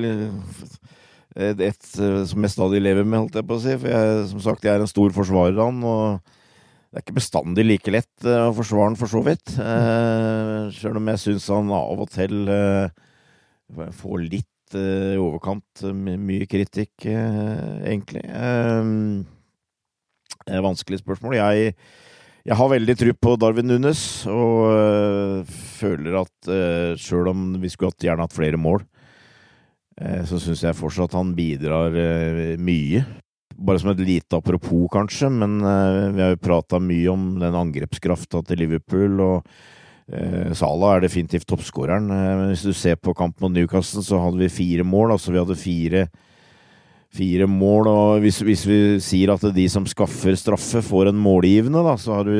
et, 1.35 1.85
eh, 1.97 2.23
som 2.29 2.45
jeg 2.45 2.53
stadig 2.53 2.81
lever 2.83 3.05
med, 3.05 3.23
holdt 3.23 3.39
jeg 3.39 3.47
på 3.49 3.57
å 3.57 3.61
si. 3.63 3.73
For 3.81 3.89
jeg, 3.89 4.29
som 4.29 4.43
sagt, 4.45 4.65
jeg 4.67 4.77
er 4.77 4.83
en 4.83 4.91
stor 4.91 5.13
forsvarer 5.15 5.57
av 5.57 5.71
han, 5.71 5.79
og 5.87 6.03
det 6.93 6.99
er 6.99 7.05
ikke 7.07 7.17
bestandig 7.17 7.65
like 7.65 7.93
lett 7.93 8.27
uh, 8.27 8.51
å 8.51 8.55
forsvare 8.59 8.91
han, 8.91 8.99
for 8.99 9.09
så 9.09 9.23
vidt. 9.25 9.55
Eh, 9.57 10.69
Sjøl 10.77 10.99
om 10.99 11.09
jeg 11.09 11.21
syns 11.23 11.49
han 11.49 11.73
av 11.73 12.03
og 12.05 12.11
til 12.13 12.45
eh, 12.53 12.93
får 13.97 14.27
litt 14.27 14.49
i 14.73 15.17
overkant 15.21 15.83
mye 15.93 16.47
kritikk, 16.49 17.05
egentlig. 17.05 18.23
Det 20.41 20.55
er 20.57 20.63
vanskelig 20.65 20.97
spørsmål. 21.03 21.35
Jeg, 21.37 21.75
jeg 22.41 22.57
har 22.57 22.71
veldig 22.71 22.95
tro 22.97 23.13
på 23.13 23.35
Darwin 23.37 23.69
Nunes, 23.69 24.01
og 24.33 25.45
føler 25.77 26.17
at 26.23 26.49
sjøl 26.97 27.29
om 27.29 27.45
vi 27.61 27.69
skulle 27.69 27.93
hatt, 27.93 28.01
gjerne 28.01 28.25
hatt 28.25 28.33
flere 28.33 28.57
mål, 28.57 28.81
eh, 28.81 28.92
så 30.25 30.39
syns 30.41 30.63
jeg 30.65 30.77
fortsatt 30.77 31.13
han 31.17 31.35
bidrar 31.37 31.93
eh, 31.93 32.55
mye. 32.57 33.03
Bare 33.53 33.79
som 33.79 33.91
et 33.91 34.01
lite 34.01 34.39
apropos, 34.39 34.87
kanskje, 34.91 35.29
men 35.29 35.59
eh, 35.61 36.09
vi 36.15 36.23
har 36.23 36.33
jo 36.33 36.41
prata 36.41 36.81
mye 36.81 37.07
om 37.11 37.27
den 37.41 37.57
angrepskrafta 37.59 38.41
til 38.47 38.63
Liverpool. 38.65 39.21
og 39.21 39.55
Salah 40.57 40.97
er 40.97 41.05
definitivt 41.05 41.47
toppskåreren. 41.47 42.09
Hvis 42.49 42.65
du 42.67 42.73
ser 42.75 42.97
på 42.99 43.13
kampen 43.15 43.45
mot 43.45 43.53
Newcastle, 43.55 44.01
så 44.03 44.19
hadde 44.19 44.41
vi 44.41 44.49
fire 44.51 44.83
mål. 44.83 45.13
Altså 45.15 45.31
vi 45.31 45.39
hadde 45.39 45.55
fire, 45.55 46.01
fire 47.15 47.47
mål, 47.47 47.87
og 47.87 48.25
hvis, 48.25 48.41
hvis, 48.43 48.65
vi 48.67 48.79
sier 48.99 49.31
at 49.31 49.45
de 49.55 49.67
som 49.71 49.87
skaffer 49.87 50.35
straffe, 50.35 50.81
får 50.83 51.13
en 51.13 51.21
målgivende, 51.23 51.85
da, 51.87 51.95
så 51.95 52.17
har 52.17 52.27
du 52.27 52.35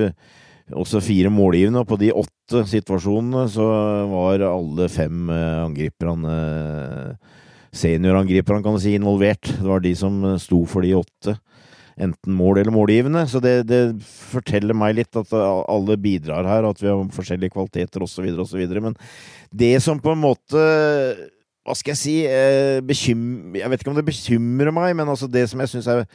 også 0.72 1.02
fire 1.04 1.32
målgivende, 1.34 1.84
og 1.84 1.90
på 1.90 2.00
de 2.02 2.12
åtte 2.16 2.64
situasjonene 2.70 3.48
så 3.52 3.66
var 4.12 4.44
alle 4.48 4.90
fem 4.92 5.30
eh, 5.32 5.64
angriperne 5.64 6.36
Seniorangriperne, 7.74 8.64
kan 8.66 8.78
si, 8.82 8.94
involvert. 8.98 9.50
Det 9.50 9.66
var 9.66 9.82
de 9.84 9.94
som 9.98 10.22
sto 10.42 10.64
for 10.70 10.86
de 10.86 10.94
åtte. 11.00 11.36
Enten 11.94 12.34
mål 12.34 12.62
eller 12.62 12.74
målgivende. 12.74 13.26
Så 13.30 13.42
det, 13.44 13.56
det 13.70 13.82
forteller 14.04 14.78
meg 14.78 14.98
litt 14.98 15.20
at 15.20 15.34
alle 15.34 15.98
bidrar 16.02 16.48
her, 16.50 16.68
at 16.70 16.82
vi 16.82 16.90
har 16.90 17.02
forskjellige 17.14 17.54
kvaliteter 17.54 18.06
osv. 18.06 18.30
osv. 18.46 18.64
Men 18.78 18.98
det 19.52 19.76
som 19.86 20.02
på 20.02 20.14
en 20.14 20.24
måte 20.24 20.62
Hva 21.64 21.76
skal 21.80 21.94
jeg 21.94 22.02
si 22.02 22.16
eh, 22.28 22.82
bekym, 22.84 23.54
Jeg 23.56 23.70
vet 23.72 23.84
ikke 23.84 23.92
om 23.94 23.96
det 23.96 24.08
bekymrer 24.08 24.74
meg, 24.76 24.96
men 25.00 25.08
altså 25.08 25.30
det 25.32 25.46
som 25.50 25.62
jeg 25.64 25.72
syns 25.72 25.88
er 25.88 26.08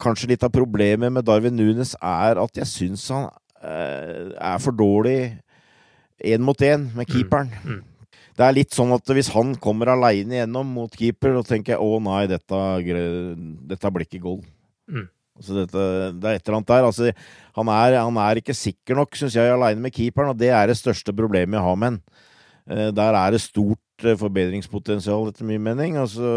kanskje 0.00 0.28
litt 0.30 0.44
av 0.44 0.52
problemet 0.52 1.12
med 1.12 1.24
Darwin 1.24 1.56
Nunes, 1.56 1.94
er 2.00 2.40
at 2.40 2.60
jeg 2.60 2.68
syns 2.68 3.08
han 3.12 3.28
Eh, 3.64 4.32
er 4.36 4.58
for 4.60 4.76
dårlig 4.76 5.38
én 6.24 6.42
mot 6.44 6.62
én 6.62 6.90
med 6.94 7.06
mm. 7.06 7.12
keeperen. 7.12 7.50
Mm. 7.64 7.72
Mm. 7.72 7.82
Det 8.34 8.44
er 8.44 8.56
litt 8.56 8.74
sånn 8.74 8.92
at 8.96 9.10
hvis 9.14 9.30
han 9.34 9.54
kommer 9.62 9.92
aleine 9.92 10.40
gjennom 10.40 10.70
mot 10.76 10.94
keeper, 10.98 11.36
så 11.38 11.44
tenker 11.54 11.76
jeg 11.76 11.82
å 11.84 12.00
nei, 12.02 12.24
dette, 12.30 12.62
dette 13.70 13.92
blir 13.94 14.08
ikke 14.08 14.22
goal. 14.24 14.40
Mm. 14.90 15.06
Altså 15.38 15.58
dette, 15.60 15.84
det 16.22 16.30
er 16.30 16.38
et 16.38 16.46
eller 16.46 16.58
annet 16.58 16.72
der. 16.72 16.88
Altså, 16.88 17.12
han, 17.58 17.70
er, 17.74 17.98
han 17.98 18.18
er 18.22 18.40
ikke 18.40 18.56
sikker 18.58 18.98
nok, 18.98 19.18
syns 19.18 19.38
jeg, 19.38 19.54
aleine 19.54 19.82
med 19.82 19.94
keeperen, 19.94 20.32
og 20.34 20.40
det 20.40 20.50
er 20.54 20.70
det 20.70 20.78
største 20.78 21.14
problemet 21.14 21.58
jeg 21.58 21.66
har 21.66 21.78
med 21.78 21.94
han. 21.94 22.00
Eh, 22.70 22.90
der 22.96 23.18
er 23.18 23.34
det 23.34 23.42
stort 23.44 24.06
eh, 24.06 24.18
forbedringspotensial, 24.18 25.30
etter 25.30 25.46
min 25.48 25.62
mening. 25.62 25.98
Altså 26.00 26.34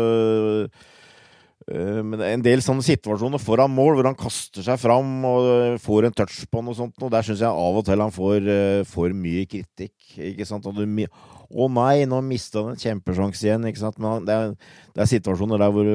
Eh, 1.68 2.00
men 2.00 2.22
en 2.24 2.44
del 2.44 2.62
sånne 2.64 2.86
situasjoner 2.86 3.42
foran 3.44 3.74
mål 3.76 3.98
hvor 3.98 4.08
han 4.08 4.16
kaster 4.16 4.64
seg 4.64 4.80
fram 4.80 5.10
og 5.28 5.82
får 5.84 6.08
en 6.08 6.16
touch 6.16 6.38
på 6.48 6.62
han 6.62 6.72
og 6.72 6.78
sånt, 6.78 6.96
og 7.04 7.12
der 7.12 7.26
syns 7.28 7.44
jeg 7.44 7.52
av 7.52 7.80
og 7.82 7.84
til 7.84 8.04
han 8.04 8.14
får 8.16 8.48
for 8.88 9.16
mye 9.26 9.44
kritikk. 9.50 9.96
ikke 10.16 10.48
sant? 10.48 10.68
Og 10.70 10.78
du, 10.78 10.86
å 11.48 11.70
nei, 11.72 12.06
nå 12.10 12.20
mista 12.26 12.64
han 12.64 12.76
en 12.76 12.82
kjempesjanse 12.82 13.46
igjen. 13.46 13.68
ikke 13.70 13.84
sant? 13.86 14.00
Men 14.04 14.26
det 14.28 14.36
er, 14.36 14.54
det 14.96 15.04
er 15.04 15.12
situasjoner 15.14 15.62
der 15.64 15.74
hvor, 15.74 15.92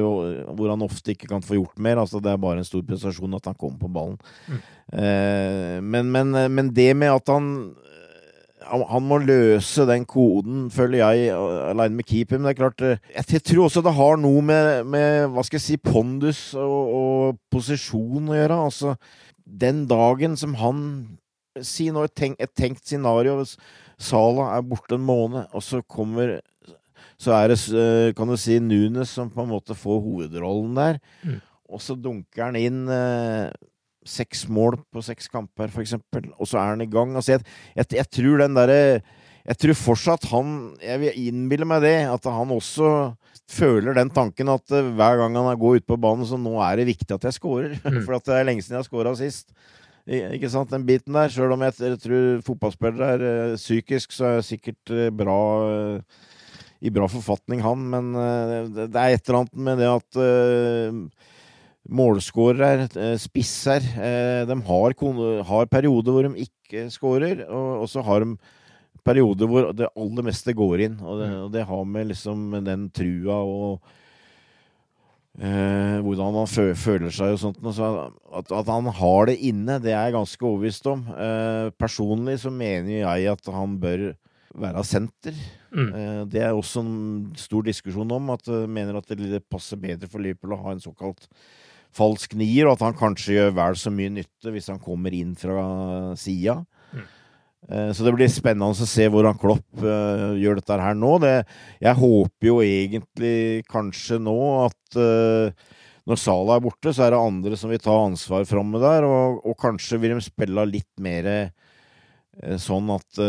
hvor, 0.49 0.71
han 0.71 0.85
ofte 0.85 1.13
ikke 1.13 1.29
kan 1.29 1.45
få 1.45 1.59
gjort 1.59 1.77
mer. 1.77 2.01
altså 2.01 2.21
Det 2.23 2.31
er 2.31 2.41
bare 2.41 2.63
en 2.63 2.67
stor 2.67 2.83
prestasjon 2.87 3.37
at 3.37 3.51
han 3.51 3.59
kommer 3.59 3.79
på 3.81 3.91
ballen. 3.93 4.19
Mm. 4.47 4.61
Eh, 4.93 5.77
men, 5.81 6.11
men, 6.11 6.35
men 6.53 6.73
det 6.73 6.91
med 6.97 7.13
at 7.13 7.33
han 7.33 7.49
han 8.63 9.03
må 9.03 9.17
løse 9.19 9.85
den 9.89 10.05
koden, 10.07 10.67
føler 10.71 11.01
jeg, 11.01 11.33
aleine 11.35 11.97
med 11.97 12.07
keeper. 12.07 12.39
Men 12.39 12.47
det 12.47 12.53
er 12.53 12.61
klart, 12.61 12.81
eh, 12.81 13.01
jeg 13.33 13.43
tror 13.43 13.65
også 13.65 13.83
det 13.83 13.95
har 13.97 14.21
noe 14.21 14.43
med, 14.45 14.85
med 14.87 15.33
hva 15.33 15.43
skal 15.43 15.59
jeg 15.59 15.65
si, 15.65 15.77
pondus 15.83 16.53
og, 16.55 16.93
og, 16.99 17.41
posisjon 17.51 18.31
å 18.31 18.37
gjøre. 18.37 18.61
Altså, 18.69 18.95
den 19.43 19.85
dagen 19.91 20.39
som 20.39 20.57
han 20.61 20.79
Si 21.61 21.83
nå 21.93 22.01
et, 22.01 22.15
tenkt, 22.17 22.39
et 22.41 22.49
tenkt 22.57 22.81
scenario 22.81 23.35
Sala 24.01 24.51
er 24.57 24.65
borte 24.67 24.97
en 24.97 25.05
måned, 25.05 25.47
og 25.53 25.63
så 25.63 25.81
kommer 25.81 26.39
Så 27.19 27.31
er 27.31 27.51
det, 27.53 27.59
eh, 27.71 28.13
kan 28.17 28.27
du 28.27 28.35
si, 28.35 28.59
Nunes 28.59 29.09
som 29.09 29.29
på 29.29 29.43
en 29.43 29.51
måte 29.51 29.75
får 29.77 30.01
hovedrollen 30.01 30.73
der. 30.75 30.97
Mm. 31.23 31.39
Og 31.71 31.79
så 31.79 31.95
dunker 31.95 32.49
han 32.49 32.57
inn 32.59 32.89
eh, 32.91 33.53
seks 34.03 34.45
mål 34.51 34.77
på 34.91 35.03
seks 35.05 35.29
kamper, 35.31 35.71
for 35.71 35.83
eksempel, 35.83 36.29
og 36.37 36.49
så 36.49 36.59
er 36.59 36.73
han 36.73 36.83
i 36.83 36.89
gang. 36.91 37.15
Altså, 37.15 37.37
jeg, 37.37 37.45
jeg, 37.77 37.91
jeg 37.99 38.09
tror 38.19 38.43
den 38.43 38.57
derre 38.57 38.79
Jeg 39.43 39.57
tror 39.59 39.75
fortsatt 39.75 40.23
han 40.31 40.51
Jeg 40.79 40.99
vil 41.01 41.17
innbille 41.27 41.67
meg 41.67 41.81
det, 41.83 41.97
at 42.07 42.27
han 42.31 42.51
også 42.55 43.13
føler 43.51 43.95
den 43.97 44.09
tanken 44.13 44.47
at 44.53 44.71
uh, 44.71 44.91
hver 44.95 45.17
gang 45.19 45.35
han 45.35 45.59
går 45.59 45.81
ut 45.81 45.87
på 45.87 45.99
banen, 45.99 46.25
så 46.25 46.39
nå 46.39 46.55
er 46.63 46.79
det 46.79 46.87
viktig 46.93 47.11
at 47.11 47.27
jeg 47.27 47.39
scorer. 47.39 47.75
Mm. 47.83 48.03
For 48.05 48.15
at 48.15 48.25
det 48.25 48.37
er 48.37 48.47
lenge 48.47 48.63
siden 48.63 48.77
jeg 48.77 48.83
har 48.83 48.87
scora 48.87 49.15
sist. 49.19 49.51
Ikke 50.03 50.49
sant, 50.51 50.71
den 50.73 50.85
biten 50.87 51.15
der. 51.15 51.31
Sjøl 51.31 51.55
om 51.55 51.61
jeg, 51.63 51.77
jeg, 51.79 51.99
tror 52.03 52.41
fotballspillere 52.43 53.11
er 53.15 53.27
uh, 53.53 53.59
psykisk, 53.59 54.11
så 54.11 54.27
er 54.27 54.33
jeg 54.39 54.49
sikkert 54.51 54.91
uh, 54.91 55.07
bra 55.15 55.39
i 56.83 56.91
bra 56.91 57.07
forfatning, 57.07 57.61
han. 57.63 57.85
Men 57.87 58.09
det 58.75 58.89
er 58.91 59.13
et 59.13 59.29
eller 59.29 59.45
annet 59.45 59.61
med 59.69 59.79
det 59.79 59.87
at 59.87 60.17
målskårere, 61.89 62.87
eh, 62.95 63.17
spisser. 63.17 63.83
Eh, 63.83 64.45
de 64.47 64.61
har, 64.61 64.93
har, 65.43 65.65
perioder 65.65 66.11
hvor 66.11 66.23
de 66.23 66.45
ikke 66.47 66.89
skårer, 66.89 67.45
og 67.49 67.87
så 67.89 68.01
har 68.01 68.23
de 68.23 68.37
perioder 69.03 69.47
hvor 69.47 69.73
det 69.73 69.91
aller 69.95 70.23
meste 70.23 70.53
går 70.53 70.79
inn. 70.87 70.99
Og 71.01 71.19
det, 71.19 71.29
mm. 71.29 71.41
og 71.43 71.51
det 71.51 71.65
har 71.67 71.83
med 71.83 72.07
liksom 72.07 72.63
den 72.63 72.89
trua 72.89 73.41
og 73.43 73.81
eh, 75.39 75.97
hvordan 76.03 76.37
han 76.37 76.75
føler 76.77 77.13
seg 77.13 77.35
og 77.35 77.41
sånt. 77.41 77.61
Så 77.75 77.89
at, 78.33 78.51
at, 78.51 78.69
han 78.69 78.89
har 78.99 79.29
det 79.29 79.39
inne, 79.39 79.79
det 79.83 79.93
er 79.93 80.09
jeg 80.09 80.17
ganske 80.17 80.47
overbevist 80.49 80.89
om. 80.91 81.07
Eh, 81.13 81.71
personlig 81.79 82.39
så 82.43 82.53
mener 82.53 83.01
jeg 83.01 83.31
at 83.33 83.51
han 83.53 83.79
bør 83.81 84.11
være 84.53 84.85
senter. 84.85 85.37
Mm. 85.73 85.89
Eh, 85.89 86.21
det 86.29 86.45
er 86.45 86.53
også 86.53 86.83
en 86.85 87.33
stor 87.39 87.65
diskusjon 87.65 88.11
om 88.13 88.33
at 88.35 88.47
jeg 88.47 88.69
mener 88.69 88.99
at 88.99 89.09
det 89.17 89.43
passer 89.49 89.79
bedre 89.81 90.09
for 90.09 90.21
Liverpool 90.21 90.53
å 90.57 90.63
ha 90.67 90.75
en 90.75 90.83
såkalt 90.83 91.27
falsk 91.93 92.33
nier, 92.37 92.65
og 92.65 92.77
at 92.77 92.87
han 92.87 92.97
kanskje 92.97 93.35
gjør 93.35 93.51
vel 93.57 93.75
så 93.77 93.91
mye 93.93 94.13
nytte 94.15 94.53
hvis 94.53 94.71
han 94.71 94.81
kommer 94.81 95.13
inn 95.13 95.35
fra 95.37 95.65
sida. 96.17 96.63
Eh, 97.69 97.91
så 97.95 98.05
det 98.05 98.13
blir 98.15 98.31
spennende 98.31 98.71
å 98.71 98.87
se 98.89 99.07
hvordan 99.11 99.37
Klopp 99.39 99.83
uh, 99.83 100.33
gjør 100.39 100.59
dette 100.59 100.79
her 100.81 100.97
nå. 100.97 101.15
Det, 101.23 101.35
jeg 101.83 101.99
håper 102.01 102.49
jo 102.49 102.57
egentlig 102.65 103.63
kanskje 103.71 104.19
nå 104.23 104.37
at 104.65 104.99
uh, 104.99 105.71
når 106.09 106.19
Salah 106.19 106.57
er 106.57 106.65
borte, 106.65 106.91
så 106.91 107.05
er 107.05 107.13
det 107.13 107.21
andre 107.23 107.59
som 107.59 107.71
vil 107.71 107.83
ta 107.83 107.95
ansvar 108.03 108.43
framme 108.49 108.81
der, 108.83 109.07
og, 109.07 109.39
og, 109.45 109.55
kanskje 109.61 110.01
vil 110.03 110.17
de 110.17 110.25
spille 110.25 110.65
litt 110.67 110.91
mer 110.99 111.29
sånn 112.57 112.87
at 112.89 113.19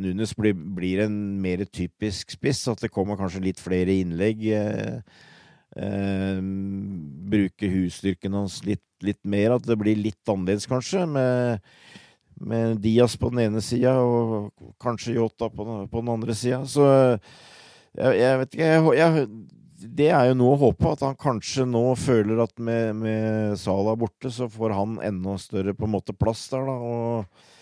Nunes 0.00 0.30
blir, 0.32 0.54
blir, 0.56 1.02
en 1.04 1.16
mer 1.44 1.60
typisk 1.68 2.32
spiss. 2.32 2.62
At 2.72 2.80
det 2.80 2.88
kommer 2.88 3.18
kanskje 3.20 3.42
litt 3.44 3.60
flere 3.60 3.92
innlegg. 4.00 4.46
Eh, 5.76 6.38
bruke 7.28 7.68
husstyrken 7.68 8.36
hans 8.38 8.62
litt, 8.64 8.84
litt, 9.04 9.20
mer. 9.28 9.58
At 9.58 9.66
det 9.68 9.76
blir 9.80 9.98
litt 9.98 10.32
annerledes, 10.32 10.68
kanskje, 10.70 11.04
med, 11.10 11.60
med 12.40 12.80
Diaz 12.84 13.16
på 13.18 13.30
den 13.32 13.46
ene 13.46 13.62
sida 13.64 13.94
og 14.02 14.50
kanskje 14.82 15.16
Yota 15.16 15.48
på, 15.52 15.66
på 15.88 16.02
den 16.02 16.12
andre 16.12 16.36
sida. 16.36 16.62
Så 16.68 16.86
jeg, 17.96 18.16
jeg, 18.20 18.38
vet 18.42 18.56
ikke 18.56 18.70
jeg, 18.70 18.96
jeg, 19.00 19.26
Det 19.96 20.08
er 20.12 20.30
jo 20.30 20.38
noe 20.42 20.56
å 20.56 20.62
håpe, 20.66 20.92
at 20.92 21.04
han 21.06 21.20
kanskje 21.20 21.66
nå 21.68 21.84
føler 22.00 22.44
at 22.44 22.56
med, 22.58 22.96
med 23.00 23.60
Sala 23.60 23.96
borte, 23.96 24.32
så 24.32 24.48
får 24.52 24.76
han 24.76 24.98
enda 25.04 25.36
større 25.40 25.76
på 25.76 25.88
en 25.88 25.94
måte 25.96 26.16
plass 26.16 26.48
der, 26.52 26.68
da. 26.68 26.76
og 26.76 27.52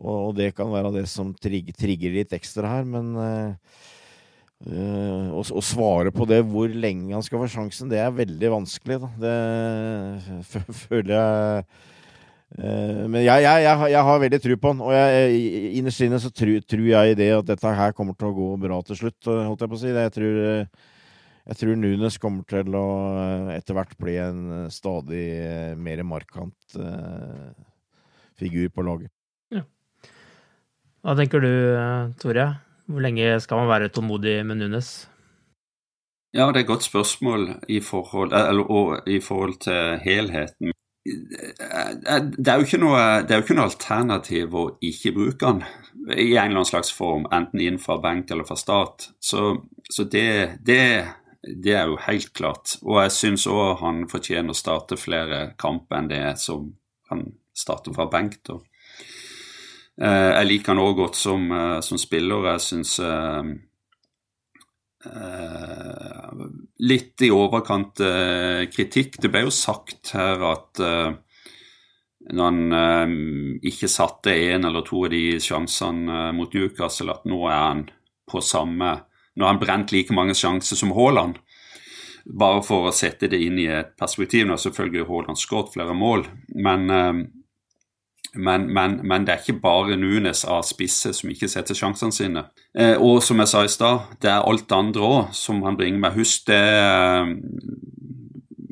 og 0.00 0.32
det 0.38 0.54
kan 0.56 0.70
være 0.72 0.94
det 0.94 1.02
som 1.12 1.34
trigger, 1.36 2.14
litt 2.14 2.30
ekstra 2.32 2.78
her, 2.78 2.86
men 2.88 3.10
øh, 3.20 3.52
å, 5.36 5.42
å, 5.44 5.62
svare 5.64 6.10
på 6.14 6.24
det, 6.28 6.40
hvor 6.48 6.68
lenge 6.72 7.12
han 7.12 7.22
skal 7.24 7.42
få 7.42 7.48
sjansen, 7.52 7.90
det 7.92 8.00
er 8.00 8.16
veldig 8.16 8.50
vanskelig. 8.54 8.96
Da. 9.02 9.08
Det 9.20 9.34
føler 10.86 11.12
jeg 11.18 11.64
Men 12.50 13.20
jeg, 13.22 13.44
jeg, 13.44 13.62
jeg, 13.62 13.90
jeg, 13.92 14.02
har 14.08 14.22
veldig 14.24 14.38
tro 14.42 14.54
på 14.58 14.70
han. 14.72 14.80
Og 14.82 14.94
jeg, 14.94 15.42
innerst 15.78 16.02
inne 16.02 16.18
så 16.22 16.32
tror, 16.34 16.56
tror 16.66 16.86
jeg 16.88 17.18
det 17.20 17.28
at 17.36 17.50
dette 17.52 17.74
her 17.78 17.94
kommer 17.96 18.16
til 18.18 18.30
å 18.30 18.34
gå 18.34 18.48
bra 18.64 18.80
til 18.86 18.98
slutt, 18.98 19.28
holdt 19.28 19.62
jeg 19.62 19.70
på 19.70 19.78
å 19.78 19.80
si. 19.80 19.92
Jeg 19.94 20.14
tror, 20.16 20.40
jeg 21.50 21.60
tror 21.60 21.78
Nunes 21.78 22.18
kommer 22.22 22.46
til 22.50 22.74
å 22.74 22.86
etter 23.54 23.78
hvert 23.78 23.94
bli 24.02 24.16
en 24.22 24.42
stadig 24.74 25.28
mer 25.78 26.02
markant 26.06 26.78
uh, 26.78 27.54
figur 28.40 28.66
på 28.74 28.84
laget. 28.88 29.12
Ja. 29.54 29.62
Hva 31.06 31.16
tenker 31.22 31.46
du, 31.46 31.52
Tore? 32.20 32.50
Hvor 32.90 33.06
lenge 33.06 33.38
skal 33.42 33.62
man 33.62 33.70
være 33.70 33.88
tålmodig 33.94 34.40
med 34.46 34.58
Nunes? 34.58 34.90
Ja, 36.34 36.46
det 36.50 36.60
er 36.60 36.64
et 36.64 36.70
godt 36.70 36.86
spørsmål 36.86 37.48
i 37.68 37.80
forhold, 37.82 38.32
eller, 38.34 39.02
i 39.08 39.20
forhold 39.22 39.56
til 39.62 39.98
helheten. 40.04 40.74
Det 41.04 42.48
er, 42.48 42.58
jo 42.58 42.66
ikke 42.66 42.80
noe, 42.82 43.00
det 43.24 43.32
er 43.32 43.40
jo 43.40 43.44
ikke 43.46 43.56
noe 43.56 43.70
alternativ 43.70 44.56
å 44.56 44.64
ikke 44.84 45.14
bruke 45.16 45.48
han 45.48 45.62
i 46.12 46.34
en 46.34 46.50
eller 46.50 46.58
annen 46.58 46.68
slags 46.68 46.92
form, 46.92 47.24
enten 47.32 47.62
inn 47.64 47.78
fra 47.80 47.96
benk 48.02 48.30
eller 48.30 48.44
fra 48.48 48.58
start. 48.60 49.08
Så, 49.20 49.54
så 49.88 50.04
det, 50.04 50.60
det, 50.66 50.82
det, 51.46 51.72
er 51.72 51.88
jo 51.88 51.96
helt 52.04 52.32
klart. 52.36 52.76
Og 52.84 53.00
jeg 53.00 53.14
syns 53.16 53.48
òg 53.48 53.80
han 53.80 54.04
fortjener 54.12 54.52
å 54.52 54.60
starte 54.60 55.00
flere 55.00 55.54
kamper 55.60 56.02
enn 56.02 56.12
det 56.12 56.24
som 56.42 56.68
han 57.08 57.24
starter 57.56 57.96
fra 57.96 58.08
benk. 58.12 58.36
da. 58.46 58.60
Eh, 60.00 60.30
jeg 60.36 60.48
liker 60.50 60.74
han 60.74 60.84
òg 60.84 60.94
godt 61.00 61.18
som, 61.20 61.48
eh, 61.52 61.80
som, 61.84 62.00
spiller. 62.00 62.52
Jeg 62.54 62.66
syns 62.66 62.98
eh, 65.06 66.44
litt 66.86 67.22
i 67.22 67.30
overkant 67.34 68.00
eh, 68.04 68.68
kritikk. 68.72 69.18
Det 69.20 69.30
ble 69.32 69.46
jo 69.46 69.54
sagt 69.54 70.12
her 70.16 70.44
at 70.50 70.80
eh, 70.84 71.12
når 72.30 72.44
han 72.44 72.78
eh, 72.78 73.14
ikke 73.72 73.90
satte 73.90 74.34
en 74.34 74.68
eller 74.68 74.84
to 74.86 75.04
av 75.06 75.14
de 75.14 75.24
sjansene 75.42 76.18
eh, 76.28 76.32
mot 76.36 76.52
Newcastle, 76.54 77.14
at 77.14 77.28
nå 77.28 77.44
er 77.48 77.60
han 77.60 77.86
på 78.30 78.42
samme 78.44 78.98
Nå 79.38 79.46
har 79.46 79.54
han 79.54 79.60
brent 79.62 79.92
like 79.94 80.12
mange 80.12 80.34
sjanser 80.34 80.76
som 80.76 80.90
Haaland. 80.92 81.36
Bare 82.26 82.64
for 82.66 82.88
å 82.88 82.92
sette 82.92 83.28
det 83.30 83.38
inn 83.40 83.60
i 83.62 83.68
et 83.70 83.92
perspektiv. 83.96 84.42
Nå 84.44 84.56
har 84.56 84.60
selvfølgelig 84.60 85.06
Haaland 85.06 85.38
skåret 85.38 85.70
flere 85.72 85.94
mål, 85.96 86.24
men, 86.58 86.90
men, 88.34 88.68
men, 88.72 89.00
men, 89.02 89.26
det 89.26 89.34
er 89.34 89.42
ikke 89.42 89.60
bare 89.62 89.96
Nunes 89.98 90.44
av 90.44 90.62
spisse 90.68 91.12
som 91.16 91.30
ikke 91.32 91.48
setter 91.50 91.74
sjansene 91.74 92.14
sine. 92.14 92.44
og 92.98 93.22
som 93.22 93.38
jeg 93.42 93.50
sa 93.50 93.64
i 93.64 93.72
stad, 93.72 94.16
det 94.22 94.30
er 94.30 94.46
alt 94.46 94.68
det 94.68 94.76
andre 94.76 95.02
òg 95.02 95.32
som 95.34 95.62
han 95.66 95.76
bringer 95.76 95.98
med. 95.98 96.14
Husk 96.14 96.46
det 96.46 96.60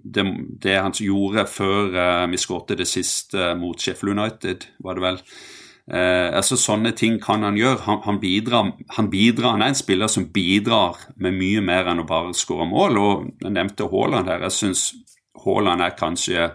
det, 0.08 0.24
det, 0.62 0.80
han 0.80 0.92
gjorde 0.92 1.46
før 1.50 1.92
uh, 1.92 2.30
vi 2.30 2.40
skåret 2.40 2.78
det 2.78 2.88
siste 2.88 3.54
mot 3.58 3.78
Sheffield 3.80 4.18
United, 4.18 4.68
var 4.84 4.96
det 4.96 5.04
vel. 5.04 5.20
Eh, 5.88 6.28
altså 6.36 6.58
Sånne 6.60 6.90
ting 6.92 7.16
kan 7.22 7.44
han 7.46 7.56
gjøre. 7.56 7.80
Han, 7.86 8.00
han, 8.04 8.18
bidrar, 8.20 8.72
han, 8.96 9.06
bidrar, 9.08 9.54
han 9.54 9.64
er 9.64 9.72
en 9.72 9.78
spiller 9.78 10.10
som 10.12 10.26
bidrar 10.34 10.98
med 11.16 11.36
mye 11.38 11.62
mer 11.64 11.88
enn 11.88 12.02
å 12.02 12.08
bare 12.08 12.34
skåre 12.36 12.66
mål. 12.68 12.98
og 13.00 13.30
Jeg 13.40 13.54
nevnte 13.56 13.88
Haaland 13.88 14.28
her. 14.28 14.44
Jeg 14.48 14.56
syns 14.58 14.82
Haaland 15.44 15.84
er 15.84 15.96
kanskje 15.96 16.50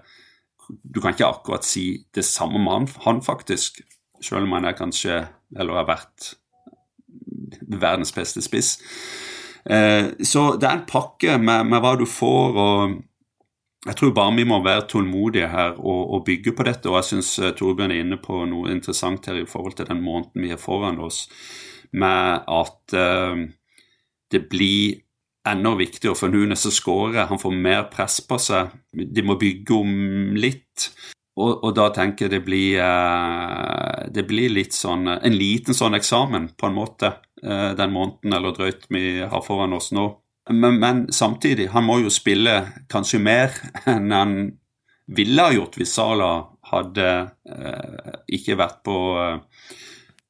Du 0.84 1.02
kan 1.02 1.14
ikke 1.14 1.30
akkurat 1.30 1.68
si 1.68 2.06
det 2.16 2.26
samme 2.26 2.62
med 2.62 2.74
han, 2.74 2.88
han 3.06 3.22
faktisk, 3.26 3.82
selv 4.22 4.48
om 4.48 4.56
han 4.58 4.66
er 4.66 4.78
kanskje, 4.78 5.24
eller 5.58 5.82
har 5.82 5.90
vært, 5.90 6.34
verdens 7.68 8.14
beste 8.16 8.42
spiss. 8.44 8.78
Eh, 9.70 10.12
så 10.26 10.54
det 10.60 10.68
er 10.68 10.80
en 10.80 10.88
pakke 10.90 11.38
med, 11.40 11.70
med 11.72 11.84
hva 11.84 11.96
du 12.00 12.06
får. 12.10 12.58
og 12.58 13.02
jeg 13.84 13.98
tror 14.00 14.14
bare 14.16 14.36
vi 14.38 14.46
må 14.48 14.62
være 14.64 14.86
tålmodige 14.88 15.50
her 15.52 15.76
og, 15.76 16.02
og 16.16 16.26
bygge 16.26 16.54
på 16.56 16.64
dette. 16.64 16.90
Og 16.90 17.02
jeg 17.02 17.10
syns 17.12 17.34
uh, 17.44 17.52
Torbjørn 17.52 17.92
er 17.92 18.04
inne 18.04 18.20
på 18.22 18.46
noe 18.48 18.72
interessant 18.72 19.28
her 19.28 19.42
i 19.42 19.48
forhold 19.50 19.76
til 19.80 19.90
den 19.90 20.00
måneden 20.04 20.46
vi 20.46 20.54
har 20.54 20.62
foran 20.62 21.02
oss, 21.04 21.26
med 21.92 22.48
at 22.50 22.96
eh, 22.98 23.42
det 24.32 24.40
blir 24.50 25.03
enda 25.50 25.74
viktigere 25.80 26.18
for 26.18 26.32
Nunes 26.32 26.66
å 26.68 26.72
skåre. 26.74 27.28
Han 27.30 27.42
får 27.42 27.56
mer 27.56 27.84
press 27.92 28.20
på 28.28 28.40
seg. 28.40 28.72
De 28.94 29.26
må 29.26 29.38
bygge 29.42 29.76
om 29.76 29.94
litt. 30.38 30.90
Og, 31.34 31.64
og 31.66 31.72
da 31.76 31.90
tenker 31.94 32.28
jeg 32.28 32.36
det 32.36 32.42
blir, 32.46 32.78
uh, 32.80 34.06
det 34.14 34.22
blir 34.30 34.52
litt 34.54 34.76
sånn 34.78 35.08
En 35.10 35.34
liten 35.34 35.74
sånn 35.74 35.98
eksamen, 35.98 36.52
på 36.54 36.70
en 36.70 36.76
måte, 36.78 37.16
den 37.44 37.92
måneden 37.92 38.38
eller 38.38 38.54
drøyt 38.56 38.86
vi 38.94 39.18
har 39.20 39.42
foran 39.44 39.74
oss 39.76 39.90
nå. 39.92 40.06
Men, 40.50 40.80
men, 40.80 41.12
samtidig, 41.12 41.70
han 41.72 41.84
må 41.88 42.00
jo 42.04 42.12
spille 42.12 42.60
kanskje 42.92 43.20
mer 43.24 43.56
enn 43.90 44.12
han 44.12 44.36
ville 45.08 45.46
ha 45.46 45.54
gjort 45.56 45.78
hvis 45.80 45.96
Sala 45.96 46.32
hadde 46.74 47.08
eh, 47.48 48.14
ikke 48.38 48.58
vært 48.60 48.82
på, 48.86 48.98
eh, 49.20 49.76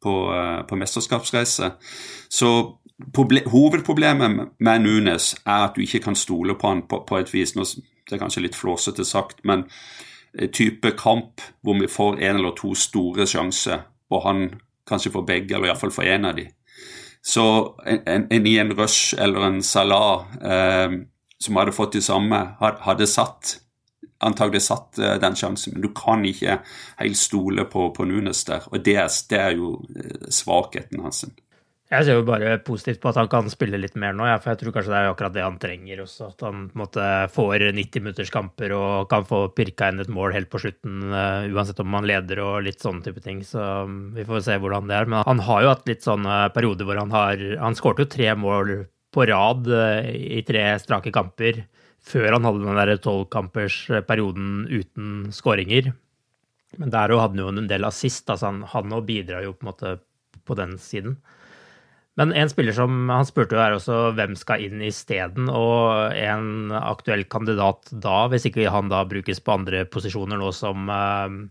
på, 0.04 0.16
eh, 0.36 0.60
på 0.70 0.80
mesterskapsreise. 0.80 1.74
Så 2.30 2.50
hovedproblemet 3.52 4.54
med 4.60 4.82
Nunes 4.82 5.34
er 5.46 5.68
at 5.68 5.76
du 5.76 5.82
ikke 5.82 6.04
kan 6.08 6.16
stole 6.16 6.56
på 6.56 6.68
han 6.68 6.84
på, 6.88 7.04
på 7.08 7.18
et 7.18 7.34
vis. 7.34 7.56
Nå, 7.56 7.66
det 8.10 8.16
er 8.16 8.22
kanskje 8.22 8.46
litt 8.46 8.58
flåsete 8.60 9.06
sagt, 9.06 9.44
men 9.44 9.66
eh, 10.38 10.50
type 10.50 10.92
kamp 11.00 11.42
hvor 11.62 11.80
vi 11.80 11.90
får 11.90 12.22
en 12.22 12.42
eller 12.42 12.56
to 12.58 12.76
store 12.76 13.28
sjanser, 13.28 13.88
og 14.14 14.28
han 14.28 14.46
kanskje 14.90 15.14
får 15.14 15.26
begge, 15.26 15.56
eller 15.56 15.72
iallfall 15.72 15.96
får 15.96 16.12
én 16.16 16.30
av 16.30 16.38
dem 16.38 16.52
så 17.26 17.76
en, 17.86 18.28
en, 18.30 18.48
i 18.48 18.58
en 18.60 18.74
Rush 18.76 19.16
eller 19.22 19.46
en 19.48 19.64
Salah 19.64 20.26
eh, 20.44 20.92
som 21.40 21.56
hadde 21.56 21.72
fått 21.72 21.96
det 21.96 22.04
samme, 22.04 22.40
hadde 22.60 23.08
satt 23.08 23.60
antagelig 24.24 24.62
satt 24.66 25.00
eh, 25.00 25.16
den 25.20 25.36
sjansen. 25.36 25.74
Men 25.76 25.86
du 25.86 25.94
kan 25.96 26.26
ikke 26.28 26.60
helt 27.00 27.20
stole 27.20 27.66
på, 27.72 27.90
på 27.96 28.06
Nunes 28.08 28.44
der. 28.48 28.68
Og 28.72 28.84
det 28.84 29.00
det 29.30 29.40
er 29.40 29.56
jo 29.56 29.78
eh, 29.96 30.28
svakheten 30.32 31.04
hans. 31.04 31.26
Jeg 31.94 32.08
ser 32.08 32.18
jo 32.18 32.26
bare 32.26 32.56
positivt 32.66 33.02
på 33.04 33.12
at 33.12 33.18
han 33.20 33.28
kan 33.30 33.50
spille 33.52 33.78
litt 33.78 33.94
mer 34.00 34.16
nå, 34.18 34.26
ja, 34.26 34.40
for 34.42 34.54
jeg 34.54 34.62
tror 34.64 34.74
kanskje 34.74 34.94
det 34.94 35.00
er 35.00 35.10
akkurat 35.12 35.34
det 35.36 35.44
han 35.46 35.60
trenger 35.62 36.00
også. 36.02 36.30
At 36.32 36.46
han 36.48 36.64
måte, 36.80 37.04
får 37.36 37.68
90 37.78 38.06
minutters 38.06 38.32
kamper 38.34 38.74
og 38.74 39.10
kan 39.12 39.28
få 39.30 39.44
pirka 39.54 39.92
inn 39.92 40.02
et 40.02 40.10
mål 40.14 40.34
helt 40.34 40.50
på 40.50 40.62
slutten, 40.64 41.04
uh, 41.14 41.46
uansett 41.54 41.82
om 41.84 41.94
han 41.94 42.08
leder 42.10 42.42
og 42.42 42.64
litt 42.66 42.82
sånne 42.82 43.06
type 43.06 43.22
ting. 43.22 43.44
Så 43.46 43.62
um, 43.86 44.00
vi 44.16 44.26
får 44.26 44.46
se 44.48 44.58
hvordan 44.64 44.90
det 44.90 44.98
er. 44.98 45.12
Men 45.12 45.28
han 45.28 45.44
har 45.46 45.66
jo 45.66 45.74
hatt 45.76 45.92
litt 45.92 46.08
sånne 46.08 46.40
perioder 46.56 46.90
hvor 46.90 47.02
han 47.02 47.14
har 47.14 47.44
Han 47.62 47.78
skårte 47.78 48.08
jo 48.08 48.14
tre 48.16 48.34
mål 48.40 48.74
på 49.14 49.28
rad 49.30 49.70
uh, 49.70 50.10
i 50.10 50.42
tre 50.48 50.66
strake 50.82 51.14
kamper 51.14 51.62
før 52.04 52.34
han 52.36 52.48
hadde 52.48 52.66
den 52.66 52.80
der 52.82 53.04
tolvkampersperioden 53.04 54.66
uten 54.72 55.14
skåringer. 55.36 55.94
Men 56.82 56.90
der 56.90 57.14
hadde 57.14 57.38
han 57.38 57.40
jo 57.44 57.54
en 57.54 57.70
del 57.70 57.86
assist, 57.88 58.26
altså 58.34 58.50
han 58.74 58.98
òg 58.98 59.06
bidrar 59.08 59.46
jo 59.46 59.54
på 59.54 59.64
en 59.64 59.72
måte 59.72 59.96
på 60.44 60.58
den 60.58 60.76
siden. 60.82 61.20
Men 62.20 62.34
en 62.38 62.52
spiller 62.52 62.76
som 62.78 63.10
Han 63.10 63.26
spurte 63.26 63.58
jo 63.58 63.64
er 63.64 63.76
også 63.78 63.98
hvem 64.18 64.38
skal 64.38 64.64
inn 64.68 64.84
isteden, 64.86 65.50
og 65.50 66.14
en 66.14 66.74
aktuell 66.78 67.26
kandidat 67.30 67.90
da, 67.90 68.28
hvis 68.30 68.48
ikke 68.50 68.70
han 68.74 68.92
da 68.92 69.04
brukes 69.10 69.42
på 69.42 69.58
andre 69.58 69.84
posisjoner 69.90 70.40
nå 70.40 70.52
som 70.56 70.90
uh, 70.92 71.42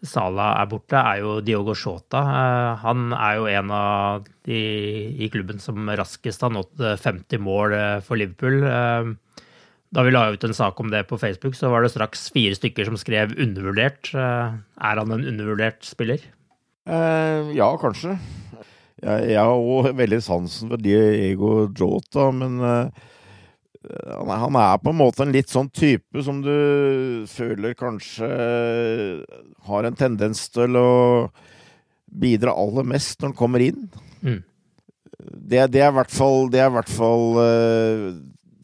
Sala 0.00 0.54
er 0.62 0.68
borte, 0.70 0.96
er 0.96 1.20
jo 1.20 1.34
Diogo 1.44 1.74
Shota. 1.76 2.22
Uh, 2.24 2.70
han 2.80 3.10
er 3.12 3.36
jo 3.36 3.50
en 3.52 3.74
av 3.76 4.30
de 4.48 4.60
i 5.20 5.28
klubben 5.32 5.60
som 5.60 5.92
raskest 5.92 6.46
har 6.46 6.54
nådd 6.56 6.80
50 7.04 7.44
mål 7.44 7.76
uh, 7.76 7.98
for 8.04 8.16
Liverpool. 8.20 8.64
Da 9.90 10.04
vi 10.06 10.12
la 10.14 10.28
ut 10.30 10.44
en 10.46 10.54
sak 10.54 10.78
om 10.80 10.88
det 10.88 11.02
på 11.10 11.18
Facebook, 11.18 11.56
så 11.58 11.68
var 11.68 11.82
det 11.82 11.90
straks 11.92 12.28
fire 12.32 12.54
stykker 12.56 12.86
som 12.86 12.96
skrev 12.96 13.34
'undervurdert'. 13.34 14.14
Er 14.14 15.00
han 15.02 15.12
en 15.12 15.26
undervurdert 15.26 15.82
spiller? 15.84 16.22
ja, 16.86 17.68
kanskje. 17.82 18.14
Jeg, 19.00 19.30
jeg 19.32 19.40
har 19.40 19.70
òg 19.76 19.94
veldig 19.96 20.20
sansen 20.24 20.72
for 20.72 20.82
Diego 20.82 21.54
Jota, 21.76 22.28
men 22.36 22.58
uh, 22.60 23.06
han 24.20 24.58
er 24.60 24.80
på 24.82 24.92
en 24.92 24.98
måte 24.98 25.24
en 25.24 25.32
litt 25.32 25.48
sånn 25.48 25.70
type 25.72 26.20
som 26.24 26.42
du 26.44 27.24
føler 27.32 27.72
kanskje 27.78 28.28
har 29.64 29.88
en 29.88 29.96
tendens 29.96 30.42
til 30.52 30.76
å 30.76 30.90
bidra 32.10 32.52
aller 32.52 32.84
mest 32.84 33.20
når 33.20 33.32
han 33.32 33.38
kommer 33.38 33.64
inn. 33.64 33.86
Mm. 34.20 34.42
Det, 35.20 35.62
det, 35.72 35.80
er 35.80 35.88
i 35.88 35.96
hvert 35.96 36.12
fall, 36.12 36.50
det 36.52 36.60
er 36.60 36.68
i 36.68 36.76
hvert 36.76 36.92
fall 36.92 37.26
uh, 37.40 38.06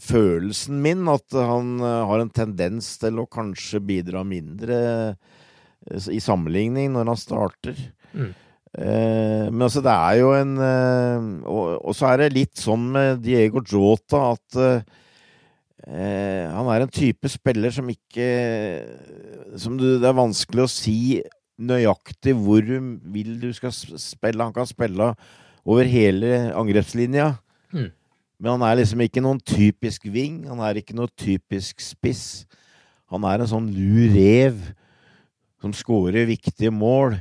følelsen 0.05 0.81
min, 0.85 1.07
at 1.09 1.37
han 1.37 1.79
uh, 1.81 2.05
har 2.11 2.23
en 2.23 2.33
tendens 2.33 2.93
til 3.01 3.23
å 3.23 3.29
kanskje 3.31 3.83
bidra 3.85 4.25
mindre 4.27 4.81
i 5.87 6.19
sammenligning 6.19 6.91
når 6.93 7.13
han 7.13 7.21
starter. 7.21 7.81
Mm. 8.13 8.33
Eh, 8.77 9.49
men 9.49 9.63
altså, 9.65 9.81
det 9.81 9.93
er 9.93 10.19
jo 10.21 10.35
en 10.37 10.53
eh, 10.61 11.29
og, 11.49 11.95
så 11.97 12.11
er 12.11 12.21
det 12.21 12.35
litt 12.35 12.61
sånn 12.61 12.91
med 12.93 13.23
Diego 13.25 13.63
Jota 13.65 14.35
at 14.35 14.59
eh, 14.61 16.45
han 16.53 16.69
er 16.69 16.85
en 16.85 16.93
type 16.93 17.31
spiller 17.31 17.71
som 17.71 17.87
ikke 17.89 18.27
Som 19.57 19.77
du, 19.79 19.85
det 20.03 20.09
er 20.09 20.19
vanskelig 20.19 20.65
å 20.65 20.73
si 20.73 21.23
nøyaktig 21.57 22.35
hvor 22.37 22.61
du 22.61 22.99
vil 23.15 23.37
du 23.41 23.49
skal 23.57 23.73
spille. 23.73 24.45
Han 24.45 24.53
kan 24.53 24.69
spille 24.69 25.15
over 25.65 25.89
hele 25.89 26.51
angrepslinja. 26.53 27.31
Mm. 27.73 27.89
Men 28.37 28.51
han 28.51 28.65
er 28.67 28.81
liksom 28.83 29.01
ikke 29.07 29.23
noen 29.25 29.41
typisk 29.41 30.05
wing. 30.13 30.43
Han 30.51 30.61
er 30.61 30.83
ikke 30.83 30.97
noen 30.99 31.13
typisk 31.17 31.81
spiss. 31.81 32.45
Han 33.09 33.25
er 33.25 33.41
en 33.41 33.53
sånn 33.55 33.71
lur 33.73 34.13
rev 34.13 34.61
som 35.63 35.73
skårer 35.73 36.29
viktige 36.29 36.75
mål 36.75 37.17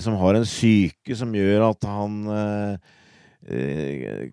som 0.00 0.14
har 0.20 0.38
en 0.38 0.46
syke 0.46 1.16
som 1.18 1.32
gjør 1.34 1.64
at 1.72 1.86
han 1.88 2.18
eh, 2.30 2.74
eh 3.50 4.28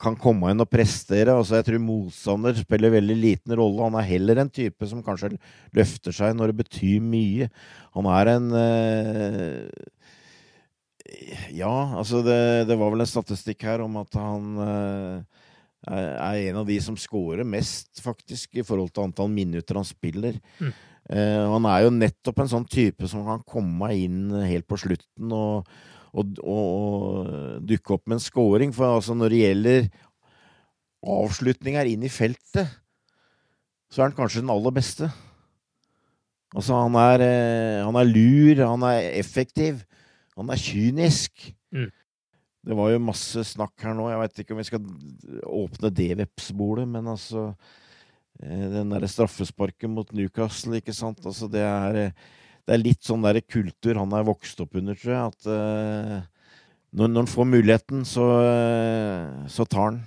kan 0.00 0.16
komme 0.16 0.50
inn 0.50 0.62
og 0.62 0.70
prestere. 0.70 1.34
Altså, 1.34 1.58
jeg 1.58 1.66
tror 1.66 1.82
motstander 1.82 2.56
spiller 2.56 2.94
veldig 2.94 3.16
liten 3.18 3.56
rolle. 3.58 3.84
Han 3.84 3.98
er 4.00 4.08
heller 4.08 4.40
en 4.40 4.50
type 4.50 4.86
som 4.88 5.02
kanskje 5.04 5.34
løfter 5.76 6.14
seg 6.14 6.36
når 6.38 6.52
det 6.52 6.60
betyr 6.62 7.02
mye. 7.04 7.50
Han 7.98 8.08
er 8.08 8.32
en 8.36 8.52
eh, 8.62 9.68
Ja, 11.52 11.98
altså 11.98 12.22
det, 12.24 12.68
det, 12.70 12.78
var 12.78 12.94
vel 12.94 13.04
en 13.04 13.10
statistikk 13.10 13.66
her 13.68 13.82
om 13.84 13.98
at 14.00 14.14
han 14.16 14.62
eh, 14.64 15.42
er 15.90 16.48
en 16.48 16.62
av 16.62 16.66
de 16.66 16.78
som 16.80 16.96
scorer 16.96 17.44
mest, 17.44 18.00
faktisk, 18.00 18.54
i 18.56 18.64
forhold 18.64 18.92
til 18.94 19.04
antall 19.04 19.28
minutter 19.28 19.76
han 19.76 19.84
spiller. 19.84 20.38
Mm. 20.62 20.72
Uh, 21.12 21.44
han 21.52 21.66
er 21.68 21.84
jo 21.84 21.94
nettopp 21.94 22.38
en 22.40 22.52
sånn 22.54 22.68
type 22.72 23.08
som 23.10 23.26
kan 23.26 23.42
komme 23.44 23.90
inn 23.92 24.30
helt 24.48 24.64
på 24.70 24.78
slutten 24.80 25.34
og, 25.36 25.68
og, 26.16 26.38
og, 26.40 26.62
og 26.62 27.66
dukke 27.68 27.98
opp 27.98 28.06
med 28.06 28.16
en 28.16 28.24
scoring. 28.24 28.72
For 28.72 28.96
altså, 28.96 29.16
når 29.18 29.34
det 29.34 29.42
gjelder 29.42 29.90
avslutninger 31.12 31.90
inn 31.92 32.06
i 32.06 32.12
feltet, 32.12 32.78
så 33.92 34.00
er 34.00 34.08
han 34.08 34.16
kanskje 34.16 34.40
den 34.40 34.54
aller 34.54 34.72
beste. 34.72 35.10
Altså, 36.56 36.78
han 36.80 36.96
er, 37.00 37.26
uh, 37.26 37.80
han 37.90 38.00
er 38.00 38.08
lur, 38.08 38.64
han 38.64 38.88
er 38.88 39.10
effektiv, 39.20 39.84
han 40.38 40.52
er 40.52 40.64
kynisk. 40.64 41.50
Mm. 41.76 41.90
Det 42.62 42.78
var 42.78 42.92
jo 42.92 43.02
masse 43.02 43.42
snakk 43.52 43.74
her 43.82 43.94
nå. 43.98 44.06
Jeg 44.10 44.20
veit 44.20 44.42
ikke 44.42 44.54
om 44.54 44.60
vi 44.60 44.68
skal 44.68 44.84
åpne 45.50 45.90
det 45.90 46.12
vepsbolet, 46.20 46.86
men 46.88 47.08
altså 47.10 47.48
eh, 47.50 47.80
Den 48.40 48.94
derre 48.94 49.10
straffesparket 49.10 49.90
mot 49.90 50.08
Newcastle, 50.16 50.78
ikke 50.80 50.94
sant. 50.96 51.20
Altså, 51.28 51.48
det 51.52 51.62
er, 51.62 51.98
det 52.66 52.74
er 52.74 52.80
litt 52.82 53.02
sånn 53.06 53.22
derre 53.22 53.42
kultur 53.44 54.00
han 54.00 54.14
er 54.16 54.26
vokst 54.26 54.62
opp 54.64 54.78
under, 54.80 54.96
tror 54.98 55.12
jeg. 55.12 55.34
At 55.34 55.50
uh, 55.50 56.16
når, 56.90 57.12
når 57.12 57.20
han 57.20 57.30
får 57.34 57.48
muligheten, 57.52 58.02
så, 58.08 58.26
uh, 58.42 59.46
så 59.52 59.68
tar 59.68 59.92
han. 59.92 60.00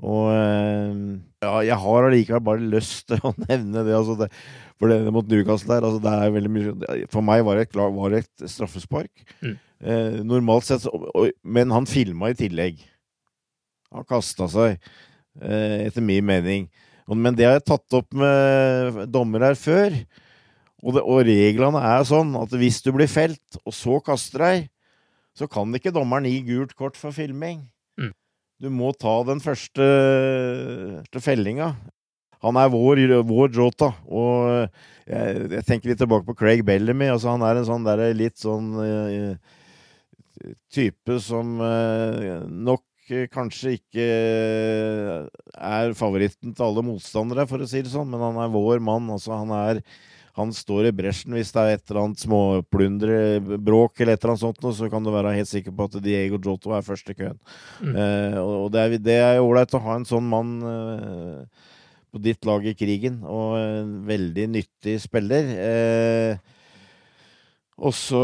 Og 0.00 0.32
uh, 0.32 1.20
ja, 1.44 1.54
jeg 1.68 1.78
har 1.84 2.08
allikevel 2.08 2.44
bare 2.48 2.72
lyst 2.74 3.06
til 3.12 3.22
å 3.22 3.34
nevne 3.46 3.84
det. 3.86 3.94
Altså 3.94 4.18
det 4.24 4.32
for 4.80 4.88
det 4.88 5.12
mot 5.12 5.26
Newcastle 5.28 5.74
der, 5.74 5.84
altså 5.84 6.00
det 6.00 6.12
er 6.12 6.30
veldig 6.32 6.50
mye 6.54 6.94
For 7.12 7.24
meg 7.24 7.42
var 7.44 7.58
det 7.58 7.66
et, 7.68 7.76
var 7.76 8.14
det 8.14 8.22
et 8.22 8.46
straffespark. 8.48 9.26
Mm. 9.44 9.58
Eh, 9.80 10.14
normalt 10.24 10.68
sett 10.68 10.86
Men 11.44 11.74
han 11.74 11.88
filma 11.88 12.30
i 12.32 12.38
tillegg. 12.38 12.80
Han 13.92 14.06
kasta 14.08 14.48
seg, 14.48 14.78
eh, 15.42 15.84
etter 15.84 16.00
min 16.04 16.24
mening. 16.24 16.70
Men 17.18 17.36
det 17.36 17.46
har 17.46 17.56
jeg 17.58 17.68
tatt 17.70 17.96
opp 17.98 18.12
med 18.16 19.06
dommere 19.10 19.50
her 19.50 19.58
før. 19.58 19.96
Og, 20.80 20.94
det, 20.96 21.02
og, 21.02 21.22
reglene 21.28 21.80
er 21.84 22.04
sånn 22.08 22.32
at 22.40 22.54
hvis 22.56 22.80
du 22.84 22.92
blir 22.96 23.10
felt, 23.10 23.60
og 23.64 23.74
så 23.76 23.98
kaster 24.04 24.44
deg, 24.44 24.68
så 25.36 25.48
kan 25.50 25.72
ikke 25.76 25.92
dommeren 25.94 26.28
gi 26.28 26.40
gult 26.46 26.74
kort 26.78 26.98
for 26.98 27.14
filming. 27.14 27.62
Mm. 28.00 28.12
Du 28.60 28.68
må 28.72 28.92
ta 28.96 29.20
den 29.28 29.42
første, 29.44 29.86
første 31.04 31.24
fellinga. 31.24 31.74
Han 32.40 32.56
er 32.56 32.70
vår, 32.72 33.02
vår 33.28 33.52
Jota, 33.52 33.90
og 34.08 34.46
jeg, 35.04 35.48
jeg, 35.52 35.64
tenker 35.68 35.90
litt 35.90 36.00
tilbake 36.00 36.24
på 36.24 36.36
Craig 36.38 36.62
Bellamy. 36.64 37.10
Altså, 37.12 37.34
han 37.34 37.44
er 37.44 37.60
en 37.60 37.68
sånn 37.68 37.84
der, 37.84 38.04
litt 38.16 38.40
sånn 38.40 38.70
uh, 38.80 39.34
type 40.72 41.18
som 41.20 41.58
uh, 41.60 42.46
nok 42.48 42.84
kanskje 43.32 43.74
ikke 43.78 44.06
er 45.56 45.94
favoritten 45.98 46.54
til 46.54 46.66
alle 46.66 46.84
motstandere, 46.86 47.46
for 47.50 47.62
å 47.62 47.68
si 47.68 47.82
det 47.84 47.92
sånn, 47.92 48.10
men 48.12 48.22
han 48.22 48.40
er 48.42 48.52
vår 48.54 48.82
mann. 48.84 49.08
Altså, 49.12 49.34
han, 49.36 49.52
er, 49.56 49.82
han 50.38 50.54
står 50.54 50.90
i 50.90 50.94
bresjen 51.00 51.34
hvis 51.36 51.52
det 51.56 51.64
er 51.64 51.74
et 51.76 51.84
eller 51.90 52.02
annet 52.04 52.24
småplundrebråk 52.24 54.00
eller 54.00 54.14
et 54.14 54.22
eller 54.22 54.34
annet 54.34 54.44
sånt, 54.44 54.70
så 54.78 54.90
kan 54.92 55.04
du 55.06 55.12
være 55.14 55.34
helt 55.38 55.50
sikker 55.50 55.74
på 55.74 55.88
at 55.90 55.98
Diego 56.04 56.38
Giotto 56.38 56.76
er 56.76 56.86
første 56.86 57.16
køen. 57.18 57.40
Mm. 57.82 57.98
Uh, 57.98 58.38
og 58.64 58.70
det 58.74 59.18
er 59.18 59.42
ålreit 59.42 59.76
å 59.76 59.84
ha 59.84 59.98
en 59.98 60.08
sånn 60.08 60.30
mann 60.30 60.56
uh, 60.64 61.68
på 62.10 62.20
ditt 62.22 62.46
lag 62.48 62.64
i 62.66 62.74
krigen, 62.74 63.20
og 63.22 63.56
en 63.60 63.92
veldig 64.08 64.48
nyttig 64.56 64.96
spiller. 65.02 65.52
Eh, 65.62 66.58
og 67.80 67.94
så 67.96 68.20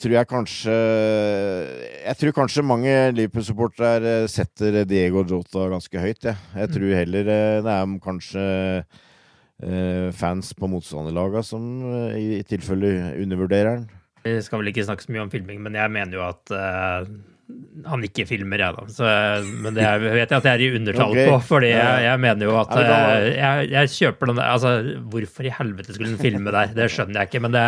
tror 0.00 0.14
jeg 0.14 0.28
kanskje 0.30 0.72
Jeg 0.72 2.16
tror 2.16 2.36
kanskje 2.38 2.64
mange 2.64 2.94
Liverpool-supportere 3.12 4.24
setter 4.32 4.82
Diego 4.88 5.24
Jota 5.28 5.66
ganske 5.68 6.00
høyt. 6.00 6.24
Ja. 6.24 6.36
Jeg 6.56 6.70
mm. 6.70 6.74
tror 6.76 6.96
heller 6.96 7.32
eh, 7.34 7.60
det 7.66 7.74
er 7.74 7.96
kanskje 8.04 8.44
eh, 8.80 10.08
fans 10.16 10.54
på 10.56 10.70
motstanderlaga 10.72 11.44
som 11.44 11.66
eh, 11.90 12.16
i, 12.16 12.28
i 12.40 12.46
tilfelle 12.48 12.94
undervurderer 13.20 13.74
han. 13.74 13.88
Vi 14.24 14.38
skal 14.44 14.62
vel 14.62 14.72
ikke 14.72 14.84
snakke 14.88 15.04
så 15.04 15.12
mye 15.12 15.26
om 15.26 15.32
filming, 15.32 15.60
men 15.64 15.76
jeg 15.76 15.92
mener 15.92 16.16
jo 16.16 16.24
at 16.26 16.52
han 17.86 18.04
ikke 18.04 18.26
filmer, 18.28 18.60
jeg, 18.60 18.76
da. 18.76 18.84
Så, 18.92 19.08
men 19.64 19.74
det 19.76 19.88
vet 20.02 20.20
jeg 20.20 20.36
at 20.38 20.48
jeg 20.48 20.52
er 20.52 20.64
i 20.64 20.70
undertall 20.78 21.14
okay. 21.14 21.26
på, 21.30 21.40
fordi 21.48 21.72
jeg, 21.72 22.04
jeg, 22.06 22.22
mener 22.26 22.50
jo 22.50 22.54
at 22.60 22.76
uh, 22.76 23.26
jeg, 23.30 23.66
jeg, 23.72 23.92
kjøper 23.96 24.32
den 24.32 24.40
Altså, 24.44 24.76
hvorfor 25.12 25.48
i 25.48 25.52
helvete 25.58 25.96
skulle 25.96 26.14
den 26.14 26.22
filme 26.22 26.54
der? 26.54 26.72
Det 26.76 26.88
skjønner 26.92 27.22
jeg 27.22 27.30
ikke, 27.30 27.44
men 27.46 27.56
det 27.56 27.66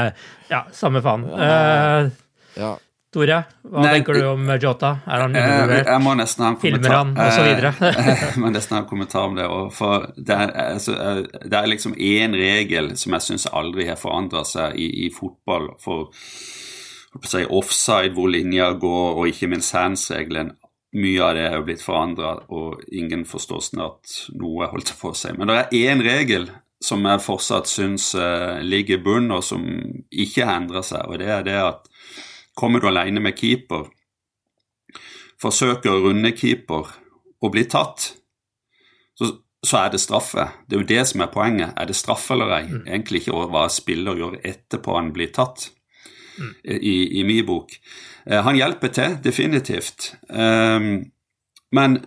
Ja, 0.53 0.65
samme 0.77 1.05
faen. 1.05 1.29
Uh, 1.29 2.11
ja. 2.59 2.73
Tore, 3.13 3.43
hva 3.69 3.83
Nei, 3.85 3.91
tenker 3.99 4.17
du 4.17 4.23
om 4.31 4.47
Jota? 4.57 4.95
Er 5.05 5.21
han 5.27 5.35
undervurdert? 5.37 5.89
Jeg 5.91 6.01
må 6.01 6.15
nesten 6.17 6.47
ha 6.47 6.53
en 6.55 6.57
kommentar. 6.63 6.95
Filmer 6.95 6.95
han, 6.97 7.11
osv.? 7.21 7.91
jeg 8.23 8.41
må 8.41 8.53
nesten 8.55 8.77
ha 8.79 8.81
en 8.81 8.89
kommentar 8.89 9.27
om 9.29 9.37
det. 9.37 9.49
For 9.77 10.07
det 10.17 10.39
er, 10.39 10.53
altså, 10.63 10.97
det 11.45 11.59
er 11.59 11.69
liksom 11.69 11.93
én 12.01 12.33
regel 12.41 12.95
som 12.97 13.13
jeg 13.19 13.27
syns 13.27 13.45
aldri 13.53 13.91
har 13.91 14.01
forandra 14.01 14.47
seg 14.49 14.81
i, 14.81 14.89
i 15.05 15.11
fotball. 15.13 15.75
for 15.85 16.09
si, 17.21 17.45
offside, 17.45 18.15
hvor 18.17 18.31
linja 18.33 18.73
går, 18.81 19.21
og 19.21 19.29
ikke 19.29 19.51
minst 19.53 19.75
hands-regelen. 19.77 20.55
Mye 20.93 21.23
av 21.25 21.37
det 21.37 21.45
er 21.47 21.55
jo 21.57 21.67
blitt 21.69 21.85
forandra, 21.85 22.35
og 22.53 22.83
ingen 22.93 23.25
forstår 23.29 23.63
snart 23.65 24.17
noe, 24.37 24.69
holdt 24.73 24.93
jeg 24.93 25.01
på 25.01 25.13
å 25.13 25.17
si. 25.17 25.33
Men 25.37 25.49
det 25.49 25.59
er 25.59 25.77
én 25.93 26.05
regel 26.05 26.51
som 26.83 27.05
jeg 27.07 27.23
fortsatt 27.23 27.71
syns 27.71 28.11
uh, 28.19 28.61
ligger 28.65 28.99
i 28.99 29.05
bunnen, 29.05 29.37
og 29.37 29.45
som 29.47 29.65
ikke 30.11 30.45
har 30.45 30.61
endra 30.61 30.83
seg, 30.85 31.07
og 31.09 31.21
det 31.23 31.31
er 31.33 31.47
det 31.47 31.59
at 31.61 31.89
kommer 32.59 32.83
du 32.83 32.91
alene 32.91 33.23
med 33.25 33.39
keeper, 33.39 33.87
forsøker 35.41 35.95
å 35.95 36.03
runde 36.05 36.35
keeper 36.37 36.91
og 37.43 37.55
bli 37.55 37.65
tatt, 37.71 38.13
så, 39.19 39.29
så, 39.65 39.79
er 39.81 39.95
det 39.95 40.03
straffe. 40.03 40.45
Det 40.67 40.77
er 40.77 40.83
jo 40.83 40.91
det 40.91 41.05
som 41.09 41.25
er 41.25 41.33
poenget. 41.33 41.73
Er 41.79 41.89
det 41.89 41.97
straffe 41.99 42.35
eller 42.37 42.53
ei? 42.59 42.67
Mm. 42.69 42.85
Egentlig 42.87 43.23
ikke 43.23 43.47
hva 43.53 43.65
spiller 43.73 44.19
gjør 44.19 44.37
etterpå 44.41 44.95
han 44.97 45.11
blir 45.15 45.33
tatt 45.35 45.71
i, 46.65 47.21
i 47.21 47.25
min 47.29 47.45
bok. 47.47 47.75
Uh, 48.31 48.41
han 48.47 48.59
hjelper 48.59 48.95
til, 48.95 49.19
definitivt. 49.25 50.13
Um, 50.29 51.11
men 51.73 52.01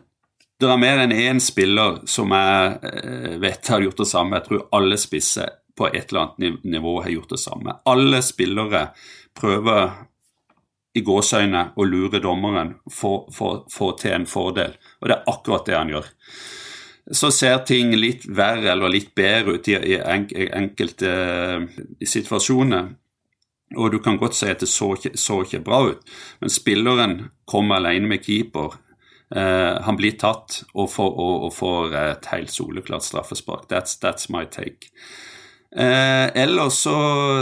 det 0.61 0.71
er 0.71 0.79
mer 0.79 1.03
enn 1.03 1.13
én 1.15 1.41
spiller 1.43 2.01
som 2.09 2.31
jeg 2.35 2.79
uh, 2.79 3.37
vet 3.43 3.71
har 3.73 3.83
gjort 3.83 4.01
det 4.03 4.09
samme. 4.09 4.39
Jeg 4.39 4.47
tror 4.49 4.67
alle 4.77 4.99
spisser 5.01 5.61
på 5.75 5.89
et 5.91 6.09
eller 6.09 6.21
annet 6.29 6.63
nivå 6.63 7.01
har 7.03 7.11
gjort 7.11 7.35
det 7.35 7.41
samme. 7.41 7.79
Alle 7.91 8.21
spillere 8.23 8.87
prøver 9.35 9.89
i 10.95 11.03
gåseøyne 11.03 11.63
å 11.75 11.85
lure 11.87 12.21
dommeren 12.23 12.77
for 12.91 13.27
å 13.27 13.49
få 13.71 13.89
til 13.99 14.15
en 14.15 14.27
fordel, 14.29 14.77
og 15.01 15.09
det 15.09 15.17
er 15.17 15.31
akkurat 15.31 15.65
det 15.67 15.75
han 15.75 15.91
gjør. 15.91 16.07
Så 17.19 17.29
ser 17.35 17.59
ting 17.67 17.91
litt 17.99 18.23
verre 18.25 18.71
eller 18.71 18.93
litt 18.93 19.11
bedre 19.17 19.59
ut 19.59 19.67
i, 19.69 19.75
enkelte 19.99 21.11
uh, 21.11 21.83
situasjoner. 22.01 22.87
Og 23.73 23.91
du 23.91 23.99
kan 23.99 24.19
godt 24.21 24.37
si 24.37 24.47
at 24.51 24.61
det 24.61 24.69
så 24.69 24.91
ikke, 24.93 25.15
så 25.17 25.41
ikke 25.41 25.63
bra 25.65 25.81
ut, 25.89 26.17
men 26.41 26.53
spilleren 26.53 27.15
kommer 27.49 27.79
alene 27.79 28.07
med 28.13 28.21
keeper. 28.25 28.77
Uh, 29.35 29.81
han 29.81 29.97
blir 29.97 30.19
tatt 30.21 30.61
og 30.77 30.91
får, 30.93 31.09
og, 31.17 31.47
og 31.47 31.53
får 31.55 31.95
et 31.97 32.27
helt 32.29 32.53
soleklart 32.53 33.03
straffespark. 33.03 33.65
That's, 33.71 33.97
that's 33.97 34.29
my 34.29 34.45
take. 34.45 34.91
Uh, 35.75 36.29
ellers 36.39 36.77
så, 36.85 36.95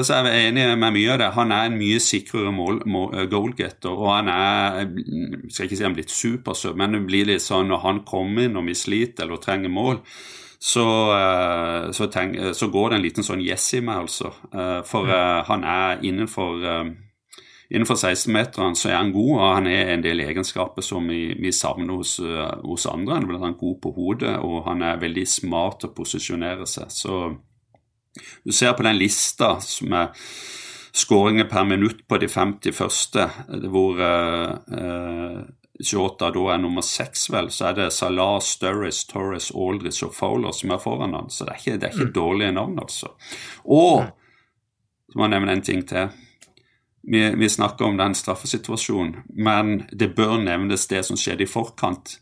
så, 0.04 0.14
er 0.16 0.24
vi 0.26 0.30
enige 0.48 0.78
med 0.80 0.96
mye 0.96 1.12
av 1.14 1.20
det. 1.22 1.28
Han 1.36 1.52
er 1.54 1.68
en 1.70 1.76
mye 1.78 2.00
sikrere 2.02 2.54
mål, 2.56 2.80
mål, 2.90 3.12
eh, 3.14 3.28
goalgetter. 3.30 3.94
Og 3.94 4.10
han 4.10 4.32
er 4.34 4.88
skal 5.52 5.68
ikke 5.68 5.78
si 5.78 5.86
han 5.86 5.94
er 5.94 6.00
blitt 6.00 6.16
supersøt, 6.16 6.80
men 6.80 6.98
det 6.98 7.04
blir 7.06 7.30
litt 7.30 7.44
sånn 7.46 7.70
når 7.70 7.84
han 7.84 8.02
kommer 8.10 8.48
inn 8.48 8.58
og 8.58 8.66
vi 8.72 8.78
sliter 8.80 9.28
eller 9.28 9.44
trenger 9.44 9.70
mål, 9.76 10.02
så, 10.64 10.88
eh, 11.18 11.92
så, 11.92 12.08
tenk, 12.08 12.38
så, 12.56 12.68
går 12.68 12.90
det 12.90 12.96
en 12.96 13.04
liten 13.04 13.26
sånn 13.28 13.42
yes 13.44 13.66
i 13.76 13.82
meg, 13.84 14.06
altså. 14.06 14.30
Eh, 14.48 14.80
for 14.88 15.10
uh, 15.12 15.42
han 15.50 15.66
er 15.68 16.06
innenfor 16.08 16.64
Innenfor 17.74 17.98
16-meteren 17.98 18.76
så 18.78 18.92
er 18.92 19.00
han 19.00 19.10
god, 19.16 19.32
og 19.34 19.48
han 19.56 19.68
er 19.72 19.88
en 19.96 20.04
del 20.04 20.20
egenskaper 20.22 20.86
som 20.86 21.08
vi, 21.10 21.32
vi 21.42 21.50
savner 21.56 21.96
hos, 21.96 22.20
hos, 22.62 22.84
andre. 22.92 23.16
Han 23.16 23.24
er 23.24 23.32
blant 23.32 23.58
god 23.58 23.80
på 23.82 23.92
hodet, 23.96 24.34
og 24.46 24.68
han 24.68 24.84
er 24.86 25.00
veldig 25.02 25.24
smart 25.26 25.80
til 25.82 25.90
å 25.90 25.96
posisjonere 25.98 26.68
seg. 26.70 26.92
Så 26.94 27.16
du 28.46 28.54
ser 28.54 28.76
på 28.78 28.86
den 28.86 29.00
lista 29.00 29.56
som 29.64 29.96
er 29.98 30.12
skåringer 30.94 31.50
per 31.50 31.66
minutt 31.66 32.04
på 32.06 32.20
de 32.22 32.30
50 32.30 32.78
første, 32.78 33.26
hvor 33.74 34.04
uh, 34.04 35.42
Jota 35.84 36.30
da 36.34 36.44
er 36.54 36.62
nummer 36.64 36.86
seks, 36.86 37.28
vel, 37.34 37.50
så 37.52 37.72
er 37.72 37.80
det 37.82 37.92
Salah, 37.96 38.38
Sturris, 38.44 39.04
Torres, 39.10 39.52
Aldrich 39.52 40.04
og 40.06 40.14
Fowler 40.16 40.56
som 40.56 40.72
er 40.76 40.82
foran 40.84 41.16
han. 41.18 41.32
Så 41.34 41.48
det 41.48 41.56
er 41.56 41.62
ikke, 41.62 41.78
det 41.80 41.90
er 41.90 41.98
ikke 41.98 42.12
mm. 42.12 42.18
dårlige 42.18 42.56
navn, 42.56 42.78
altså. 42.84 43.14
Og 43.66 44.06
så 45.12 45.20
må 45.20 45.28
jeg 45.28 45.36
nevne 45.36 45.58
en 45.58 45.66
ting 45.66 45.84
til. 45.88 46.14
Vi, 47.04 47.20
vi, 47.36 47.50
snakker 47.50 47.86
om 47.86 47.98
den 48.00 48.16
straffesituasjonen, 48.16 49.26
men 49.36 49.84
det 49.92 50.14
bør 50.16 50.38
nevnes 50.40 50.88
det 50.88 51.04
som 51.06 51.20
skjedde 51.20 51.44
i 51.44 51.52
forkant. 51.52 52.16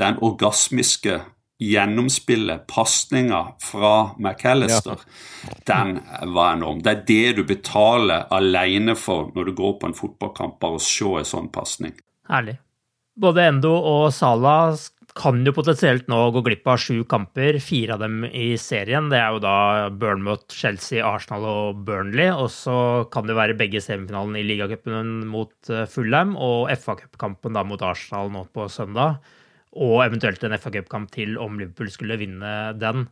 Den 0.00 0.16
orgasmiske 0.24 1.20
gjennomspillet, 1.62 2.64
pasninga 2.66 3.44
fra 3.62 4.14
McAllister, 4.18 4.98
ja. 5.44 5.54
den 5.66 6.00
var 6.34 6.56
enorm. 6.56 6.82
Det 6.82 6.90
er 6.90 7.04
det 7.06 7.36
du 7.36 7.44
betaler 7.46 8.26
alene 8.34 8.96
for 8.98 9.30
når 9.36 9.50
du 9.50 9.54
går 9.60 9.78
på 9.78 9.90
en 9.90 9.96
fotballkamp, 10.00 10.58
bare 10.60 10.80
å 10.80 10.82
se 10.82 11.12
en 11.20 11.30
sånn 11.36 11.52
pasning. 11.54 11.94
Herlig. 12.28 12.58
Både 13.14 13.44
Endo 13.46 13.70
og 13.78 14.08
Salah 14.14 14.74
kan 15.14 15.44
jo 15.46 15.52
potensielt 15.54 16.08
nå 16.10 16.16
gå 16.34 16.40
glipp 16.42 16.66
av 16.66 16.80
sju 16.82 17.04
kamper, 17.06 17.60
fire 17.62 17.94
av 17.94 18.02
dem 18.02 18.24
i 18.26 18.56
serien. 18.58 19.06
Det 19.12 19.20
er 19.20 19.36
jo 19.36 19.42
da 19.44 19.58
Bournemouth, 19.94 20.50
Chelsea, 20.50 21.04
Arsenal 21.06 21.46
og 21.46 21.84
Burnley. 21.86 22.32
Og 22.34 22.50
så 22.50 22.76
kan 23.14 23.28
det 23.30 23.36
være 23.38 23.54
begge 23.58 23.82
semifinalene 23.84 24.42
i 24.42 24.48
ligacupen 24.48 25.22
mot 25.30 25.54
eh, 25.70 25.86
Fulham 25.90 26.34
og 26.34 26.72
FA-cupkampen 26.74 27.60
mot 27.70 27.86
Arsenal 27.86 28.34
nå 28.34 28.44
på 28.50 28.66
søndag. 28.72 29.22
Og 29.78 30.00
eventuelt 30.02 30.42
en 30.42 30.58
FA-cupkamp 30.58 31.14
til 31.14 31.38
om 31.38 31.60
Liverpool 31.60 31.94
skulle 31.94 32.18
vinne 32.18 32.74
den. 32.80 33.06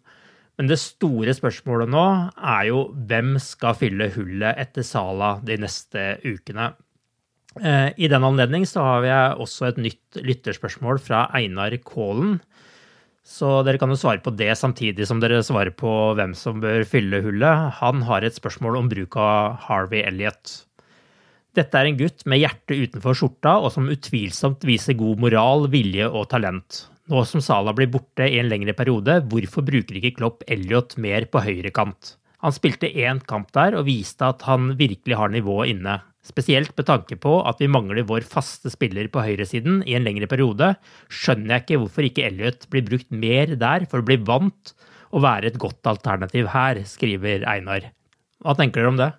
Men 0.58 0.68
det 0.68 0.82
store 0.82 1.32
spørsmålet 1.38 1.94
nå 1.94 2.06
er 2.36 2.66
jo 2.72 2.88
hvem 3.08 3.36
skal 3.42 3.78
fylle 3.78 4.10
hullet 4.16 4.58
etter 4.58 4.86
Salah 4.86 5.38
de 5.46 5.62
neste 5.62 6.16
ukene. 6.26 6.72
I 7.60 8.08
den 8.08 8.24
anledning 8.24 8.64
så 8.68 8.80
har 8.86 9.04
jeg 9.04 9.40
også 9.44 9.66
et 9.68 9.80
nytt 9.84 10.20
lytterspørsmål 10.24 11.00
fra 11.04 11.26
Einar 11.36 11.74
Kålen. 11.84 12.38
Så 13.22 13.60
dere 13.62 13.78
kan 13.78 13.92
jo 13.92 13.98
svare 13.98 14.22
på 14.24 14.32
det 14.34 14.50
samtidig 14.58 15.06
som 15.06 15.20
dere 15.22 15.44
svarer 15.46 15.70
på 15.76 15.90
hvem 16.18 16.32
som 16.34 16.62
bør 16.62 16.82
fylle 16.88 17.20
hullet. 17.22 17.78
Han 17.78 18.02
har 18.08 18.24
et 18.26 18.34
spørsmål 18.34 18.80
om 18.80 18.88
bruk 18.90 19.18
av 19.20 19.60
Harvey 19.68 20.02
Elliot. 20.02 20.64
Dette 21.52 21.76
er 21.76 21.90
en 21.90 21.98
gutt 22.00 22.24
med 22.26 22.40
hjertet 22.40 22.80
utenfor 22.88 23.16
skjorta, 23.18 23.58
og 23.60 23.70
som 23.74 23.90
utvilsomt 23.92 24.64
viser 24.64 24.96
god 24.96 25.20
moral, 25.20 25.68
vilje 25.70 26.08
og 26.08 26.30
talent. 26.32 26.86
Nå 27.12 27.22
som 27.28 27.44
Salah 27.44 27.76
blir 27.76 27.90
borte 27.92 28.24
i 28.24 28.38
en 28.40 28.48
lengre 28.48 28.74
periode, 28.78 29.18
hvorfor 29.28 29.66
bruker 29.66 29.98
ikke 30.00 30.14
Klopp 30.16 30.46
Elliot 30.48 30.96
mer 31.02 31.28
på 31.28 31.42
høyrekant? 31.44 32.16
Han 32.42 32.54
spilte 32.56 32.90
én 32.90 33.20
kamp 33.28 33.52
der 33.54 33.76
og 33.78 33.86
viste 33.86 34.26
at 34.26 34.42
han 34.48 34.72
virkelig 34.80 35.18
har 35.20 35.30
nivået 35.30 35.76
inne. 35.76 36.00
Spesielt 36.32 36.72
med 36.78 36.88
tanke 36.88 37.18
på 37.20 37.34
at 37.44 37.60
vi 37.60 37.68
mangler 37.68 38.06
vår 38.08 38.24
faste 38.24 38.72
spiller 38.72 39.10
på 39.12 39.20
høyresiden 39.20 39.82
i 39.84 39.96
en 39.98 40.06
lengre 40.06 40.28
periode, 40.30 40.70
skjønner 41.12 41.58
jeg 41.58 41.64
ikke 41.66 41.80
hvorfor 41.82 42.08
ikke 42.08 42.24
Elliot 42.30 42.68
blir 42.72 42.86
brukt 42.86 43.10
mer 43.12 43.52
der 43.60 43.84
for 43.90 44.00
å 44.00 44.06
bli 44.08 44.16
vant 44.24 44.72
og 45.12 45.26
være 45.26 45.50
et 45.50 45.58
godt 45.60 45.84
alternativ 45.90 46.48
her, 46.54 46.80
skriver 46.88 47.44
Einar. 47.48 47.90
Hva 48.42 48.56
tenker 48.56 48.80
dere 48.80 48.92
om 48.94 49.00
det? 49.00 49.10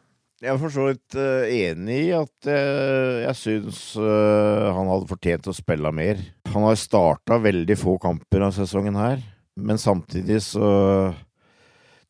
Jeg 0.44 0.52
er 0.52 0.60
for 0.60 0.74
så 0.74 0.90
vidt 0.90 1.16
uh, 1.16 1.46
enig 1.48 2.00
i 2.10 2.16
at 2.18 2.50
uh, 2.50 3.22
jeg 3.30 3.38
syns 3.40 3.84
uh, 3.96 4.74
han 4.76 4.90
hadde 4.92 5.08
fortjent 5.08 5.48
å 5.48 5.56
spille 5.56 5.94
mer. 5.96 6.20
Han 6.52 6.66
har 6.68 6.82
starta 6.82 7.38
veldig 7.40 7.78
få 7.80 7.96
kamper 8.02 8.50
av 8.50 8.58
sesongen 8.58 8.98
her, 9.00 9.22
men 9.56 9.80
samtidig 9.80 10.42
så 10.44 10.66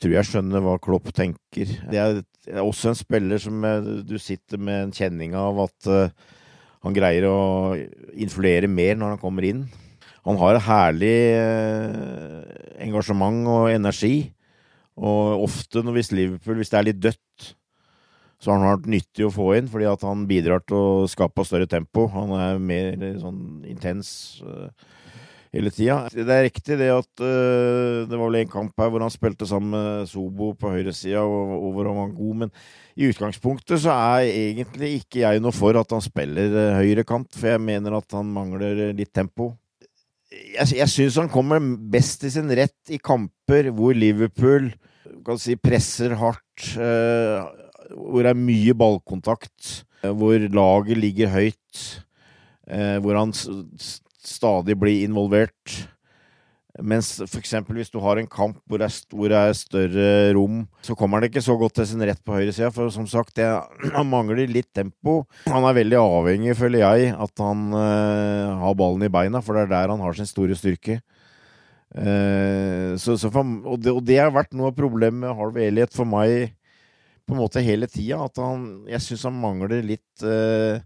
tror 0.03 0.15
jeg 0.17 0.29
skjønner 0.29 0.63
hva 0.63 0.77
Klopp 0.83 1.09
tenker. 1.15 1.73
Det 1.89 1.99
er, 1.99 2.21
det 2.45 2.53
er 2.53 2.61
også 2.63 2.91
en 2.91 2.99
spiller 2.99 3.41
som 3.41 3.63
du 4.05 4.17
sitter 4.21 4.61
med 4.61 4.89
en 4.89 4.93
kjenning 4.95 5.35
av 5.39 5.63
at 5.63 5.89
han 6.83 6.95
greier 6.95 7.29
å 7.29 7.39
influere 8.11 8.67
mer 8.67 8.99
når 8.99 9.15
han 9.15 9.21
kommer 9.21 9.47
inn. 9.47 9.63
Han 10.27 10.39
har 10.39 10.57
et 10.57 10.65
herlig 10.67 11.15
engasjement 12.83 13.47
og 13.47 13.69
energi, 13.71 14.33
og 14.99 15.47
ofte 15.47 15.83
når 15.83 15.97
hvis 15.97 16.11
Liverpool, 16.13 16.59
hvis 16.59 16.71
det 16.73 16.79
er 16.79 16.89
litt 16.91 17.03
dødt 17.03 17.53
så 18.43 18.51
har 18.51 18.59
han 18.59 18.73
vært 18.73 18.89
nyttig 18.91 19.23
å 19.23 19.31
få 19.31 19.45
inn, 19.55 19.69
fordi 19.71 19.87
at 19.87 20.01
han 20.03 20.25
bidrar 20.27 20.63
til 20.67 20.75
å 20.75 21.07
skape 21.07 21.45
større 21.47 21.67
tempo. 21.71 22.09
Han 22.11 22.33
er 22.35 22.59
mer 22.59 22.89
sånn 23.21 23.63
intens 23.71 24.09
uh, 24.43 24.67
hele 25.53 25.71
tida. 25.73 25.99
Det 26.11 26.25
er 26.27 26.45
riktig 26.47 26.77
det 26.79 26.89
at 26.93 27.23
uh, 27.23 28.03
det 28.09 28.17
var 28.17 28.25
vel 28.25 28.39
en 28.41 28.51
kamp 28.51 28.79
her 28.81 28.91
hvor 28.91 29.05
han 29.05 29.13
spilte 29.13 29.47
sammen 29.49 29.73
med 29.75 30.11
Sobo 30.11 30.51
på 30.57 30.73
høyresida, 30.73 31.23
og, 31.23 31.55
og 31.59 31.75
hvor 31.75 31.89
han 31.89 31.99
var 32.01 32.13
god, 32.17 32.39
men 32.43 32.53
i 32.97 33.09
utgangspunktet 33.09 33.83
så 33.85 33.93
er 33.93 34.29
egentlig 34.29 34.93
ikke 35.01 35.23
jeg 35.23 35.41
noe 35.43 35.55
for 35.55 35.77
at 35.79 35.93
han 35.93 36.03
spiller 36.03 36.53
uh, 36.57 36.77
høyrekant, 36.81 37.31
for 37.37 37.53
jeg 37.53 37.63
mener 37.63 37.99
at 37.99 38.17
han 38.17 38.31
mangler 38.33 38.85
litt 38.97 39.13
tempo. 39.15 39.53
Jeg, 40.33 40.73
jeg 40.79 40.89
syns 40.89 41.19
han 41.21 41.29
kommer 41.29 41.61
best 41.93 42.23
til 42.23 42.33
sin 42.33 42.49
rett 42.57 42.93
i 42.93 42.97
kamper 42.97 43.69
hvor 43.73 43.93
Liverpool 43.93 44.71
kan 45.23 45.37
si, 45.39 45.53
presser 45.61 46.15
hardt. 46.17 46.73
Uh, 46.73 47.45
hvor 47.91 48.23
det 48.23 48.31
er 48.33 48.39
mye 48.39 48.75
ballkontakt, 48.77 49.83
eh, 50.03 50.11
hvor 50.11 50.37
laget 50.39 50.99
ligger 50.99 51.33
høyt, 51.33 51.83
eh, 52.67 52.97
hvor 53.03 53.19
han 53.19 53.33
stadig 54.27 54.77
bli 54.79 55.01
involvert. 55.03 55.83
Mens 56.81 57.19
f.eks. 57.21 57.51
hvis 57.69 57.91
du 57.93 57.99
har 58.01 58.17
en 58.17 58.29
kamp 58.29 58.57
hvor 58.65 58.81
det, 58.81 58.87
er, 58.89 58.95
hvor 59.13 59.29
det 59.29 59.37
er 59.37 59.51
større 59.53 60.07
rom, 60.33 60.63
så 60.81 60.95
kommer 60.97 61.19
han 61.19 61.27
ikke 61.27 61.43
så 61.45 61.53
godt 61.59 61.75
til 61.77 61.85
sin 61.91 62.01
rett 62.01 62.23
på 62.25 62.33
høyresida. 62.33 62.71
For 62.73 62.89
som 62.93 63.05
sagt, 63.09 63.35
det, 63.37 63.45
han 63.97 64.09
mangler 64.09 64.49
litt 64.49 64.71
tempo. 64.73 65.21
Han 65.45 65.67
er 65.69 65.77
veldig 65.77 65.99
avhengig, 66.01 66.57
føler 66.57 66.81
jeg, 66.81 67.11
at 67.13 67.43
han 67.45 67.67
uh, 67.77 68.63
har 68.63 68.79
ballen 68.79 69.05
i 69.05 69.11
beina, 69.13 69.43
for 69.45 69.53
det 69.53 69.67
er 69.67 69.75
der 69.75 69.93
han 69.93 70.01
har 70.01 70.17
sin 70.17 70.29
store 70.29 70.57
styrke. 70.57 70.97
Uh, 71.93 72.97
så, 72.97 73.19
så 73.21 73.29
for, 73.29 73.45
og, 73.69 73.77
det, 73.85 73.93
og, 73.93 74.01
det, 74.09 74.17
har 74.23 74.33
vært 74.33 74.57
noe 74.57 74.71
av 74.71 74.77
problemet 74.79 75.27
med 75.27 75.37
Harvey 75.37 75.69
Elliot 75.69 75.93
for 75.93 76.09
meg 76.09 76.55
på 77.23 77.35
en 77.35 77.43
måte 77.43 77.61
hele 77.63 77.85
tida. 77.85 78.25
At 78.25 78.41
han 78.41 78.87
Jeg 78.89 79.05
syns 79.05 79.27
han 79.29 79.37
mangler 79.39 79.85
litt 79.85 80.25
eh, 80.25 80.81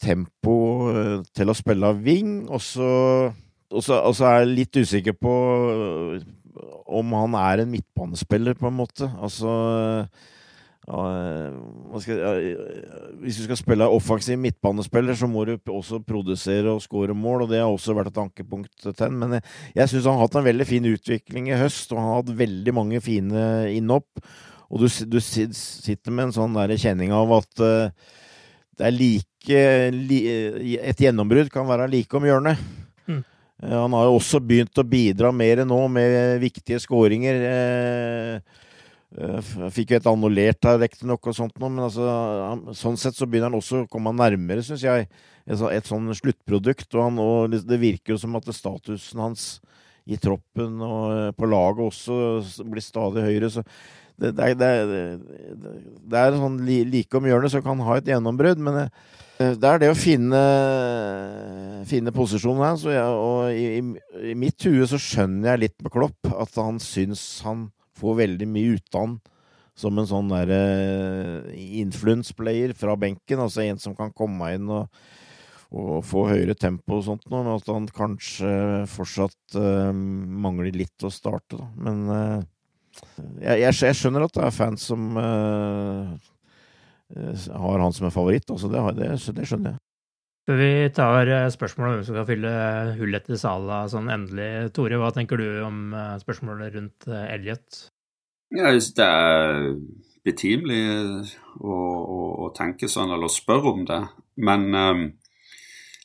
tempo 0.00 0.56
eh, 0.92 1.18
til 1.36 1.50
å 1.50 1.56
spille 1.56 1.92
av 1.92 2.00
wing, 2.04 2.40
og 2.48 2.62
så, 2.64 2.88
og 3.70 3.84
så, 3.84 4.00
og 4.00 4.16
så 4.16 4.30
er 4.30 4.40
jeg 4.42 4.54
litt 4.54 4.80
usikker 4.80 5.18
på 5.18 5.36
eh, 5.74 6.26
om 6.98 7.14
han 7.14 7.36
er 7.38 7.62
en 7.62 7.70
midtbanespiller, 7.70 8.56
på 8.58 8.70
en 8.70 8.78
måte. 8.78 9.06
Altså 9.20 9.52
skal, 12.00 12.20
Hvis 13.20 13.36
du 13.36 13.42
skal 13.44 13.58
spille 13.60 13.88
offensiv 13.92 14.38
midtbanespiller, 14.40 15.14
så 15.14 15.28
må 15.28 15.44
du 15.44 15.58
også 15.68 16.00
produsere 16.00 16.72
og 16.72 16.82
skåre 16.82 17.14
mål, 17.14 17.44
og 17.44 17.50
det 17.52 17.60
har 17.60 17.68
også 17.68 17.94
vært 17.96 18.12
et 18.12 18.22
ankepunkt 18.22 18.72
til 18.80 18.94
ham. 19.04 19.18
Men 19.20 19.36
jeg, 19.36 19.42
jeg 19.76 19.92
syns 19.92 20.08
han 20.08 20.16
har 20.16 20.26
hatt 20.26 20.38
en 20.40 20.48
veldig 20.48 20.66
fin 20.68 20.88
utvikling 20.88 21.50
i 21.50 21.58
høst, 21.60 21.92
og 21.92 22.00
han 22.00 22.08
har 22.08 22.22
hatt 22.22 22.38
veldig 22.38 22.74
mange 22.74 23.02
fine 23.04 23.42
innhopp. 23.74 24.24
Og 24.68 24.84
du, 24.84 24.88
du 24.88 25.20
sitter 25.20 26.12
med 26.12 26.28
en 26.28 26.36
sånn 26.36 26.56
der 26.56 26.74
kjenning 26.80 27.12
av 27.16 27.30
at 27.38 27.62
uh, 27.64 28.16
det 28.78 28.86
er 28.86 28.94
like 28.94 29.64
li, 29.94 30.20
Et 30.78 31.02
gjennombrudd 31.02 31.50
kan 31.52 31.66
være 31.68 31.88
like 31.90 32.14
om 32.14 32.26
hjørnet. 32.26 32.60
Mm. 33.08 33.22
Uh, 33.64 33.74
han 33.74 33.96
har 33.96 34.08
jo 34.08 34.16
også 34.20 34.40
begynt 34.44 34.78
å 34.78 34.86
bidra 34.86 35.32
mer 35.34 35.64
nå 35.66 35.80
med 35.92 36.38
viktige 36.42 36.80
skåringer. 36.82 37.42
Uh, 38.38 38.66
fikk 39.72 39.94
jo 39.94 39.98
et 39.98 40.08
annullert 40.10 40.68
her, 40.68 40.78
riktignok, 40.82 41.30
og 41.30 41.36
sånt 41.36 41.56
noe, 41.56 41.72
men 41.72 41.86
altså, 41.86 42.04
sånn 42.76 42.98
sett 43.00 43.16
så 43.16 43.26
begynner 43.26 43.48
han 43.48 43.56
også 43.56 43.82
å 43.82 43.88
komme 43.90 44.12
nærmere, 44.12 44.62
syns 44.66 44.84
jeg, 44.84 45.08
et, 45.48 45.62
et 45.72 45.88
sånn 45.88 46.12
sluttprodukt. 46.14 46.90
Og, 46.92 47.02
han, 47.06 47.22
og 47.22 47.56
det 47.56 47.80
virker 47.80 48.14
jo 48.14 48.20
som 48.20 48.36
at 48.38 48.50
statusen 48.54 49.24
hans 49.24 49.48
i 50.08 50.16
troppen 50.20 50.78
og 50.80 51.34
på 51.36 51.48
laget 51.48 51.84
også 51.84 52.68
blir 52.68 52.84
stadig 52.84 53.24
høyere. 53.26 53.50
Så 53.52 53.64
det, 54.18 54.32
det, 54.34 54.50
det, 54.58 55.02
det 56.10 56.20
er 56.20 56.36
sånn 56.38 56.58
like 56.66 57.18
om 57.18 57.28
hjørnet, 57.28 57.54
så 57.54 57.62
kan 57.62 57.82
ha 57.86 57.98
et 57.98 58.10
gjennombrudd. 58.10 58.60
Men 58.66 58.80
eh, 58.82 59.54
det 59.54 59.70
er 59.70 59.82
det 59.82 59.92
å 59.92 59.98
finne, 59.98 60.42
finne 61.86 62.14
posisjonen 62.14 62.64
her. 62.66 62.78
Så 62.80 62.94
jeg, 62.94 63.06
og 63.06 63.54
i, 63.54 63.78
i, 64.32 64.34
mitt 64.38 64.66
hue 64.66 64.88
så 64.90 64.98
skjønner 65.00 65.52
jeg 65.52 65.64
litt 65.66 65.78
med 65.84 65.94
Klopp 65.94 66.32
at 66.34 66.58
han 66.58 66.82
syns 66.82 67.22
han 67.46 67.68
får 67.98 68.22
veldig 68.24 68.50
mye 68.50 68.78
utdann 68.78 69.18
som 69.78 69.98
en 69.98 70.10
sånn 70.10 70.32
derre 70.32 70.58
uh, 71.46 71.54
influence-player 71.54 72.74
fra 72.74 72.98
benken. 72.98 73.38
Altså 73.44 73.62
en 73.68 73.78
som 73.78 73.94
kan 73.94 74.10
komme 74.10 74.50
inn 74.56 74.66
og, 74.74 74.90
og 75.70 76.02
få 76.06 76.26
høyere 76.32 76.58
tempo 76.58 76.98
og 76.98 77.06
sånt 77.06 77.28
noe. 77.30 77.44
Men 77.46 77.54
at 77.54 77.70
han 77.70 77.86
kanskje 77.94 78.50
fortsatt 78.90 79.58
uh, 79.58 79.94
mangler 79.94 80.74
litt 80.74 81.06
å 81.06 81.14
starte, 81.14 81.60
da. 81.60 81.70
Men 81.86 82.06
uh, 82.10 82.46
jeg, 83.40 83.60
jeg, 83.64 83.74
jeg, 83.74 83.98
skjønner 83.98 84.26
at 84.26 84.34
det 84.36 84.46
er 84.46 84.54
fans 84.54 84.86
som 84.90 85.04
uh, 85.18 86.14
har 87.64 87.84
han 87.84 87.94
som 87.96 88.08
en 88.08 88.14
favoritt. 88.14 88.48
Altså 88.50 88.70
det, 88.72 88.82
det, 88.98 89.12
det, 89.36 89.46
skjønner 89.48 89.74
jeg. 89.74 89.82
Før 90.48 90.58
vi 90.62 90.72
tar 90.96 91.28
eh, 91.28 91.46
spørsmålet 91.52 91.90
om 91.90 91.96
hvem 91.98 92.04
som 92.06 92.16
skal 92.16 92.28
fylle 92.30 92.50
hullet 92.96 93.26
til 93.26 93.36
Sala 93.36 93.82
sånn 93.92 94.08
endelig, 94.12 94.70
Tore, 94.76 94.96
hva 94.96 95.10
tenker 95.12 95.40
du 95.40 95.48
om 95.66 95.92
spørsmålet 96.22 96.72
rundt 96.72 97.08
Elliot? 97.12 97.82
Ja, 98.56 98.72
det 98.72 99.04
er 99.04 99.58
betimelig 100.24 100.80
å, 101.60 101.74
å, 101.74 102.20
å, 102.46 102.48
tenke 102.56 102.88
sånn, 102.88 103.12
eller 103.12 103.32
spørre 103.32 103.74
om 103.74 103.84
det. 103.88 104.00
Men 104.40 104.66
um, 104.72 105.04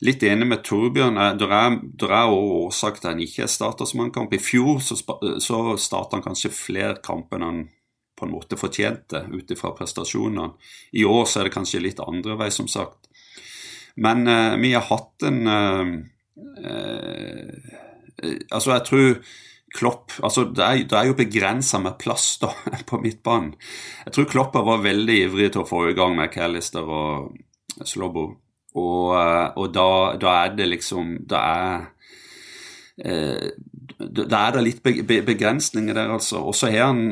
litt 0.02 0.22
enig 0.26 0.48
med 0.48 0.64
Torbjørn. 0.66 1.20
Eh, 1.20 1.36
det 1.38 1.48
er, 1.50 1.78
er 2.08 2.34
årsak 2.34 2.98
til 2.98 3.08
at 3.08 3.12
han 3.12 3.22
ikke 3.24 3.48
starter 3.50 3.88
som 3.88 4.04
en 4.04 4.12
kamp. 4.14 4.34
I 4.34 4.42
fjor 4.42 4.82
så, 4.82 4.98
så 4.98 5.62
starta 5.80 6.18
han 6.18 6.26
kanskje 6.26 6.52
flere 6.54 6.98
kamper 7.04 7.40
enn 7.40 7.48
han 7.48 7.64
på 8.14 8.26
en 8.28 8.34
måte 8.34 8.58
fortjente 8.58 9.24
ut 9.32 9.48
ifra 9.50 9.72
prestasjonene. 9.74 10.52
I 10.94 11.04
år 11.04 11.24
så 11.26 11.40
er 11.40 11.48
det 11.48 11.56
kanskje 11.56 11.82
litt 11.82 12.02
andre 12.02 12.36
vei, 12.38 12.50
som 12.54 12.68
sagt. 12.70 13.08
Men 13.98 14.22
uh, 14.26 14.54
vi 14.58 14.70
har 14.74 14.86
hatt 14.86 15.26
en 15.26 15.40
uh, 15.46 15.96
uh, 16.66 17.72
Altså, 18.24 18.70
jeg 18.70 18.82
tror 18.86 19.08
Klopp 19.74 20.12
altså 20.22 20.44
Det 20.54 20.62
er, 20.64 20.82
det 20.88 20.96
er 20.96 21.08
jo 21.08 21.16
begrensa 21.18 21.80
med 21.82 21.98
plass 21.98 22.36
da, 22.42 22.52
på 22.88 23.00
midtbanen. 23.02 23.52
Jeg 24.06 24.14
tror 24.14 24.30
Kloppa 24.30 24.62
var 24.66 24.84
veldig 24.84 25.18
ivrig 25.26 25.50
til 25.52 25.64
å 25.64 25.68
få 25.68 25.88
i 25.90 25.96
gang 25.98 26.14
med 26.18 26.30
Callister 26.34 26.86
og 26.86 27.34
Slobbo. 27.82 28.28
Og, 28.74 29.14
eh, 29.18 29.48
og 29.56 29.74
da, 29.74 29.88
da, 30.18 30.32
er 30.44 30.56
det 30.58 30.66
liksom 30.66 31.12
Da 31.30 31.42
er 31.46 31.84
eh, 32.98 33.50
Da 33.98 34.40
er 34.40 34.56
det 34.56 34.64
litt 34.66 34.82
begrensninger 34.82 35.94
der, 35.94 36.10
altså. 36.10 36.42
Og 36.42 36.54
så 36.58 36.72
har 36.74 36.90
han 36.90 37.04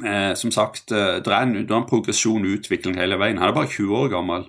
eh, 0.00 0.32
som 0.34 0.52
sagt 0.54 0.92
eh, 0.92 1.18
Det 1.20 1.32
er 1.32 1.42
en, 1.42 1.54
det 1.60 1.70
er 1.70 1.82
en 1.82 1.90
progresjon 1.90 2.46
og 2.46 2.60
utvikling 2.60 2.96
hele 3.00 3.20
veien. 3.20 3.38
Han 3.38 3.52
er 3.52 3.58
bare 3.58 3.72
20 3.72 3.96
år 3.96 4.14
gammel. 4.16 4.48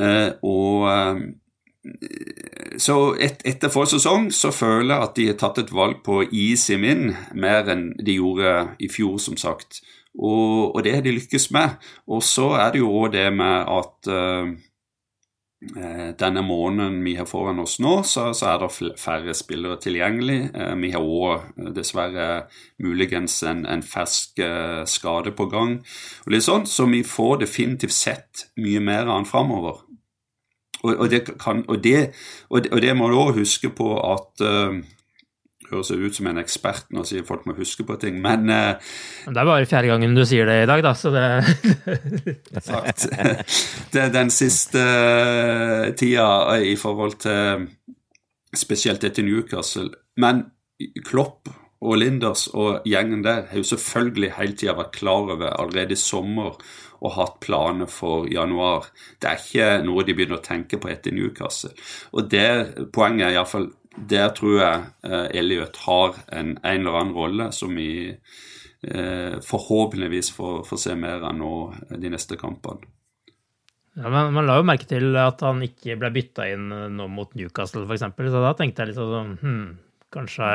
Eh, 0.00 0.30
og, 0.42 0.90
så 2.78 2.96
et, 3.16 3.40
etter 3.48 3.72
forrige 3.72 3.96
sesong 3.96 4.28
så 4.34 4.50
føler 4.52 4.92
jeg 4.94 5.04
at 5.06 5.14
de 5.16 5.26
har 5.30 5.38
tatt 5.40 5.60
et 5.62 5.72
valg 5.72 6.02
på 6.04 6.20
easy 6.28 6.76
min 6.80 7.14
mer 7.32 7.70
enn 7.72 7.90
de 7.96 8.18
gjorde 8.18 8.52
i 8.82 8.90
fjor, 8.92 9.16
som 9.22 9.38
sagt. 9.40 9.80
Og, 10.18 10.74
og 10.74 10.82
det 10.84 10.94
har 10.94 11.04
de 11.06 11.14
lykkes 11.14 11.50
med. 11.54 11.78
Og 12.10 12.22
så 12.26 12.50
er 12.58 12.74
det 12.74 12.82
jo 12.82 12.90
òg 13.00 13.14
det 13.14 13.28
med 13.32 13.70
at 13.70 14.10
uh, 14.10 14.52
denne 15.60 16.40
måneden 16.40 17.02
vi 17.04 17.12
har 17.18 17.26
foran 17.28 17.58
oss 17.60 17.74
nå, 17.84 17.98
så, 18.08 18.30
så 18.32 18.46
er 18.48 18.62
det 18.62 18.94
færre 18.96 19.34
spillere 19.36 19.76
tilgjengelig. 19.82 20.38
Uh, 20.54 20.72
vi 20.80 20.92
har 20.94 21.04
òg 21.04 21.66
dessverre 21.76 22.28
muligens 22.80 23.42
en, 23.44 23.66
en 23.68 23.84
fersk 23.84 24.40
skade 24.88 25.34
på 25.36 25.50
gang. 25.52 25.76
Og 26.24 26.32
litt 26.32 26.46
sånn, 26.46 26.64
Så 26.64 26.88
vi 26.88 27.02
får 27.04 27.42
definitivt 27.44 27.92
sett 27.92 28.46
mye 28.56 28.80
mer 28.80 29.04
av 29.04 29.18
han 29.18 29.28
framover. 29.28 29.82
Og, 30.80 30.94
og, 30.96 31.12
og, 31.68 31.76
og 32.72 32.80
det 32.80 32.94
må 32.96 33.10
du 33.10 33.18
òg 33.20 33.36
huske 33.42 33.68
på 33.76 33.92
at 34.00 34.44
uh, 34.46 34.80
høres 35.70 35.90
ut 35.90 36.16
som 36.16 36.28
en 36.30 36.40
ekspert 36.42 36.90
når 36.90 37.04
jeg 37.04 37.10
sier 37.10 37.28
folk 37.28 37.46
må 37.48 37.54
huske 37.58 37.86
på 37.86 37.96
ting, 38.02 38.20
men 38.22 38.50
uh, 38.50 38.92
Det 39.26 39.36
er 39.36 39.48
bare 39.48 39.68
fjerde 39.70 39.92
gangen 39.92 40.16
du 40.16 40.24
sier 40.28 40.48
det 40.50 40.62
i 40.64 40.68
dag, 40.70 40.82
da, 40.84 40.94
så 40.98 41.12
det 41.14 41.26
Sagt. 42.64 43.06
Det 43.92 44.02
er 44.02 44.12
den 44.14 44.30
siste 44.34 44.82
uh, 44.82 45.90
tida 45.98 46.58
i 46.62 46.76
forhold 46.80 47.20
til 47.24 47.68
Spesielt 48.56 49.04
etter 49.06 49.22
Newcastle. 49.22 49.92
Men 50.18 50.42
Klopp 51.06 51.52
og 51.80 51.96
Linders 52.00 52.48
og 52.50 52.84
gjengen 52.88 53.22
der 53.24 53.46
har 53.48 53.60
jo 53.60 53.64
selvfølgelig 53.64 54.32
hele 54.36 54.56
tida 54.58 54.74
vært 54.76 54.96
klar 54.98 55.30
over 55.36 55.52
allerede 55.54 55.94
i 55.96 56.00
sommer 56.00 56.58
og 57.00 57.14
hatt 57.16 57.38
planer 57.40 57.88
for 57.88 58.26
januar. 58.28 58.90
Det 59.20 59.30
er 59.30 59.40
ikke 59.40 59.68
noe 59.86 60.04
de 60.04 60.16
begynner 60.16 60.40
å 60.40 60.44
tenke 60.44 60.80
på 60.80 60.90
etter 60.92 61.14
Newcastle. 61.16 61.72
Og 62.12 62.28
det 62.32 62.90
poenget 62.92 63.30
er 63.30 63.38
iallfall 63.38 63.70
Der 63.96 64.30
tror 64.36 64.60
jeg 64.60 64.84
eh, 65.02 65.26
Elliot 65.40 65.80
har 65.86 66.20
en, 66.30 66.54
en, 66.62 66.80
eller 66.80 67.00
annen 67.00 67.16
rolle 67.16 67.50
som 67.52 67.74
vi 67.74 68.10
eh, 68.10 69.34
forhåpentligvis 69.42 70.30
får, 70.36 70.62
får, 70.68 70.82
se 70.84 70.96
mer 70.98 71.26
av 71.26 71.34
nå 71.36 71.52
de 71.90 72.12
neste 72.12 72.38
kampene. 72.40 72.86
Ja, 73.98 74.06
men 74.06 74.32
Man 74.32 74.46
la 74.46 74.60
jo 74.60 74.64
merke 74.64 74.86
til 74.88 75.16
at 75.18 75.42
han 75.42 75.64
ikke 75.66 75.98
ble 75.98 76.12
bytta 76.14 76.46
inn 76.52 76.70
nå 76.70 77.08
mot 77.10 77.34
Newcastle, 77.34 77.82
f.eks. 77.88 78.06
Så 78.06 78.42
da 78.46 78.52
tenkte 78.56 78.84
jeg 78.84 78.92
litt 78.92 79.00
sånn 79.00 79.34
hm, 79.42 79.64
Kanskje 80.10 80.46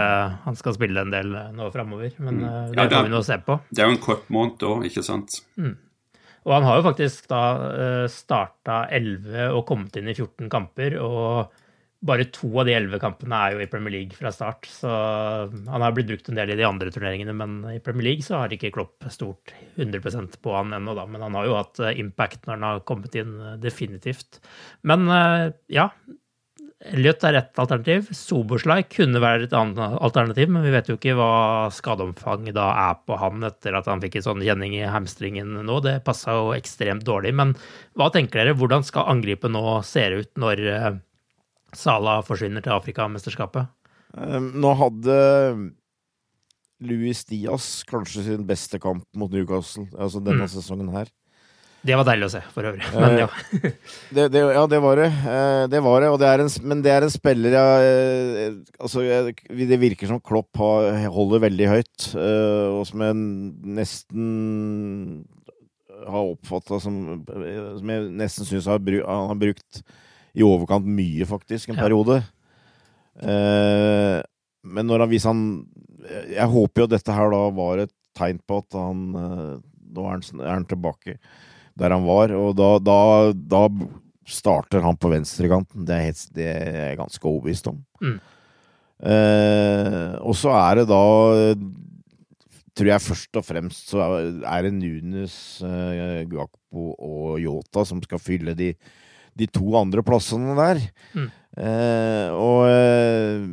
han 0.44 0.58
skal 0.60 0.76
spille 0.76 1.04
en 1.04 1.12
del 1.14 1.30
nå 1.56 1.70
framover, 1.72 2.16
men 2.20 2.42
mm. 2.42 2.48
ja, 2.76 2.88
det 2.88 2.90
får 2.92 3.06
vi 3.06 3.12
nå 3.14 3.22
se 3.24 3.38
på. 3.44 3.56
Det 3.72 3.84
er 3.84 3.88
jo 3.88 3.96
en 3.96 4.02
kort 4.04 4.26
måned 4.36 4.66
òg, 4.68 4.88
ikke 4.90 5.04
sant? 5.06 5.38
Mm. 5.56 5.76
Og 6.46 6.54
han 6.54 6.66
har 6.68 6.80
jo 6.80 6.86
faktisk 6.86 7.30
da 7.32 7.44
eh, 7.74 8.08
starta 8.12 8.84
11 8.94 9.48
og 9.56 9.64
kommet 9.68 9.96
inn 9.98 10.12
i 10.12 10.16
14 10.16 10.50
kamper. 10.52 10.98
Og 11.02 11.56
bare 12.06 12.28
to 12.34 12.49
av 12.62 12.68
de 12.68 12.76
11 12.78 12.99
kampene 13.01 13.39
er 13.39 13.56
jo 13.56 13.64
i 13.64 13.70
Premier 13.72 13.95
League 13.97 14.18
fra 14.18 14.32
start. 14.34 14.70
Så 14.70 14.89
han 14.89 15.86
har 15.86 15.95
blitt 15.95 16.10
brukt 16.12 16.30
en 16.30 16.39
del 16.39 16.53
i 16.53 16.60
de 16.60 16.68
andre 16.68 16.93
turneringene, 16.93 17.36
men 17.38 17.58
i 17.74 17.80
Premier 17.84 18.12
League 18.12 18.26
så 18.26 18.41
har 18.41 18.53
ikke 18.53 18.74
Klopp 18.76 19.08
stort 19.14 19.56
100% 19.76 20.38
på 20.43 20.53
han 20.58 20.76
ennå, 20.78 20.97
da. 20.97 21.08
Men 21.10 21.26
han 21.26 21.39
har 21.39 21.49
jo 21.49 21.58
hatt 21.58 21.82
eh, 21.82 21.97
impact 22.03 22.45
når 22.45 22.58
han 22.58 22.68
har 22.70 22.86
kommet 22.89 23.18
inn, 23.18 23.36
eh, 23.41 23.58
definitivt. 23.64 24.39
Men 24.86 25.10
ja, 25.72 25.89
Elliot 26.84 27.24
er 27.26 27.38
ett 27.39 27.60
alternativ. 27.60 28.10
Soboslai 28.14 28.84
kunne 28.91 29.22
være 29.24 29.47
et 29.47 29.56
annet 29.58 29.97
alternativ, 30.03 30.51
men 30.51 30.66
vi 30.66 30.74
vet 30.74 30.89
jo 30.89 30.97
ikke 30.97 31.16
hva 31.18 31.72
skadeomfanget 31.74 32.58
da 32.58 32.68
er 32.84 32.99
på 33.08 33.18
han 33.20 33.45
etter 33.47 33.78
at 33.80 33.88
han 33.89 34.03
fikk 34.03 34.20
en 34.20 34.28
sånn 34.28 34.43
kjenning 34.45 34.76
i 34.78 34.84
hamstringen 34.91 35.56
nå. 35.66 35.80
Det 35.86 35.97
passa 36.06 36.36
jo 36.38 36.53
ekstremt 36.56 37.06
dårlig. 37.08 37.34
Men 37.38 37.56
hva 37.97 38.12
tenker 38.14 38.41
dere? 38.41 38.58
Hvordan 38.60 38.86
skal 38.86 39.10
angrepet 39.16 39.53
nå 39.56 39.80
se 39.88 40.06
ut 40.20 40.32
når 40.41 40.64
eh, 40.76 40.89
Sala 41.80 42.19
forsvinner 42.26 42.63
til 42.65 42.76
Afrikamesterskapet? 42.76 43.71
Um, 44.15 44.51
nå 44.63 44.71
hadde 44.80 45.17
Louis 46.86 47.21
Diaz 47.28 47.84
kanskje 47.88 48.26
sin 48.30 48.47
beste 48.47 48.80
kamp 48.82 49.05
mot 49.15 49.32
Newcastle, 49.32 49.88
altså 49.95 50.21
denne 50.23 50.47
mm. 50.47 50.51
sesongen 50.55 50.91
her. 50.95 51.11
Det 51.86 51.93
var 51.93 52.07
deilig 52.07 52.26
å 52.26 52.32
se, 52.34 52.41
for 52.49 52.65
øvrig. 52.65 52.86
Men 52.97 53.19
ja. 53.19 53.28
det, 54.15 54.23
det, 54.34 54.41
ja, 54.41 54.63
det 54.69 54.80
var 54.82 54.97
det. 54.97 55.09
Eh, 55.30 55.65
det 55.69 55.82
var 55.86 56.01
det, 56.01 56.09
det 56.23 56.32
en, 56.41 56.49
men 56.65 56.82
det 56.86 56.93
er 56.95 57.05
en 57.05 57.13
spiller 57.13 57.53
jeg 57.53 57.91
eh, 57.91 58.55
Altså, 58.80 59.03
det 59.45 59.80
virker 59.82 60.09
som 60.09 60.21
Klopp 60.23 60.57
holder 60.57 61.43
veldig 61.45 61.69
høyt, 61.69 62.07
eh, 62.17 62.73
og 62.73 62.88
som 62.89 63.05
jeg 63.05 63.19
nesten 63.82 64.26
har 66.05 66.32
oppfatta 66.34 66.78
som 66.84 66.97
Som 67.26 67.91
jeg 67.93 68.09
nesten 68.19 68.49
syns 68.49 68.67
han 68.67 69.30
har 69.30 69.39
brukt 69.39 69.84
i 70.36 70.44
overkant 70.44 70.88
mye, 70.88 71.26
faktisk, 71.30 71.72
en 71.72 71.80
periode. 71.80 72.20
Men 73.16 74.90
når 74.90 75.06
han 75.06 75.08
viser 75.08 75.32
han 75.32 75.44
Jeg 76.36 76.52
håper 76.52 76.82
jo 76.84 76.88
dette 76.92 77.14
her 77.16 77.30
da 77.32 77.38
var 77.56 77.80
et 77.86 77.94
tegn 78.18 78.42
på 78.44 78.58
at 78.60 78.76
han 78.76 79.06
Nå 79.16 80.04
er 80.04 80.10
han, 80.10 80.26
er 80.42 80.52
han 80.52 80.66
tilbake 80.68 81.16
der 81.80 81.96
han 81.96 82.04
var. 82.08 82.34
Og 82.36 82.56
da, 82.58 82.70
da, 82.84 83.00
da 83.36 83.64
starter 84.26 84.84
han 84.86 84.98
på 84.98 85.12
venstrekanten. 85.12 85.86
Det 85.88 85.96
er, 85.96 86.06
helt, 86.10 86.24
det 86.36 86.48
er 86.52 86.78
jeg 86.90 87.00
ganske 87.02 87.30
overbevist 87.30 87.70
om. 87.72 87.82
Mm. 88.02 88.18
Eh, 89.12 90.14
og 90.24 90.38
så 90.40 90.56
er 90.56 90.82
det 90.82 90.88
da 90.88 91.02
Tror 92.76 92.90
jeg 92.90 93.04
først 93.04 93.38
og 93.40 93.44
fremst 93.48 93.92
så 93.92 94.04
er 94.04 94.66
det 94.66 94.74
Nunes, 94.76 95.36
eh, 95.64 96.26
Gakpo 96.28 96.90
og 96.92 97.38
Yota 97.40 97.86
som 97.88 98.02
skal 98.04 98.20
fylle 98.20 98.52
de, 98.52 98.74
de 99.36 99.48
to 99.52 99.76
andre 99.80 100.04
plassene 100.06 100.56
der. 100.58 100.84
Mm. 101.16 101.32
Eh, 101.56 102.30
og 102.36 102.68
eh, 102.68 103.48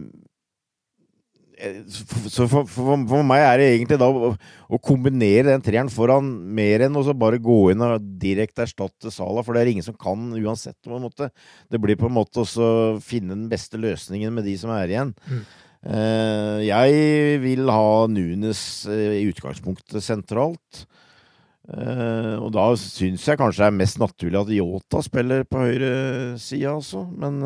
så 1.87 2.49
for, 2.51 2.66
for, 2.66 2.95
for, 3.07 3.22
meg 3.26 3.45
er 3.45 3.61
det 3.61 3.66
egentlig 3.70 3.99
da 4.01 4.09
å, 4.11 4.33
å 4.35 4.78
kombinere 4.83 5.53
den 5.53 5.62
treeren 5.62 5.91
foran 5.93 6.26
mer 6.57 6.87
enn 6.89 6.99
å 6.99 7.05
bare 7.14 7.39
gå 7.43 7.59
inn 7.70 7.85
og 7.87 8.07
direkte 8.22 8.64
erstatte 8.66 9.12
Sala, 9.14 9.45
for 9.47 9.55
det 9.55 9.62
er 9.62 9.72
ingen 9.74 9.87
som 9.87 9.99
kan 9.99 10.33
uansett. 10.35 10.78
på 10.83 10.97
en 10.97 11.07
måte. 11.07 11.30
Det 11.70 11.80
blir 11.83 11.99
på 12.01 12.11
en 12.11 12.16
måte 12.16 12.43
å 12.43 12.70
finne 13.03 13.37
den 13.37 13.51
beste 13.53 13.78
løsningen 13.78 14.35
med 14.35 14.49
de 14.49 14.57
som 14.59 14.74
er 14.74 14.91
igjen. 14.91 15.14
Mm. 15.28 15.45
Eh, 15.83 16.59
jeg 16.68 17.39
vil 17.43 17.70
ha 17.74 18.07
Nunes 18.11 18.61
uh, 18.87 19.14
i 19.18 19.26
utgangspunktet 19.30 20.05
sentralt. 20.05 20.85
Uh, 21.62 22.42
og 22.42 22.48
da 22.56 22.64
syns 22.74 23.22
jeg 23.28 23.38
kanskje 23.38 23.62
det 23.62 23.68
er 23.68 23.76
mest 23.78 24.00
naturlig 24.02 24.40
at 24.40 24.54
Yota 24.56 25.02
spiller 25.06 25.44
på 25.46 25.62
høyresida, 25.62 26.72
altså. 26.74 27.04
Men 27.14 27.38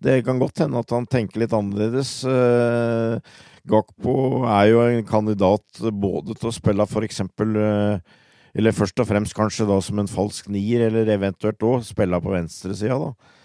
det 0.00 0.22
kan 0.24 0.40
godt 0.40 0.62
hende 0.64 0.80
at 0.80 0.92
han 0.94 1.06
tenker 1.08 1.42
litt 1.42 1.54
annerledes. 1.56 2.22
Eh, 2.24 3.36
Gakpo 3.68 4.14
er 4.48 4.70
jo 4.70 4.84
en 4.86 5.04
kandidat 5.04 5.82
både 5.92 6.36
til 6.38 6.48
å 6.48 6.56
spille 6.56 6.86
for 6.88 7.04
eksempel 7.04 7.58
eh, 7.60 8.16
Eller 8.56 8.74
først 8.74 8.98
og 9.02 9.06
fremst 9.06 9.36
kanskje 9.36 9.68
da 9.68 9.76
som 9.84 10.00
en 10.00 10.08
falsk 10.10 10.48
nier, 10.50 10.88
eller 10.88 11.12
eventuelt 11.12 11.60
òg 11.62 11.84
spille 11.86 12.18
på 12.18 12.32
venstresida, 12.32 12.96
da. 12.98 13.36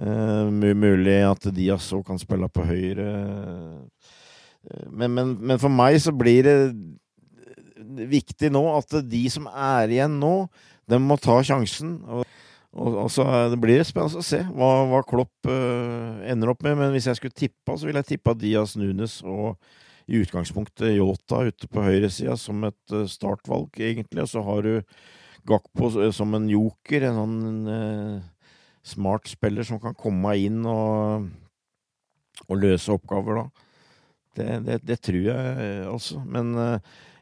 Uh, 0.00 0.46
mulig 0.50 1.16
at 1.26 1.48
Diaz 1.54 1.88
òg 1.94 2.04
kan 2.06 2.18
spille 2.18 2.46
på 2.50 2.62
høyre. 2.66 3.06
Men, 4.90 5.12
men, 5.14 5.32
men, 5.38 5.58
for 5.58 5.70
meg 5.70 5.98
så 6.02 6.12
blir 6.14 6.46
det 6.46 6.56
viktig 8.10 8.50
nå 8.54 8.62
at 8.76 9.00
de 9.08 9.24
som 9.32 9.48
er 9.50 9.92
igjen 9.96 10.18
nå, 10.22 10.34
de 10.90 10.98
må 11.02 11.16
ta 11.20 11.38
sjansen. 11.46 11.98
Og 12.06 12.24
og, 12.70 12.96
og 13.04 13.08
så 13.10 13.26
Det 13.50 13.58
blir 13.60 13.82
spennende 13.86 14.22
å 14.22 14.26
se 14.26 14.40
hva, 14.46 14.70
hva 14.90 15.02
Klopp 15.06 15.48
uh, 15.50 16.22
ender 16.30 16.52
opp 16.52 16.64
med. 16.66 16.78
Men 16.78 16.94
hvis 16.94 17.08
jeg 17.10 17.18
skulle 17.18 17.36
tippa, 17.36 17.76
så 17.76 17.88
ville 17.88 18.02
jeg 18.02 18.14
tippa 18.14 18.36
Diaz 18.38 18.76
Nunes 18.78 19.20
og 19.26 19.56
i 20.10 20.18
utgangspunktet 20.18 20.96
Yota 20.96 21.44
ute 21.46 21.68
på 21.70 21.82
høyresida 21.84 22.36
som 22.38 22.62
et 22.66 22.94
uh, 22.94 23.06
startvalg, 23.10 23.74
egentlig. 23.78 24.24
Og 24.24 24.30
så 24.30 24.44
har 24.46 24.66
du 24.66 24.74
Gakpo 25.50 25.88
som 26.12 26.36
en 26.36 26.46
joker, 26.50 27.06
en 27.08 27.18
sånn 27.18 27.38
uh, 27.64 28.56
smart 28.86 29.30
spiller 29.30 29.66
som 29.66 29.80
kan 29.82 29.96
komme 29.98 30.34
inn 30.38 30.62
og, 30.68 31.30
og 32.46 32.60
løse 32.60 32.92
oppgaver, 32.92 33.42
da. 33.42 33.66
Det, 34.36 34.48
det, 34.66 34.76
det 34.86 34.96
tror 35.02 35.24
jeg, 35.26 35.70
altså. 35.90 36.20
Men 36.22 36.52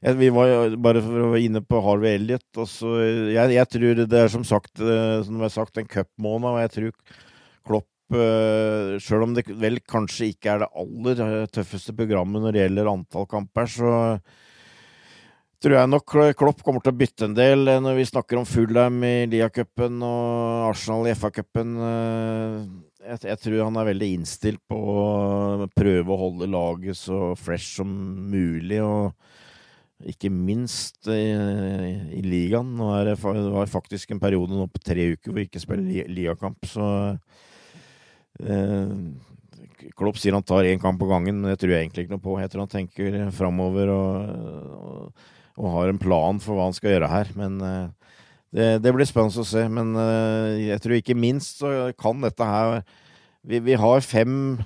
vi 0.00 0.30
var 0.30 0.76
bare 0.78 1.02
for 1.02 1.24
å 1.24 1.30
være 1.34 1.44
inne 1.48 1.62
på 1.66 1.80
Harvey 1.82 2.16
Elliot. 2.18 2.46
Også, 2.56 2.96
jeg, 3.34 3.54
jeg, 3.56 3.70
tror 3.74 4.02
det 4.04 4.20
er 4.24 4.32
som 4.32 4.44
sagt, 4.46 4.76
eh, 4.80 5.20
som 5.26 5.38
jeg 5.38 5.48
har 5.48 5.54
sagt 5.54 5.80
en 5.80 5.90
cupmåned, 5.90 6.50
og 6.52 6.60
jeg 6.62 6.74
tror 6.76 6.92
Klopp 7.66 7.88
selv 8.08 9.00
Sjøl 9.04 9.22
om 9.22 9.34
det 9.36 9.44
vel 9.60 9.80
kanskje 9.84 10.32
ikke 10.32 10.54
er 10.54 10.62
det 10.62 10.68
aller 10.80 11.18
eh, 11.20 11.48
tøffeste 11.52 11.92
programmet 11.92 12.40
når 12.40 12.54
det 12.54 12.62
gjelder 12.62 12.92
antall 12.92 13.26
kamper, 13.28 13.66
så 13.68 13.90
tror 15.60 15.74
jeg 15.76 15.90
nok 15.90 16.16
Klopp 16.38 16.62
kommer 16.62 16.80
til 16.80 16.94
å 16.94 16.98
bytte 16.98 17.28
en 17.28 17.36
del 17.36 17.68
når 17.82 17.98
vi 17.98 18.06
snakker 18.08 18.38
om 18.38 18.46
Fulham 18.48 19.02
i 19.04 19.26
Lia-cupen 19.28 20.00
og 20.06 20.68
Arsenal 20.70 21.08
i 21.10 21.16
FA-cupen. 21.18 21.74
Jeg, 23.02 23.18
jeg, 23.26 23.38
tror 23.42 23.64
han 23.66 23.80
er 23.80 23.90
veldig 23.90 24.10
innstilt 24.14 24.62
på 24.70 24.78
å 24.78 25.68
prøve 25.74 26.14
å 26.14 26.20
holde 26.22 26.48
laget 26.48 26.96
så 26.96 27.34
fresh 27.36 27.80
som 27.80 27.90
mulig. 28.30 28.80
og 28.80 29.12
ikke 30.06 30.30
minst 30.30 31.08
i, 31.10 31.32
i 32.14 32.20
ligaen. 32.22 32.70
Nå 32.78 32.92
er 32.94 33.10
det, 33.10 33.16
det 33.18 33.54
var 33.54 33.70
faktisk 33.70 34.12
en 34.14 34.22
periode 34.22 34.54
nå 34.54 34.68
på 34.70 34.82
tre 34.84 35.10
uker 35.14 35.30
hvor 35.30 35.40
vi 35.40 35.48
ikke 35.48 35.62
spiller 35.62 36.12
ligakamp, 36.12 36.68
så 36.70 36.86
eh, 38.44 38.94
Klopp 39.98 40.18
sier 40.18 40.34
han 40.34 40.46
tar 40.46 40.66
én 40.66 40.80
kamp 40.82 40.98
på 41.00 41.08
gangen, 41.10 41.40
men 41.40 41.52
det 41.52 41.60
tror 41.60 41.74
jeg 41.74 41.86
egentlig 41.86 42.06
ikke 42.06 42.16
noe 42.16 42.24
på. 42.24 42.38
Jeg 42.42 42.50
tror 42.50 42.64
han 42.64 42.72
tenker 42.72 43.18
framover 43.34 43.92
og, 43.94 44.32
og, 44.78 45.28
og, 45.58 45.68
har 45.76 45.92
en 45.92 46.00
plan 46.02 46.40
for 46.42 46.58
hva 46.58 46.66
han 46.66 46.74
skal 46.76 46.96
gjøre 46.96 47.10
her. 47.12 47.30
Men 47.38 47.60
eh, 47.62 48.16
det, 48.54 48.68
det, 48.82 48.94
blir 48.94 49.06
spennende 49.08 49.44
å 49.44 49.46
se. 49.46 49.62
Men 49.70 49.94
eh, 50.02 50.66
jeg 50.68 50.82
tror 50.82 50.98
ikke 50.98 51.18
minst 51.18 51.62
så 51.62 51.92
kan 51.98 52.24
dette 52.24 52.48
her 52.48 52.80
Vi, 53.46 53.60
vi 53.62 53.78
har 53.78 54.02
fem 54.02 54.58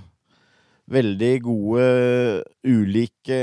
veldig 0.93 1.35
gode, 1.45 1.85
ulike 2.67 3.43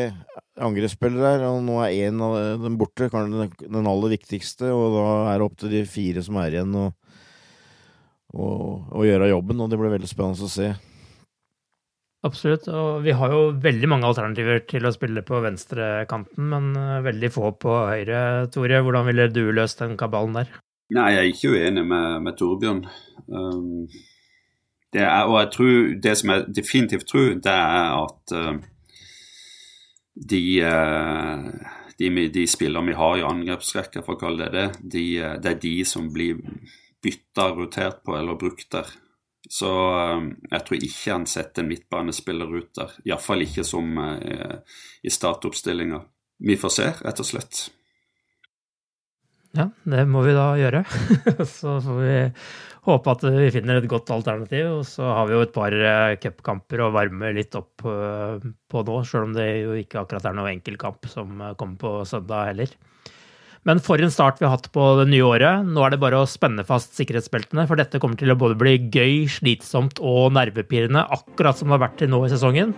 angrepsspillere 0.66 1.38
der, 1.38 1.48
og 1.50 1.64
nå 1.66 1.80
er 1.86 2.10
én 2.10 2.20
av 2.24 2.36
dem 2.64 2.78
borte, 2.80 3.10
kanskje 3.12 3.50
den 3.66 3.90
aller 3.90 4.14
viktigste, 4.16 4.70
og 4.76 4.98
da 4.98 5.08
er 5.32 5.40
det 5.40 5.48
opp 5.48 5.58
til 5.60 5.74
de 5.74 5.86
fire 5.90 6.24
som 6.26 6.40
er 6.42 6.58
igjen, 6.58 6.78
å, 8.30 8.52
gjøre 9.06 9.32
jobben, 9.32 9.64
og 9.64 9.72
det 9.72 9.80
blir 9.82 9.96
veldig 9.96 10.12
spennende 10.12 10.48
å 10.48 10.54
se. 10.54 10.72
Absolutt, 12.28 12.66
og 12.68 13.06
vi 13.06 13.14
har 13.16 13.32
jo 13.32 13.44
veldig 13.64 13.88
mange 13.88 14.08
alternativer 14.10 14.66
til 14.68 14.84
å 14.84 14.92
spille 14.92 15.24
på 15.24 15.40
venstrekanten, 15.40 16.50
men 16.52 16.74
eh, 16.76 16.98
veldig 17.06 17.30
få 17.32 17.54
på 17.56 17.76
høyre. 17.88 18.50
Tore, 18.52 18.82
hvordan 18.84 19.08
ville 19.08 19.30
du 19.32 19.46
løst 19.56 19.80
den 19.80 19.96
kabalen 20.00 20.36
der? 20.42 20.52
Nei, 20.98 21.14
jeg 21.14 21.22
er 21.22 21.30
ikke 21.30 21.54
uenig 21.54 21.86
med, 21.88 22.18
med 22.26 22.36
Torbjørn. 22.36 22.82
Um, 23.32 23.88
det 24.92 25.06
er, 25.06 25.30
og 25.30 25.38
jeg 25.38 25.52
tror 25.54 25.78
det 26.04 26.16
som 26.20 26.34
jeg 26.34 26.46
definitivt 26.58 27.08
tror, 27.08 27.32
det 27.40 27.56
er 27.56 27.96
at 28.02 28.36
uh, 28.36 28.60
de, 30.20 30.42
uh, 30.64 31.50
de, 32.00 32.10
de 32.34 32.46
spillerne 32.48 32.92
vi 32.92 32.98
har 33.00 33.18
i 33.20 33.26
angrepsrekka, 33.28 34.04
for 34.06 34.18
å 34.18 34.22
kalle 34.22 34.50
det 34.50 34.52
det, 34.56 34.90
de, 34.96 35.06
uh, 35.24 35.36
det 35.42 35.54
er 35.54 35.62
de 35.64 35.76
som 35.88 36.10
blir 36.14 36.42
bytta, 37.04 37.52
rotert 37.56 38.04
på 38.04 38.18
eller 38.18 38.40
brukt 38.40 38.70
der. 38.76 38.92
Så 39.50 39.70
jeg 40.52 40.62
tror 40.68 40.84
ikke 40.84 41.14
han 41.16 41.26
setter 41.30 41.64
en 41.64 41.70
midtbanespiller 41.72 42.52
ut 42.60 42.74
der. 42.76 42.92
Iallfall 43.08 43.48
ikke 43.48 43.64
som 43.66 43.96
i 43.98 45.10
startoppstillinga. 45.10 46.02
Vi 46.44 46.58
får 46.60 46.74
se, 46.76 46.90
rett 47.00 47.24
og 47.24 47.30
slett. 47.32 47.62
Ja, 49.58 49.66
det 49.90 50.04
må 50.10 50.22
vi 50.26 50.36
da 50.38 50.52
gjøre. 50.60 50.84
så 51.58 51.80
får 51.82 52.02
vi 52.04 52.18
håpe 52.90 53.14
at 53.16 53.24
vi 53.26 53.48
finner 53.54 53.80
et 53.80 53.90
godt 53.90 54.12
alternativ. 54.14 54.68
Og 54.80 54.84
så 54.88 55.08
har 55.08 55.30
vi 55.30 55.36
jo 55.38 55.46
et 55.46 55.56
par 55.56 55.74
eh, 55.74 56.18
cupkamper 56.22 56.86
å 56.86 56.92
varme 56.96 57.34
litt 57.38 57.58
opp 57.58 57.86
eh, 57.90 58.46
på 58.70 58.84
nå, 58.86 59.00
sjøl 59.08 59.30
om 59.30 59.34
det 59.38 59.50
jo 59.64 59.74
ikke 59.80 60.04
akkurat 60.04 60.30
er 60.30 60.38
noen 60.38 60.54
enkeltkamp 60.54 61.10
som 61.12 61.42
eh, 61.42 61.56
kommer 61.60 61.82
på 61.82 61.96
søndag 62.10 62.52
heller. 62.52 62.78
Men 63.68 63.82
for 63.84 64.00
en 64.00 64.14
start 64.14 64.38
vi 64.40 64.48
har 64.48 64.54
hatt 64.56 64.70
på 64.72 64.84
det 65.02 65.10
nye 65.12 65.26
året. 65.26 65.66
Nå 65.68 65.84
er 65.84 65.94
det 65.94 66.02
bare 66.02 66.22
å 66.22 66.30
spenne 66.30 66.64
fast 66.68 66.96
sikkerhetsbeltene, 66.96 67.66
for 67.68 67.80
dette 67.80 68.00
kommer 68.00 68.20
til 68.20 68.32
å 68.32 68.38
både 68.40 68.56
bli 68.60 68.78
gøy, 68.88 69.26
slitsomt 69.30 70.00
og 70.00 70.32
nervepirrende, 70.38 71.04
akkurat 71.18 71.60
som 71.60 71.68
det 71.68 71.76
har 71.76 71.84
vært 71.90 72.00
til 72.00 72.14
nå 72.14 72.22
i 72.24 72.32
sesongen. 72.32 72.72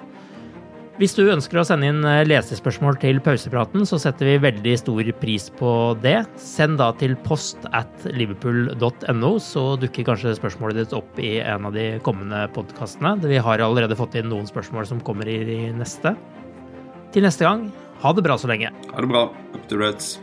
Hvis 0.99 1.13
du 1.15 1.21
ønsker 1.31 1.55
å 1.55 1.63
sende 1.63 1.87
inn 1.87 2.03
eh, 2.03 2.25
lesespørsmål 2.27 2.97
til 2.99 3.21
pausepraten, 3.23 3.85
så 3.87 3.95
setter 4.01 4.27
vi 4.27 4.41
veldig 4.43 4.73
stor 4.81 5.07
pris 5.21 5.47
på 5.55 5.71
det. 6.03 6.17
Send 6.35 6.81
da 6.81 6.89
til 6.99 7.15
post 7.23 7.63
at 7.71 8.03
liverpool.no, 8.11 9.31
så 9.39 9.63
dukker 9.79 10.09
kanskje 10.09 10.35
spørsmålet 10.35 10.81
ditt 10.81 10.95
opp 10.97 11.21
i 11.23 11.37
en 11.39 11.69
av 11.69 11.77
de 11.77 11.85
kommende 12.03 12.43
podkastene. 12.57 13.15
Vi 13.23 13.39
har 13.39 13.63
allerede 13.63 13.95
fått 13.95 14.19
inn 14.19 14.27
noen 14.33 14.49
spørsmål 14.51 14.89
som 14.91 14.99
kommer 15.07 15.31
i 15.31 15.39
de 15.47 15.59
neste. 15.79 16.11
Til 17.15 17.23
neste 17.23 17.47
gang, 17.47 17.69
ha 18.03 18.11
det 18.11 18.27
bra 18.27 18.35
så 18.35 18.51
lenge. 18.51 18.75
Ha 18.91 18.99
det 18.99 19.11
bra. 19.15 19.29
Up 19.55 19.67
to 19.71 19.79
Reds. 19.79 20.17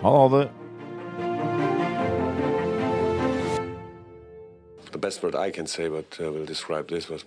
Ha 0.00 0.18
det. 0.32 0.46
The 4.96 4.98
best 4.98 5.22
word 5.22 5.36
I 5.36 5.50
can 5.50 5.66
say, 5.66 5.88
but 5.88 6.16
uh, 6.18 6.32
will 6.32 6.46
describe 6.46 6.88
this 6.88 7.10
was 7.10 7.26